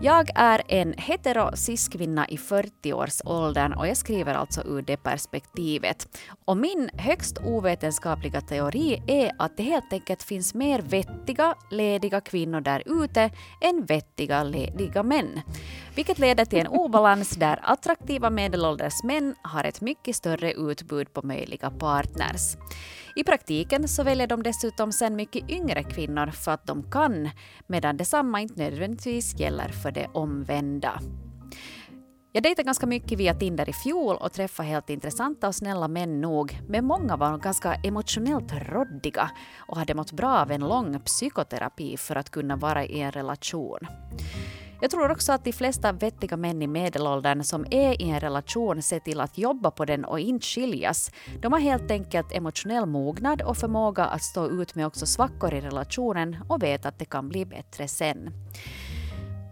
Jag 0.00 0.30
är 0.34 0.62
en 0.68 0.94
hetero 0.98 1.50
kvinna 1.92 2.28
i 2.28 2.36
40-årsåldern 2.36 3.72
och 3.72 3.88
jag 3.88 3.96
skriver 3.96 4.34
alltså 4.34 4.62
ur 4.64 4.82
det 4.82 4.96
perspektivet. 4.96 6.18
Och 6.44 6.56
min 6.56 6.90
högst 6.92 7.38
ovetenskapliga 7.44 8.40
teori 8.40 9.02
är 9.06 9.32
att 9.38 9.56
det 9.56 9.62
helt 9.62 9.92
enkelt 9.92 10.22
finns 10.22 10.54
mer 10.54 10.82
vettiga, 10.82 11.54
lediga 11.70 12.20
kvinnor 12.20 12.60
där 12.60 13.02
ute 13.04 13.30
än 13.60 13.84
vettiga, 13.84 14.42
lediga 14.42 15.02
män. 15.02 15.40
Vilket 15.94 16.18
leder 16.18 16.44
till 16.44 16.58
en 16.58 16.66
obalans 16.66 17.30
där 17.30 17.60
attraktiva 17.62 18.30
medelålders 18.30 19.02
män 19.04 19.34
har 19.42 19.64
ett 19.64 19.80
mycket 19.80 20.16
större 20.16 20.52
utbud 20.52 21.12
på 21.12 21.26
möjliga 21.26 21.70
partners. 21.70 22.56
I 23.18 23.24
praktiken 23.24 23.88
så 23.88 24.02
väljer 24.02 24.26
de 24.26 24.42
dessutom 24.42 24.92
sen 24.92 25.16
mycket 25.16 25.50
yngre 25.50 25.82
kvinnor 25.82 26.26
för 26.26 26.52
att 26.52 26.66
de 26.66 26.90
kan, 26.90 27.30
medan 27.66 27.96
detsamma 27.96 28.40
inte 28.40 28.62
nödvändigtvis 28.62 29.40
gäller 29.40 29.68
för 29.68 29.90
det 29.90 30.06
omvända. 30.14 31.00
Jag 32.32 32.42
dejtade 32.42 32.66
ganska 32.66 32.86
mycket 32.86 33.18
via 33.18 33.34
Tinder 33.34 33.68
i 33.68 33.72
fjol 33.72 34.16
och 34.16 34.32
träffade 34.32 34.68
helt 34.68 34.90
intressanta 34.90 35.48
och 35.48 35.54
snälla 35.54 35.88
män 35.88 36.20
nog, 36.20 36.58
men 36.68 36.84
många 36.84 37.16
var 37.16 37.38
ganska 37.38 37.74
emotionellt 37.74 38.52
råddiga 38.52 39.30
och 39.58 39.76
hade 39.76 39.94
mått 39.94 40.12
bra 40.12 40.38
av 40.38 40.50
en 40.50 40.60
lång 40.60 41.00
psykoterapi 41.00 41.96
för 41.96 42.16
att 42.16 42.30
kunna 42.30 42.56
vara 42.56 42.84
i 42.84 43.00
en 43.00 43.12
relation. 43.12 43.80
Jag 44.80 44.90
tror 44.90 45.10
också 45.10 45.32
att 45.32 45.44
de 45.44 45.52
flesta 45.52 45.92
vettiga 45.92 46.36
män 46.36 46.62
i 46.62 46.66
medelåldern 46.66 47.44
som 47.44 47.66
är 47.70 48.02
i 48.02 48.10
en 48.10 48.20
relation 48.20 48.82
ser 48.82 48.98
till 48.98 49.20
att 49.20 49.38
jobba 49.38 49.70
på 49.70 49.84
den 49.84 50.04
och 50.04 50.20
inte 50.20 50.46
skiljas. 50.46 51.10
De 51.42 51.52
har 51.52 51.60
helt 51.60 51.90
enkelt 51.90 52.32
emotionell 52.32 52.86
mognad 52.86 53.42
och 53.42 53.56
förmåga 53.56 54.04
att 54.04 54.22
stå 54.22 54.50
ut 54.50 54.74
med 54.74 54.86
också 54.86 55.06
svackor 55.06 55.54
i 55.54 55.60
relationen 55.60 56.36
och 56.48 56.62
vet 56.62 56.86
att 56.86 56.98
det 56.98 57.04
kan 57.04 57.28
bli 57.28 57.44
bättre 57.44 57.88
sen. 57.88 58.30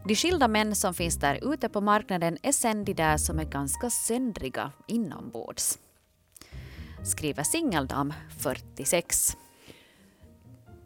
De 0.08 0.14
skilda 0.14 0.48
män 0.48 0.74
som 0.74 0.94
finns 0.94 1.16
där 1.16 1.52
ute 1.52 1.68
på 1.68 1.80
marknaden 1.80 2.38
är 2.42 2.52
sen 2.52 2.84
de 2.84 2.94
där 2.94 3.16
som 3.16 3.38
är 3.38 3.44
ganska 3.44 3.90
söndriga 3.90 4.72
inombords. 4.87 5.78
Skriver 7.04 7.42
Singeldam, 7.42 8.12
46. 8.38 9.37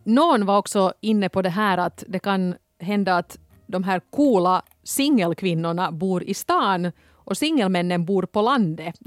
Någon 0.05 0.47
var 0.47 0.59
också 0.59 0.93
inne 1.01 1.29
på 1.29 1.43
det 1.43 1.51
här 1.51 1.79
att 1.79 2.05
det 2.09 2.19
kan 2.19 2.55
hända 2.81 3.17
att 3.17 3.39
de 3.69 3.85
här 3.85 4.01
coola 4.11 4.63
singelkvinnorna 4.83 5.93
bor 5.93 6.23
i 6.23 6.35
stan 6.35 6.93
och 7.29 7.37
singelmännen 7.37 8.05
bor 8.05 8.23
på 8.23 8.43
landet. 8.43 8.99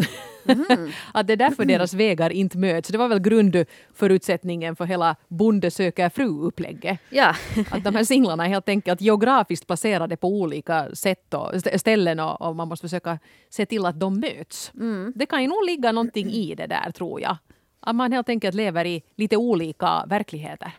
Mm. 0.45 0.91
att 1.13 1.27
det 1.27 1.33
är 1.33 1.37
därför 1.37 1.65
deras 1.65 1.93
vägar 1.93 2.29
inte 2.29 2.57
möts. 2.57 2.89
Det 2.89 2.97
var 2.97 3.07
väl 3.07 3.19
grundförutsättningen 3.19 4.75
för 4.75 4.85
hela 4.85 5.15
Bonde 5.27 5.71
söker 5.71 6.09
fru-upplägget. 6.09 6.99
Ja. 7.09 7.35
att 7.71 7.83
de 7.83 7.95
här 7.95 8.03
singlarna 8.03 8.45
är 8.45 8.49
helt 8.49 8.69
enkelt 8.69 9.01
geografiskt 9.01 9.67
placerade 9.67 10.17
på 10.17 10.27
olika 10.27 10.95
sätt 10.95 11.33
och 11.33 11.51
ställen 11.75 12.19
och, 12.19 12.41
och 12.41 12.55
man 12.55 12.67
måste 12.67 12.87
försöka 12.87 13.19
se 13.49 13.65
till 13.65 13.85
att 13.85 13.99
de 13.99 14.19
möts. 14.19 14.71
Mm. 14.75 15.13
Det 15.15 15.25
kan 15.25 15.41
ju 15.41 15.47
nog 15.47 15.65
ligga 15.65 15.91
någonting 15.91 16.29
i 16.31 16.55
det 16.55 16.67
där 16.67 16.91
tror 16.91 17.21
jag. 17.21 17.37
Att 17.79 17.95
man 17.95 18.11
helt 18.11 18.29
enkelt 18.29 18.55
lever 18.55 18.85
i 18.85 19.03
lite 19.15 19.37
olika 19.37 20.05
verkligheter. 20.07 20.71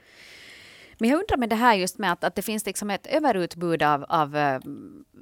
Men 1.02 1.10
jag 1.10 1.18
undrar 1.18 1.36
med 1.36 1.48
det 1.48 1.56
här 1.56 1.74
just 1.74 1.98
med 1.98 2.12
att, 2.12 2.24
att 2.24 2.34
det 2.34 2.42
finns 2.42 2.66
liksom 2.66 2.90
ett 2.90 3.06
överutbud 3.06 3.82
av, 3.82 4.04
av 4.08 4.36
eh, 4.36 4.60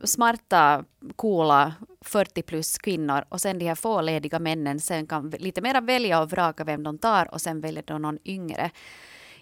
smarta, 0.05 0.85
coola 1.17 1.75
40 2.01 2.43
plus 2.43 2.79
kvinnor 2.79 3.25
och 3.29 3.41
sen 3.41 3.59
de 3.59 3.67
här 3.67 3.75
få 3.75 4.01
lediga 4.01 4.39
männen 4.39 4.81
sen 4.81 5.07
kan 5.07 5.31
lite 5.31 5.61
mera 5.61 5.81
välja 5.81 6.23
och 6.23 6.31
vraka 6.31 6.65
vem 6.65 6.83
de 6.83 6.99
tar 6.99 7.35
och 7.35 7.41
sen 7.41 7.61
väljer 7.61 7.85
de 7.87 8.03
någon 8.03 8.19
yngre. 8.25 8.71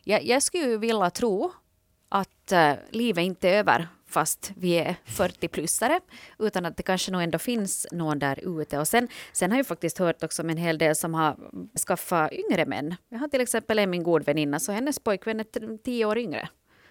Jag, 0.04 0.24
jag 0.24 0.42
skulle 0.42 0.76
vilja 0.76 1.10
tro 1.10 1.52
att 2.08 2.52
uh, 2.52 2.72
livet 2.90 3.22
inte 3.22 3.48
är 3.48 3.58
över 3.58 3.88
fast 4.08 4.52
vi 4.56 4.78
är 4.78 4.96
40-plussare, 5.06 6.00
utan 6.38 6.66
att 6.66 6.76
det 6.76 6.82
kanske 6.82 7.12
nog 7.12 7.22
ändå 7.22 7.38
finns 7.38 7.86
någon 7.92 8.18
där 8.18 8.60
ute. 8.60 8.78
Och 8.78 8.88
sen, 8.88 9.08
sen 9.32 9.50
har 9.50 9.58
jag 9.58 9.66
faktiskt 9.66 9.98
hört 9.98 10.22
också 10.22 10.42
om 10.42 10.50
en 10.50 10.56
hel 10.56 10.78
del 10.78 10.96
som 10.96 11.14
har 11.14 11.36
skaffat 11.86 12.32
yngre 12.32 12.66
män. 12.66 12.94
Jag 13.08 13.18
har 13.18 13.28
till 13.28 13.40
exempel 13.40 13.78
en 13.78 13.90
min 13.90 14.02
god 14.02 14.24
väninna, 14.24 14.60
så 14.60 14.72
hennes 14.72 14.98
pojkvän 14.98 15.40
är 15.40 15.76
tio 15.76 16.04
år 16.04 16.18
yngre. 16.18 16.48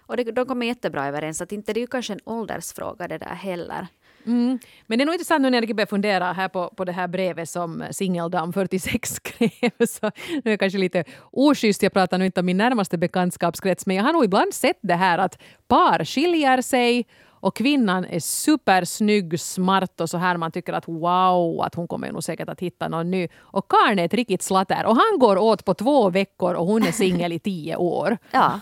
Och 0.08 0.17
det, 0.17 0.23
de 0.23 0.45
kommer 0.45 0.65
jättebra 0.65 1.08
överens, 1.08 1.41
att 1.41 1.51
inte 1.51 1.73
det 1.73 1.80
är 1.80 1.82
ju 1.82 1.88
kanske 1.88 2.13
en 2.13 2.19
åldersfråga 2.23 3.08
det 3.08 3.17
där 3.17 3.36
heller. 3.36 3.88
Mm. 4.27 4.59
Men 4.87 4.97
det 4.97 5.03
är 5.03 5.05
nog 5.05 5.15
intressant 5.15 5.41
nu 5.41 5.49
när 5.49 5.61
jag 5.61 5.75
börjar 5.75 5.87
fundera 5.87 6.33
här 6.33 6.47
på, 6.47 6.69
på 6.69 6.85
det 6.85 6.91
här 6.91 7.07
brevet 7.07 7.49
som 7.49 7.81
eh, 7.81 7.89
Singeldam 7.91 8.53
46 8.53 9.09
skrev. 9.15 9.71
Så 9.87 10.11
nu 10.29 10.41
är 10.43 10.49
jag 10.49 10.59
kanske 10.59 10.79
lite 10.79 11.03
oschysst, 11.31 11.83
jag 11.83 11.93
pratar 11.93 12.17
nu 12.17 12.25
inte 12.25 12.39
om 12.39 12.45
min 12.45 12.57
närmaste 12.57 12.97
bekantskapskrets, 12.97 13.85
men 13.85 13.95
jag 13.95 14.03
har 14.03 14.13
nog 14.13 14.25
ibland 14.25 14.53
sett 14.53 14.79
det 14.81 14.95
här 14.95 15.17
att 15.17 15.37
par 15.67 16.05
skiljer 16.05 16.61
sig 16.61 17.05
och 17.39 17.55
kvinnan 17.55 18.05
är 18.05 18.19
supersnygg, 18.19 19.39
smart 19.39 20.01
och 20.01 20.09
så 20.09 20.17
här. 20.17 20.37
Man 20.37 20.51
tycker 20.51 20.73
att 20.73 20.87
wow, 20.87 21.61
att 21.61 21.75
hon 21.75 21.87
kommer 21.87 22.11
nog 22.11 22.23
säkert 22.23 22.49
att 22.49 22.59
hitta 22.59 22.87
någon 22.87 23.11
ny. 23.11 23.27
Och 23.39 23.67
karln 23.67 23.99
är 23.99 24.05
ett 24.05 24.13
riktigt 24.13 24.41
slatter 24.41 24.85
och 24.85 24.95
han 24.95 25.19
går 25.19 25.37
åt 25.37 25.65
på 25.65 25.73
två 25.73 26.09
veckor 26.09 26.53
och 26.53 26.65
hon 26.65 26.83
är 26.83 26.91
singel 26.91 27.33
i 27.33 27.39
tio 27.39 27.75
år. 27.75 28.17
Ja. 28.31 28.59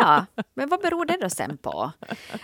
Ja, 0.00 0.26
men 0.54 0.68
vad 0.68 0.80
beror 0.80 1.04
det 1.04 1.18
då 1.20 1.30
sen 1.30 1.58
på? 1.58 1.92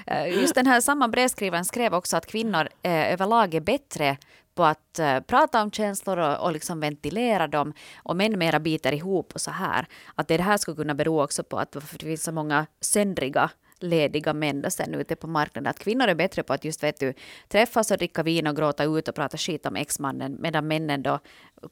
Eh, 0.06 0.28
just 0.40 0.54
den 0.54 0.66
här 0.66 0.80
samma 0.80 1.08
brevskrivaren 1.08 1.64
skrev 1.64 1.94
också 1.94 2.16
att 2.16 2.26
kvinnor 2.26 2.68
eh, 2.82 3.12
överlag 3.12 3.54
är 3.54 3.60
bättre 3.60 4.16
på 4.54 4.64
att 4.64 4.98
eh, 4.98 5.20
prata 5.20 5.62
om 5.62 5.70
känslor 5.70 6.18
och, 6.18 6.46
och 6.46 6.52
liksom 6.52 6.80
ventilera 6.80 7.46
dem 7.46 7.72
och 7.96 8.16
män 8.16 8.38
mera 8.38 8.60
biter 8.60 8.92
ihop 8.92 9.32
och 9.34 9.40
så 9.40 9.50
här. 9.50 9.86
Att 10.14 10.28
det 10.28 10.40
här 10.40 10.56
skulle 10.56 10.76
kunna 10.76 10.94
bero 10.94 11.22
också 11.22 11.44
på 11.44 11.58
att 11.58 11.72
det 11.72 11.80
finns 11.80 12.24
så 12.24 12.32
många 12.32 12.66
söndriga 12.80 13.50
lediga 13.84 14.34
män 14.34 14.62
då 14.62 14.70
sen 14.70 14.94
ute 14.94 15.16
på 15.16 15.26
marknaden. 15.26 15.70
Att 15.70 15.78
kvinnor 15.78 16.08
är 16.08 16.14
bättre 16.14 16.42
på 16.42 16.52
att 16.52 16.64
just 16.64 16.82
vet 16.82 17.00
du, 17.00 17.14
träffas 17.48 17.90
och 17.90 17.96
dricka 17.96 18.22
vin 18.22 18.46
och 18.46 18.56
gråta 18.56 18.84
ut 18.84 19.08
och 19.08 19.14
prata 19.14 19.36
skit 19.36 19.66
om 19.66 19.76
exmannen 19.76 20.36
medan 20.40 20.66
männen 20.66 21.02
då 21.02 21.18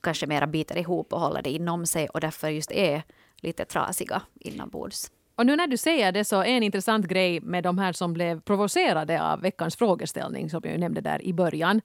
kanske 0.02 0.26
mera 0.26 0.46
biter 0.46 0.78
ihop 0.78 1.12
och 1.12 1.20
håller 1.20 1.42
det 1.42 1.50
inom 1.50 1.86
sig 1.86 2.08
och 2.08 2.20
därför 2.20 2.48
just 2.48 2.72
är 2.72 3.02
lite 3.36 3.64
trasiga 3.64 4.22
inombords. 4.40 5.10
Och 5.42 5.46
nu 5.46 5.56
när 5.56 5.66
du 5.66 5.76
säger 5.76 6.12
det 6.12 6.24
så 6.24 6.40
är 6.40 6.46
en 6.46 6.62
intressant 6.62 7.06
grej 7.06 7.40
med 7.40 7.64
de 7.64 7.78
här 7.78 7.92
som 7.92 8.12
blev 8.12 8.40
provocerade 8.40 9.22
av 9.22 9.40
veckans 9.40 9.76
frågeställning 9.76 10.50
som 10.50 10.60
jag 10.64 10.80
nämnde 10.80 11.00
där 11.00 11.22
i 11.24 11.32
början. 11.32 11.80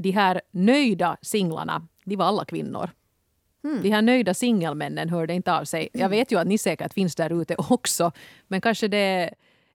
De 0.00 0.10
här 0.10 0.40
nöjda 0.50 1.16
singlarna, 1.22 1.88
de 2.04 2.16
var 2.16 2.24
alla 2.24 2.44
kvinnor. 2.44 2.90
Mm. 3.64 3.82
De 3.82 3.90
här 3.90 4.02
nöjda 4.02 4.34
singelmännen 4.34 5.08
hörde 5.08 5.34
inte 5.34 5.54
av 5.54 5.64
sig. 5.64 5.88
Jag 5.92 6.08
vet 6.08 6.32
ju 6.32 6.38
att 6.38 6.46
ni 6.46 6.58
säkert 6.58 6.94
finns 6.94 7.14
där 7.14 7.42
ute 7.42 7.54
också. 7.70 8.12
Men 8.48 8.60
kanske 8.60 8.88
det, 8.88 9.34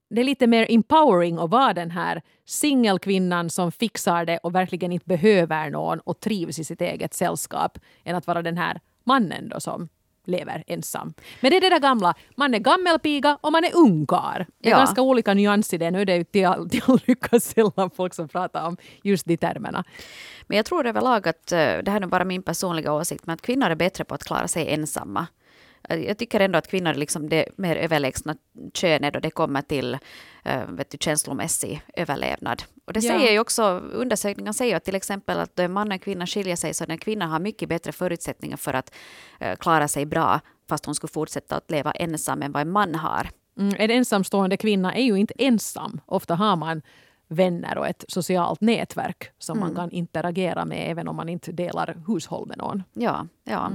det 0.10 0.22
är 0.22 0.26
lite 0.26 0.48
mer 0.48 0.68
empowering 0.70 1.38
att 1.38 1.50
vara 1.50 1.74
den 1.74 1.92
här 1.92 2.22
singelkvinnan 2.46 3.50
som 3.50 3.72
fixar 3.72 4.26
det 4.26 4.38
och 4.38 4.56
verkligen 4.56 4.92
inte 4.92 5.06
behöver 5.06 5.70
någon 5.70 6.00
och 6.00 6.20
trivs 6.20 6.60
i 6.60 6.64
sitt 6.64 6.82
eget 6.82 7.14
sällskap 7.14 7.80
än 8.04 8.16
att 8.16 8.28
vara 8.28 8.42
den 8.42 8.58
här 8.58 8.80
mannen 9.04 9.50
då 9.50 9.60
som 9.60 9.90
lever 10.26 10.64
ensam. 10.68 11.14
Men 11.40 11.52
det 11.52 11.58
är 11.58 11.62
det 11.62 11.70
där 11.70 11.80
gamla, 11.80 12.14
man 12.36 12.54
är 12.54 12.60
gammelpiga 12.60 13.38
och 13.42 13.52
man 13.52 13.64
är 13.64 13.76
ungkar. 13.76 14.48
Det 14.58 14.70
är 14.70 14.72
ja. 14.72 14.78
ganska 14.78 15.02
olika 15.02 15.34
nyans 15.34 15.74
i 15.74 15.78
det. 15.78 15.92
Nu 15.92 16.02
är 16.02 16.06
det 16.06 16.16
ju 16.16 16.24
till 16.24 16.46
all, 16.46 16.70
till 16.70 16.82
all 16.88 17.00
lycka 17.06 17.40
sällan 17.40 17.90
folk 17.96 18.14
som 18.14 18.28
pratar 18.28 18.68
om 18.68 18.78
just 19.04 19.26
de 19.26 19.38
termerna. 19.38 19.84
Men 20.48 20.58
jag 20.58 20.66
tror 20.66 20.88
överlag 20.88 21.28
att, 21.28 21.52
eh, 21.52 21.58
det 21.58 21.88
här 21.88 22.02
är 22.02 22.08
bara 22.08 22.26
min 22.26 22.44
personliga 22.44 22.94
åsikt, 22.94 23.26
men 23.26 23.34
att 23.34 23.42
kvinnor 23.42 23.70
är 23.70 23.76
bättre 23.76 24.04
på 24.04 24.16
att 24.16 24.24
klara 24.24 24.48
sig 24.48 24.74
ensamma. 24.74 25.28
Eh, 25.90 26.00
jag 26.00 26.18
tycker 26.18 26.40
ändå 26.40 26.58
att 26.58 26.68
kvinnor 26.68 26.90
är 26.90 26.96
liksom 26.96 27.30
det 27.30 27.46
mer 27.56 27.76
överlägsna 27.76 28.36
könet 28.74 29.14
då 29.14 29.20
det 29.20 29.32
kommer 29.32 29.62
till 29.62 29.98
uh, 30.48 30.72
vet 30.72 30.90
du, 30.90 30.98
känslomässig 31.02 31.82
överlevnad. 31.94 32.64
Och 32.86 32.94
det 32.94 33.04
ja. 33.04 33.12
säger 33.12 33.32
ju 33.32 33.40
också, 33.40 33.64
undersökningar 33.94 34.54
säger 34.54 34.80
till 34.80 34.96
exempel 34.96 35.40
att 35.40 35.56
då 35.56 35.64
en 35.64 35.74
man 35.74 35.88
och 35.88 35.94
en 35.94 36.00
kvinna 36.00 36.28
skiljer 36.28 36.56
sig 36.56 36.74
så 36.74 36.86
den 36.86 36.98
kvinnan 36.98 37.30
har 37.30 37.40
mycket 37.40 37.70
bättre 37.70 37.92
förutsättningar 37.92 38.58
för 38.58 38.74
att 38.74 38.94
uh, 39.44 39.56
klara 39.56 39.88
sig 39.88 40.06
bra 40.06 40.40
fast 40.70 40.86
hon 40.86 40.96
skulle 40.96 41.12
fortsätta 41.12 41.56
att 41.56 41.72
leva 41.72 41.92
ensam 41.92 42.42
än 42.42 42.52
vad 42.52 42.62
en 42.62 42.72
man 42.72 42.96
har. 42.96 43.30
Mm, 43.58 43.76
en 43.78 43.92
ensamstående 43.92 44.58
kvinna 44.58 44.96
är 44.96 45.04
ju 45.04 45.16
inte 45.16 45.34
ensam. 45.38 46.02
Ofta 46.06 46.36
har 46.36 46.56
man 46.56 46.82
vänner 47.32 47.78
och 47.78 47.88
ett 47.88 48.06
socialt 48.08 48.62
nätverk 48.62 49.30
som 49.40 49.58
Mm. 49.58 49.68
man 49.68 49.76
kan 49.76 49.92
interagera 49.92 50.66
med 50.66 50.92
även 50.92 51.08
om 51.08 51.16
man 51.16 51.30
inte 51.30 51.52
delar 51.52 51.96
hushåll 52.08 52.48
med 52.48 52.58
någon. 52.58 52.84
Ja, 52.94 53.28
ja. 53.44 53.72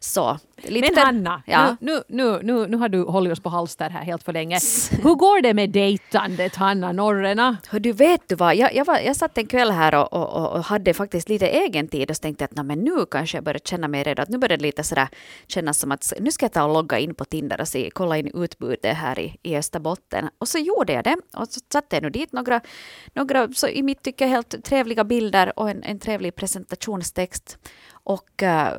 Så. 0.00 0.38
Lite 0.62 0.92
Men 0.94 1.04
Hanna, 1.04 1.42
Ja. 1.46 1.76
nu, 1.80 2.02
nu, 2.08 2.40
nu, 2.42 2.66
nu 2.66 2.76
har 2.76 2.88
du 2.88 3.02
hållit 3.02 3.32
oss 3.32 3.40
på 3.40 3.48
halster 3.48 3.90
här 3.90 4.02
helt 4.02 4.22
för 4.22 4.32
länge. 4.32 4.58
Hur 5.02 5.14
går 5.14 5.42
det 5.42 5.54
med 5.54 5.70
dejtandet, 5.70 6.56
Hanna 6.56 6.92
Norrena? 6.92 7.56
Hör 7.68 7.80
du, 7.80 7.92
vet 7.92 8.28
du 8.28 8.34
vad? 8.34 8.56
Jag, 8.56 8.74
jag, 8.74 8.84
var, 8.84 8.98
jag 8.98 9.16
satt 9.16 9.38
en 9.38 9.46
kväll 9.46 9.70
här 9.70 9.94
och, 9.94 10.12
och, 10.12 10.52
och- 10.56 10.64
hade 10.64 10.94
faktiskt 10.94 11.28
lite 11.28 11.48
egen 11.48 11.88
tid 11.88 12.10
och 12.10 12.16
tänkte 12.16 12.44
att 12.44 12.56
"Nå, 12.56 12.62
men 12.62 12.78
nu 12.78 13.06
kanske 13.10 13.36
jag 13.36 13.44
börjar 13.44 13.58
känna 13.64 13.88
mig 13.88 14.02
redo. 14.02 14.22
Att 14.22 14.28
nu 14.28 14.38
börjar 14.38 14.56
det 14.56 14.62
lite 14.62 14.82
sådär 14.82 15.08
kännas 15.46 15.78
som 15.78 15.92
att 15.92 16.12
nu 16.20 16.30
ska 16.30 16.44
jag 16.44 16.52
ta 16.52 16.64
och 16.64 16.74
logga 16.74 16.98
in 16.98 17.14
på 17.14 17.24
Tinder 17.24 17.60
och 17.60 17.68
se, 17.68 17.90
kolla 17.94 18.16
in 18.18 18.30
utbudet 18.34 18.96
här 18.96 19.18
i, 19.18 19.36
i 19.42 19.56
Österbotten. 19.56 20.28
Och 20.38 20.48
så 20.48 20.58
gjorde 20.58 20.92
jag 20.92 21.04
det 21.04 21.16
och 21.36 21.48
så 21.48 21.60
satte 21.72 21.96
jag 21.96 22.02
nu 22.02 22.10
dit 22.10 22.32
några, 22.32 22.60
några 23.12 23.52
så 23.52 23.68
i 23.68 23.82
mitt 23.82 24.02
tycke 24.02 24.26
helt 24.26 24.64
trevliga 24.64 25.04
bilder 25.04 25.58
och 25.58 25.70
en, 25.70 25.82
en 25.82 25.98
trevlig 25.98 26.34
presentationstext. 26.34 27.58
Och 27.90 28.42
eh, 28.42 28.72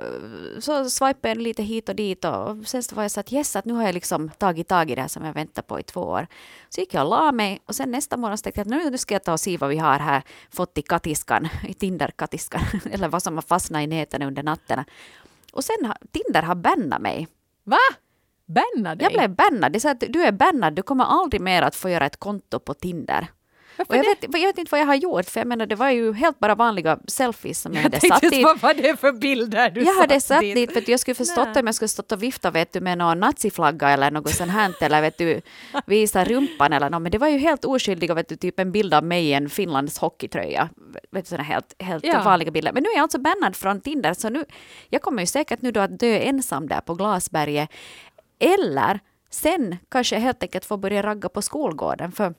så 0.60 0.90
swipade 0.90 1.28
jag 1.28 1.38
lite 1.38 1.64
hit 1.64 1.90
och 1.90 1.96
dit 1.96 2.26
och 2.26 2.68
sen 2.68 2.84
så 2.84 2.96
var 2.96 3.04
jag 3.04 3.12
så 3.12 3.20
att 3.20 3.34
yes, 3.34 3.56
att 3.56 3.66
nu 3.66 3.74
har 3.74 3.84
jag 3.84 3.94
liksom 3.94 4.30
tagit 4.30 4.68
tag 4.68 4.92
i 4.92 4.96
det 4.96 5.02
här 5.02 5.08
som 5.08 5.26
jag 5.26 5.34
väntat 5.34 5.68
på 5.68 5.80
i 5.80 5.84
två 5.84 6.02
år. 6.02 6.28
Så 6.70 6.82
gick 6.82 6.94
jag 6.94 7.04
och 7.04 7.10
la 7.10 7.32
mig 7.32 7.60
och 7.66 7.76
sen 7.76 7.92
nästa 7.92 8.18
morgon 8.18 8.38
tänkte 8.38 8.60
jag 8.60 8.66
att 8.66 8.84
nu, 8.84 8.90
nu 8.90 8.98
ska 8.98 9.16
jag 9.16 9.24
ta 9.24 9.34
och 9.34 9.40
se 9.40 9.58
vad 9.58 9.70
vi 9.70 9.78
har 9.78 10.00
här 10.00 10.24
fått 10.52 10.78
i 10.78 10.82
katiskan, 10.82 11.48
i 11.68 11.74
Tinder-katiskan, 11.74 12.62
eller 12.92 13.08
vad 13.08 13.24
som 13.24 13.36
har 13.36 13.42
fastnat 13.42 13.82
i 13.82 13.88
näten 13.88 14.22
under 14.22 14.44
natten. 14.44 14.84
Och 15.54 15.64
sen 15.64 15.86
har 15.86 15.98
Tinder 16.12 16.42
har 16.42 16.56
bannat 16.56 17.02
mig. 17.02 17.28
Va? 17.64 17.78
Banna 18.46 18.96
dig? 18.96 19.04
Jag 19.06 19.14
blev 19.14 19.36
bannad. 19.36 19.72
Det 19.72 19.78
är 19.78 19.80
så 19.80 19.90
att 19.90 20.04
du 20.10 20.24
är 20.24 20.32
bannad, 20.32 20.74
du 20.74 20.82
kommer 20.82 21.06
aldrig 21.06 21.42
mer 21.42 21.62
att 21.62 21.76
få 21.76 21.90
göra 21.90 22.06
ett 22.06 22.18
konto 22.18 22.60
på 22.60 22.74
Tinder. 22.74 23.28
Varför 23.88 23.94
Och 23.94 23.98
jag, 23.98 24.18
det? 24.22 24.28
vet, 24.28 24.40
jag 24.42 24.48
vet 24.48 24.58
inte 24.58 24.72
vad 24.72 24.82
jag 24.82 24.86
har 24.86 24.96
gjort, 24.96 25.26
för 25.26 25.40
jag 25.40 25.48
menar 25.48 25.66
det 25.66 25.76
var 25.76 25.90
ju 25.90 26.14
helt 26.14 26.40
bara 26.40 26.56
vanliga 26.56 27.00
selfies 27.08 27.62
som 27.62 27.74
jag, 27.74 27.80
Jag 27.80 27.84
hade 27.84 28.00
satt 28.08 28.22
dit. 28.22 28.44
vad 28.44 28.60
var 28.62 28.74
det 28.74 29.00
för 29.00 29.12
bilder 29.12 29.70
du 29.70 29.82
Jag 29.84 29.94
hade 29.94 30.14
satt 30.14 30.24
satt 30.24 30.42
dit, 30.42 30.76
vet 30.76 30.86
du, 30.86 30.92
jag 30.92 31.00
skulle 31.00 31.16
förstått 31.16 31.48
Nej. 31.54 31.60
om 31.60 31.66
jag 31.68 31.76
skulle 31.76 31.88
stått 31.90 32.12
och 32.12 32.24
vifta 32.24 32.52
vet 32.52 32.74
du, 32.74 32.82
med 32.82 32.98
någon 32.98 33.20
naziflagga 33.20 33.90
eller 33.90 34.12
något 34.12 34.30
sånt 34.30 34.52
här, 34.52 34.74
eller 34.82 35.02
vet 35.02 35.18
du, 35.18 35.42
visa 35.86 36.24
rumpan 36.26 36.74
eller 36.74 36.90
något, 36.90 37.02
men 37.02 37.12
det 37.12 37.18
var 37.18 37.28
ju 37.28 37.38
helt 37.38 37.66
oskyldiga, 37.66 38.14
vet 38.14 38.30
du, 38.30 38.36
typ 38.36 38.60
en 38.60 38.72
bild 38.72 38.94
av 38.94 39.04
mig 39.04 39.26
i 39.26 39.34
en 39.34 39.50
Finlands 39.50 39.98
hockeytröja. 39.98 40.70
Vet 41.12 41.26
du, 41.26 41.30
såna 41.30 41.44
helt, 41.44 41.76
helt 41.82 42.04
Ja. 42.06 42.22
vanliga 42.26 42.52
bilder. 42.52 42.74
Men 42.74 42.84
nu 42.84 42.90
är 42.90 42.96
jag 42.96 43.02
alltså 43.04 43.20
bannad 43.20 43.56
från 43.56 43.82
Tinder, 43.82 44.14
så 44.14 44.30
nu, 44.30 44.46
jag 44.90 45.02
kommer 45.02 45.22
ju 45.22 45.26
säkert 45.26 45.62
nu 45.62 45.72
då 45.72 45.80
att 45.80 46.00
dö 46.00 46.18
ensam 46.20 46.68
där 46.68 46.82
på 46.82 46.94
Glasberget, 46.94 47.70
eller 48.40 49.00
sen 49.30 49.78
kanske 49.92 50.16
jag 50.16 50.22
helt 50.22 50.44
enkelt 50.44 50.66
får 50.66 50.78
börja 50.78 51.04
ragga 51.04 51.30
på 51.30 51.42
skolgården, 51.42 52.12
för 52.12 52.34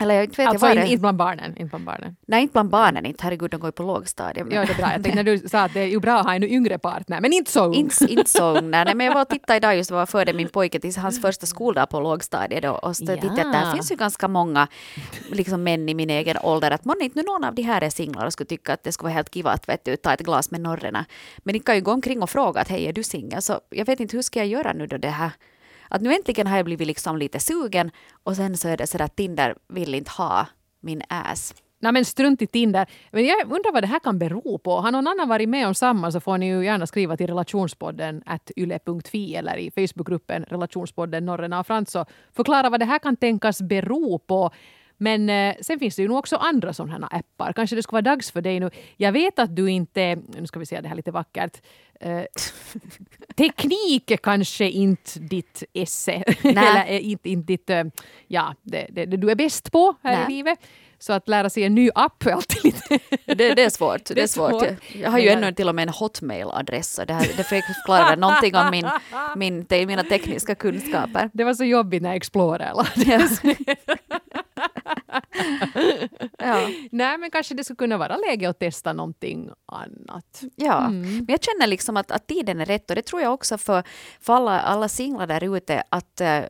eller 0.00 0.14
jag 0.14 0.24
inte 0.24 0.42
vet 0.42 0.48
Alltså 0.48 0.66
jag 0.66 0.74
in, 0.76 0.80
vad 0.80 0.90
inte 0.90 1.00
bland 1.00 1.16
barnen. 1.16 1.50
Inte 1.56 1.64
bland 1.70 1.84
barnen. 1.84 2.16
Nej, 2.26 2.42
inte 2.42 2.52
bland 2.52 2.68
barnen, 2.70 3.06
inte. 3.06 3.24
Herregud, 3.24 3.50
de 3.50 3.56
går 3.60 3.68
ju 3.68 3.72
på 3.72 3.82
lågstadiet. 3.82 4.46
men- 4.46 4.56
Ja, 4.56 4.64
det 4.64 4.72
är 4.72 4.76
bra. 4.76 4.92
Jag 4.92 5.02
tänkte 5.02 5.14
när 5.22 5.24
du 5.24 5.38
sa 5.48 5.60
att 5.60 5.74
det 5.74 5.80
är 5.80 5.84
ju 5.86 6.00
bra 6.00 6.18
att 6.18 6.26
ha 6.26 6.34
en 6.34 6.44
yngre 6.44 6.78
partner, 6.78 7.20
men 7.20 7.32
inte 7.32 7.50
så 7.50 7.64
ung. 7.64 7.74
Inte, 7.74 8.04
inte 8.12 8.30
så 8.30 8.58
ung. 8.58 8.70
Nej, 8.70 8.94
men 8.94 9.06
jag 9.06 9.14
var 9.14 9.22
och 9.22 9.28
tittade 9.28 9.56
idag 9.56 9.76
just 9.76 9.90
var 9.90 10.06
före 10.06 10.32
min 10.32 10.48
pojke 10.48 10.80
till 10.80 10.96
hans 10.96 11.20
första 11.20 11.46
skoldag 11.46 11.86
på 11.90 12.00
lågstadiet 12.00 12.62
då, 12.62 12.70
och 12.70 12.96
så 12.96 13.04
Ja. 13.04 13.16
tittade 13.16 13.40
jag 13.40 13.46
att 13.46 13.52
där 13.52 13.72
finns 13.72 13.92
ju 13.92 13.96
ganska 13.96 14.28
många 14.28 14.68
liksom 15.30 15.62
män 15.62 15.88
i 15.88 15.94
min 15.94 16.10
egen 16.10 16.36
ålder. 16.42 16.70
Att 16.70 16.84
månne 16.84 17.04
inte 17.04 17.18
nu 17.18 17.24
någon 17.26 17.44
av 17.44 17.54
de 17.54 17.62
här 17.62 17.82
är 17.82 17.90
singlar 17.90 18.26
och 18.26 18.32
skulle 18.32 18.46
tycka 18.46 18.72
att 18.72 18.82
det 18.84 18.92
skulle 18.92 19.04
vara 19.06 19.14
helt 19.14 19.30
kiva 19.34 19.50
att 19.50 19.68
vet 19.68 19.84
du, 19.84 19.96
ta 19.96 20.12
ett 20.12 20.20
glas 20.20 20.50
med 20.50 20.60
norrena. 20.60 21.04
Men 21.38 21.52
ni 21.52 21.58
kan 21.60 21.74
ju 21.74 21.80
gå 21.80 21.92
omkring 21.92 22.22
och 22.22 22.30
fråga 22.30 22.60
att 22.60 22.68
hej, 22.68 22.86
är 22.86 22.92
du 22.92 23.02
singel? 23.02 23.42
Så 23.42 23.60
jag 23.70 23.86
vet 23.86 24.00
inte 24.00 24.16
hur 24.16 24.22
ska 24.22 24.38
jag 24.38 24.48
göra 24.48 24.72
nu 24.72 24.86
då 24.86 24.96
det 24.96 25.08
här 25.08 25.30
att 25.88 26.02
nu 26.02 26.14
äntligen 26.14 26.46
har 26.46 26.56
jag 26.56 26.64
blivit 26.64 26.86
liksom 26.86 27.16
lite 27.16 27.40
sugen 27.40 27.90
och 28.22 28.36
sen 28.36 28.56
så 28.56 28.68
är 28.68 28.76
det 28.76 28.86
så 28.86 29.02
att 29.02 29.16
Tinder 29.16 29.54
vill 29.68 29.94
inte 29.94 30.10
ha 30.10 30.46
min 30.80 31.02
ass. 31.08 31.54
Nej 31.80 31.92
men 31.92 32.04
strunt 32.04 32.42
i 32.42 32.46
Tinder. 32.46 32.86
Men 33.10 33.26
jag 33.26 33.52
undrar 33.52 33.72
vad 33.72 33.82
det 33.82 33.86
här 33.86 33.98
kan 33.98 34.18
bero 34.18 34.58
på. 34.58 34.80
Har 34.80 34.92
någon 34.92 35.06
annan 35.06 35.28
varit 35.28 35.48
med 35.48 35.66
om 35.66 35.74
samma 35.74 36.12
så 36.12 36.20
får 36.20 36.38
ni 36.38 36.46
ju 36.46 36.64
gärna 36.64 36.86
skriva 36.86 37.16
till 37.16 37.26
relationspodden 37.26 38.22
at 38.26 38.50
yle.fi 38.56 39.34
eller 39.34 39.56
i 39.56 39.70
Facebookgruppen 39.70 40.44
relationspodden 40.44 41.26
Norrena 41.26 41.60
och 41.60 41.66
Frans 41.66 41.94
och 41.94 42.08
förklara 42.32 42.70
vad 42.70 42.80
det 42.80 42.86
här 42.86 42.98
kan 42.98 43.16
tänkas 43.16 43.62
bero 43.62 44.18
på. 44.18 44.50
Men 44.98 45.30
eh, 45.30 45.54
sen 45.60 45.78
finns 45.78 45.96
det 45.96 46.02
ju 46.02 46.08
nog 46.08 46.18
också 46.18 46.36
andra 46.36 46.72
sådana 46.72 47.08
här 47.12 47.18
appar. 47.18 47.52
Kanske 47.52 47.76
det 47.76 47.82
skulle 47.82 48.02
vara 48.02 48.14
dags 48.14 48.30
för 48.30 48.40
dig 48.40 48.60
nu. 48.60 48.70
Jag 48.96 49.12
vet 49.12 49.38
att 49.38 49.56
du 49.56 49.70
inte, 49.70 50.18
nu 50.38 50.46
ska 50.46 50.58
vi 50.58 50.66
se 50.66 50.80
det 50.80 50.88
här 50.88 50.96
lite 50.96 51.10
vackert. 51.10 51.62
Eh, 52.00 52.22
teknik 53.36 54.10
är 54.10 54.16
kanske 54.16 54.70
inte 54.70 55.18
ditt 55.18 55.62
esse. 55.72 56.12
Eller 56.42 56.84
eh, 56.86 57.08
inte, 57.08 57.30
inte 57.30 57.46
ditt, 57.46 57.70
eh, 57.70 57.84
ja, 58.26 58.54
det, 58.62 58.86
det, 58.90 59.06
det 59.06 59.16
du 59.16 59.30
är 59.30 59.34
bäst 59.34 59.72
på 59.72 59.94
här 60.02 60.16
Nej. 60.16 60.24
i 60.28 60.36
livet. 60.36 60.58
Så 61.00 61.12
att 61.12 61.28
lära 61.28 61.50
sig 61.50 61.64
en 61.64 61.74
ny 61.74 61.90
app 61.94 62.26
är 62.26 62.30
alltid 62.30 62.64
lite... 62.64 62.98
Det, 63.34 63.54
det 63.54 63.62
är 63.62 63.70
svårt. 63.70 64.04
Det, 64.04 64.22
är 64.22 64.26
svårt. 64.26 64.64
Jag 64.94 65.10
har 65.10 65.18
ju 65.18 65.28
ännu 65.28 65.52
till 65.52 65.68
och 65.68 65.74
med 65.74 65.82
en 65.82 65.94
hotmail-adress. 65.94 67.00
Det, 67.06 67.12
här, 67.12 67.26
det 67.36 67.44
förklarar 67.44 68.16
någonting 68.16 68.56
om 68.56 68.70
min, 68.70 68.86
min, 69.36 69.86
mina 69.86 70.02
tekniska 70.02 70.54
kunskaper. 70.54 71.30
Det 71.32 71.44
var 71.44 71.54
så 71.54 71.64
jobbigt 71.64 72.02
när 72.02 72.14
Explorer 72.14 72.72
la 72.74 72.86
Ja. 76.38 76.68
Nej, 76.90 77.18
men 77.18 77.30
kanske 77.30 77.54
det 77.54 77.64
skulle 77.64 77.76
kunna 77.76 77.98
vara 77.98 78.16
läge 78.16 78.48
att 78.48 78.58
testa 78.58 78.92
någonting 78.92 79.50
annat. 79.66 80.42
Ja, 80.56 80.78
Mm. 80.86 81.00
men 81.16 81.26
jag 81.28 81.42
känner 81.42 81.66
liksom 81.66 81.96
att, 81.96 82.10
att 82.10 82.26
tiden 82.26 82.60
är 82.60 82.66
rätt 82.66 82.90
och 82.90 82.96
det 82.96 83.02
tror 83.02 83.22
jag 83.22 83.32
också 83.34 83.58
för, 83.58 83.82
för 84.20 84.32
alla, 84.32 84.60
alla 84.60 84.88
singlar 84.88 85.26
där 85.26 85.56
ute 85.56 85.82
att 85.88 86.20
eh, 86.20 86.40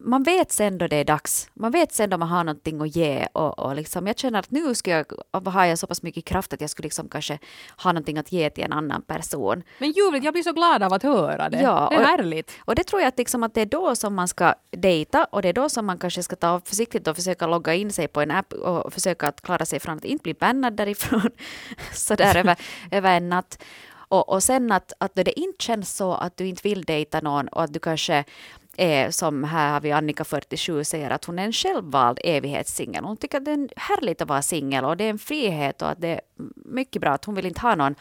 man 0.00 0.22
vet 0.22 0.52
sen 0.52 0.78
då 0.78 0.86
det 0.86 0.96
är 0.96 1.04
dags. 1.04 1.50
Man 1.54 1.70
vet 1.70 1.92
sen 1.92 2.10
då 2.10 2.18
man 2.18 2.28
har 2.28 2.44
någonting 2.44 2.80
att 2.80 2.96
ge 2.96 3.26
och, 3.32 3.58
och 3.58 3.74
liksom, 3.74 4.06
jag 4.06 4.18
känner 4.18 4.38
att 4.38 4.50
nu 4.50 4.74
ska 4.74 4.90
jag, 4.90 5.06
har 5.44 5.64
jag 5.64 5.78
så 5.78 5.86
pass 5.86 6.02
mycket 6.02 6.24
kraft 6.24 6.52
att 6.52 6.60
jag 6.60 6.70
skulle 6.70 6.86
liksom 6.86 7.08
kanske 7.08 7.38
ha 7.82 7.92
någonting 7.92 8.18
att 8.18 8.32
ge 8.32 8.50
till 8.50 8.64
en 8.64 8.72
annan 8.72 9.02
person. 9.02 9.62
Men 9.78 9.90
ljuvligt, 9.90 10.24
jag 10.24 10.34
blir 10.34 10.42
så 10.42 10.52
glad 10.52 10.82
av 10.82 10.92
att 10.92 11.02
höra 11.02 11.48
det. 11.48 11.60
Ja, 11.60 11.88
det 11.90 11.96
är 11.96 12.00
och- 12.00 12.06
härligt. 12.06 12.52
Och 12.64 12.74
det 12.74 12.84
tror 12.84 13.02
jag 13.02 13.08
att, 13.08 13.18
liksom 13.18 13.42
att 13.42 13.54
det 13.54 13.60
är 13.60 13.66
då 13.66 13.96
som 13.96 14.14
man 14.14 14.28
ska 14.28 14.54
dejta 14.70 15.24
och 15.24 15.42
det 15.42 15.48
är 15.48 15.52
då 15.52 15.68
som 15.68 15.86
man 15.86 15.98
kanske 15.98 16.22
ska 16.22 16.36
ta 16.36 16.60
försiktigt 16.64 17.08
och 17.08 17.16
försöka 17.16 17.46
logga 17.46 17.74
in 17.74 17.92
sig 17.92 18.08
på 18.08 18.20
en 18.20 18.30
app 18.30 18.52
och 18.52 18.92
försöka 18.92 19.28
att 19.28 19.40
klara 19.40 19.66
sig 19.66 19.80
från 19.80 19.96
att 19.96 20.04
inte 20.04 20.22
bli 20.22 20.34
bannad 20.34 20.72
därifrån 20.76 21.30
sådär 21.92 22.36
över, 22.36 22.56
över 22.90 23.16
en 23.16 23.28
natt. 23.28 23.58
Och, 24.10 24.28
och 24.28 24.42
sen 24.42 24.72
att, 24.72 24.92
att 24.98 25.14
det 25.14 25.40
inte 25.40 25.64
känns 25.64 25.96
så 25.96 26.12
att 26.14 26.36
du 26.36 26.46
inte 26.46 26.68
vill 26.68 26.82
dejta 26.82 27.20
någon 27.20 27.48
och 27.48 27.62
att 27.62 27.72
du 27.72 27.78
kanske 27.80 28.24
är 28.78 29.10
som 29.10 29.44
här 29.44 29.72
har 29.72 29.80
vi 29.80 29.92
Annika 29.92 30.24
47 30.24 30.84
säger 30.84 31.10
att 31.10 31.24
hon 31.24 31.38
är 31.38 31.44
en 31.44 31.52
självvald 31.52 32.18
evighetssingel. 32.24 33.04
Hon 33.04 33.16
tycker 33.16 33.38
att 33.38 33.44
det 33.44 33.50
är 33.50 33.68
härligt 33.76 34.22
att 34.22 34.28
vara 34.28 34.42
singel 34.42 34.84
och 34.84 34.96
det 34.96 35.04
är 35.04 35.10
en 35.10 35.18
frihet 35.18 35.82
och 35.82 35.90
att 35.90 36.00
det 36.00 36.08
är 36.08 36.20
mycket 36.54 37.02
bra 37.02 37.10
att 37.10 37.24
hon 37.24 37.34
vill 37.34 37.46
inte 37.46 37.60
ha 37.60 37.74
någon 37.74 37.94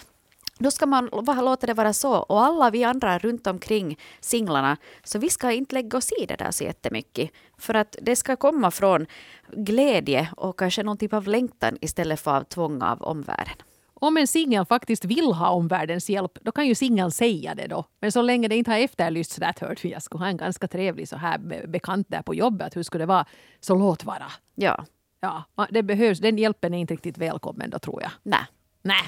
då 0.59 0.71
ska 0.71 0.85
man 0.85 1.09
låta 1.41 1.67
det 1.67 1.73
vara 1.73 1.93
så. 1.93 2.13
Och 2.13 2.45
alla 2.45 2.69
vi 2.69 2.83
andra 2.83 3.19
runt 3.19 3.47
omkring 3.47 3.99
singlarna, 4.19 4.77
så 5.03 5.19
vi 5.19 5.29
ska 5.29 5.51
inte 5.51 5.75
lägga 5.75 5.97
oss 5.97 6.11
i 6.11 6.25
det 6.25 6.35
där 6.35 6.51
så 6.51 6.63
jättemycket. 6.63 7.31
För 7.57 7.73
att 7.73 7.95
det 8.01 8.15
ska 8.15 8.35
komma 8.35 8.71
från 8.71 9.05
glädje 9.51 10.29
och 10.37 10.59
kanske 10.59 10.83
någon 10.83 10.97
typ 10.97 11.13
av 11.13 11.27
längtan 11.27 11.77
istället 11.81 12.19
för 12.19 12.37
av 12.37 12.43
tvång 12.43 12.81
av 12.81 13.01
omvärlden. 13.01 13.55
Om 13.99 14.17
en 14.17 14.27
singel 14.27 14.65
faktiskt 14.65 15.05
vill 15.05 15.31
ha 15.33 15.49
omvärldens 15.49 16.09
hjälp, 16.09 16.37
då 16.41 16.51
kan 16.51 16.67
ju 16.67 16.75
singeln 16.75 17.11
säga 17.11 17.55
det 17.55 17.67
då. 17.67 17.85
Men 17.99 18.11
så 18.11 18.21
länge 18.21 18.47
det 18.47 18.55
inte 18.55 18.71
har 18.71 18.77
efterlysts 18.79 19.39
att 19.41 19.59
hört, 19.59 19.83
jag 19.83 20.03
skulle 20.03 20.23
ha 20.23 20.29
en 20.29 20.37
ganska 20.37 20.67
trevlig 20.67 21.09
så 21.09 21.17
här 21.17 21.37
be- 21.37 21.67
bekant 21.67 22.07
där 22.09 22.21
på 22.21 22.35
jobbet, 22.35 22.75
hur 22.75 22.83
skulle 22.83 23.01
det 23.01 23.05
vara? 23.07 23.25
Så 23.59 23.75
låt 23.75 24.03
vara. 24.03 24.31
Ja, 24.55 24.85
Ja, 25.19 25.43
det 25.69 25.83
behövs. 25.83 26.19
Den 26.19 26.37
hjälpen 26.37 26.73
är 26.73 26.77
inte 26.79 26.93
riktigt 26.93 27.17
välkommen 27.17 27.69
då 27.69 27.79
tror 27.79 28.01
jag. 28.01 28.11
nej. 28.23 28.39
Nej. 28.81 29.01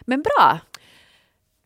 Men 0.00 0.22
bra. 0.22 0.58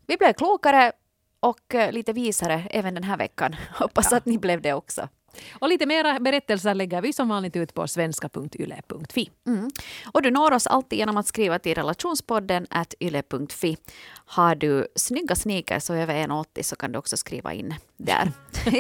Vi 0.07 0.17
blev 0.17 0.33
klokare 0.33 0.93
och 1.41 1.75
eh, 1.75 1.93
lite 1.93 2.13
visare 2.13 2.63
även 2.71 2.95
den 2.95 3.05
här 3.05 3.17
veckan. 3.17 3.57
Hoppas 3.75 4.13
att 4.13 4.27
ni 4.27 4.39
blev 4.39 4.63
det 4.63 4.73
också. 4.73 5.09
Och 5.53 5.68
lite 5.68 5.87
mera 5.87 6.20
berättelser 6.20 6.74
lägger 6.74 7.01
vi 7.03 7.12
som 7.12 7.29
vanligt 7.29 7.57
ut 7.57 7.74
på 7.74 7.89
svenska.yle.fi. 7.89 9.31
Mm. 9.47 9.70
Och 10.12 10.22
du 10.22 10.31
når 10.31 10.53
oss 10.53 10.66
alltid 10.66 10.99
genom 10.99 11.16
att 11.16 11.26
skriva 11.26 11.59
till 11.59 11.74
relationspodden 11.74 12.66
at 12.70 12.95
yle.fi. 13.01 13.76
Har 14.26 14.55
du 14.55 14.87
snygga 14.97 15.35
sneakers 15.35 15.91
och 15.91 15.97
över 15.97 16.14
1,80 16.14 16.62
så 16.62 16.76
kan 16.76 16.93
du 16.93 16.99
också 16.99 17.16
skriva 17.16 17.53
in 17.55 17.74
där. 17.97 18.33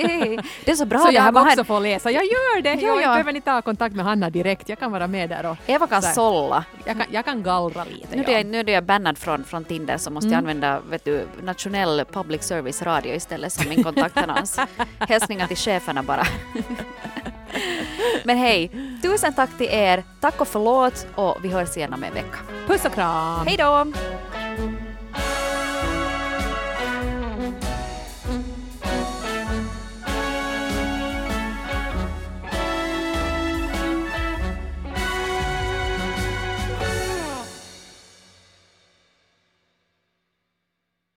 det 0.64 0.70
är 0.70 0.74
så 0.74 0.86
bra 0.86 0.98
Så 0.98 1.10
det 1.10 1.18
här 1.20 1.26
jag 1.26 1.32
var 1.32 1.46
också 1.46 1.64
får 1.64 1.80
läsa. 1.80 2.10
Jag 2.10 2.24
gör 2.24 2.62
det! 2.62 2.74
Ja, 2.74 2.80
Jag 2.80 3.02
ja. 3.02 3.08
behöver 3.08 3.32
ni 3.32 3.40
ta 3.40 3.62
kontakt 3.62 3.94
med 3.96 4.04
Hanna 4.04 4.30
direkt. 4.30 4.68
Jag 4.68 4.78
kan 4.78 4.92
vara 4.92 5.06
med 5.06 5.28
där 5.28 5.46
och 5.50 5.56
Eva 5.66 5.86
kan 5.86 6.02
Så 6.02 6.12
sålla. 6.12 6.64
jag 6.84 6.96
kan, 6.96 7.06
jag 7.10 7.24
kan 7.24 7.42
gallra 7.42 7.84
lite. 7.84 8.16
Nu 8.16 8.22
är, 8.22 8.30
ja. 8.30 8.36
jag, 8.36 8.46
nu 8.46 8.60
är 8.60 8.68
jag 8.68 8.84
bannad 8.84 9.18
från, 9.18 9.44
från 9.44 9.64
Tinder 9.64 9.98
så 9.98 10.10
måste 10.10 10.28
jag 10.28 10.38
använda 10.38 10.80
vet 10.80 11.04
du, 11.04 11.26
nationell 11.42 12.04
public 12.12 12.42
service 12.42 12.82
radio 12.82 13.14
istället 13.14 13.52
som 13.52 13.68
min 13.68 13.84
kontaktannons. 13.84 14.58
Hälsningar 14.98 15.46
till 15.46 15.56
cheferna 15.56 16.02
bara. 16.02 16.26
Men 18.24 18.38
hej, 18.38 18.70
tusen 19.02 19.32
tack 19.32 19.58
till 19.58 19.68
er. 19.70 20.04
Tack 20.20 20.40
och 20.40 20.48
förlåt 20.48 21.06
och 21.14 21.36
vi 21.42 21.48
hörs 21.48 21.76
igen 21.76 21.94
om 21.94 22.04
en 22.04 22.14
vecka. 22.14 22.38
Puss 22.66 22.84
och 22.84 22.92
kram! 22.92 23.46
Hej 23.46 23.56
då! 23.56 23.92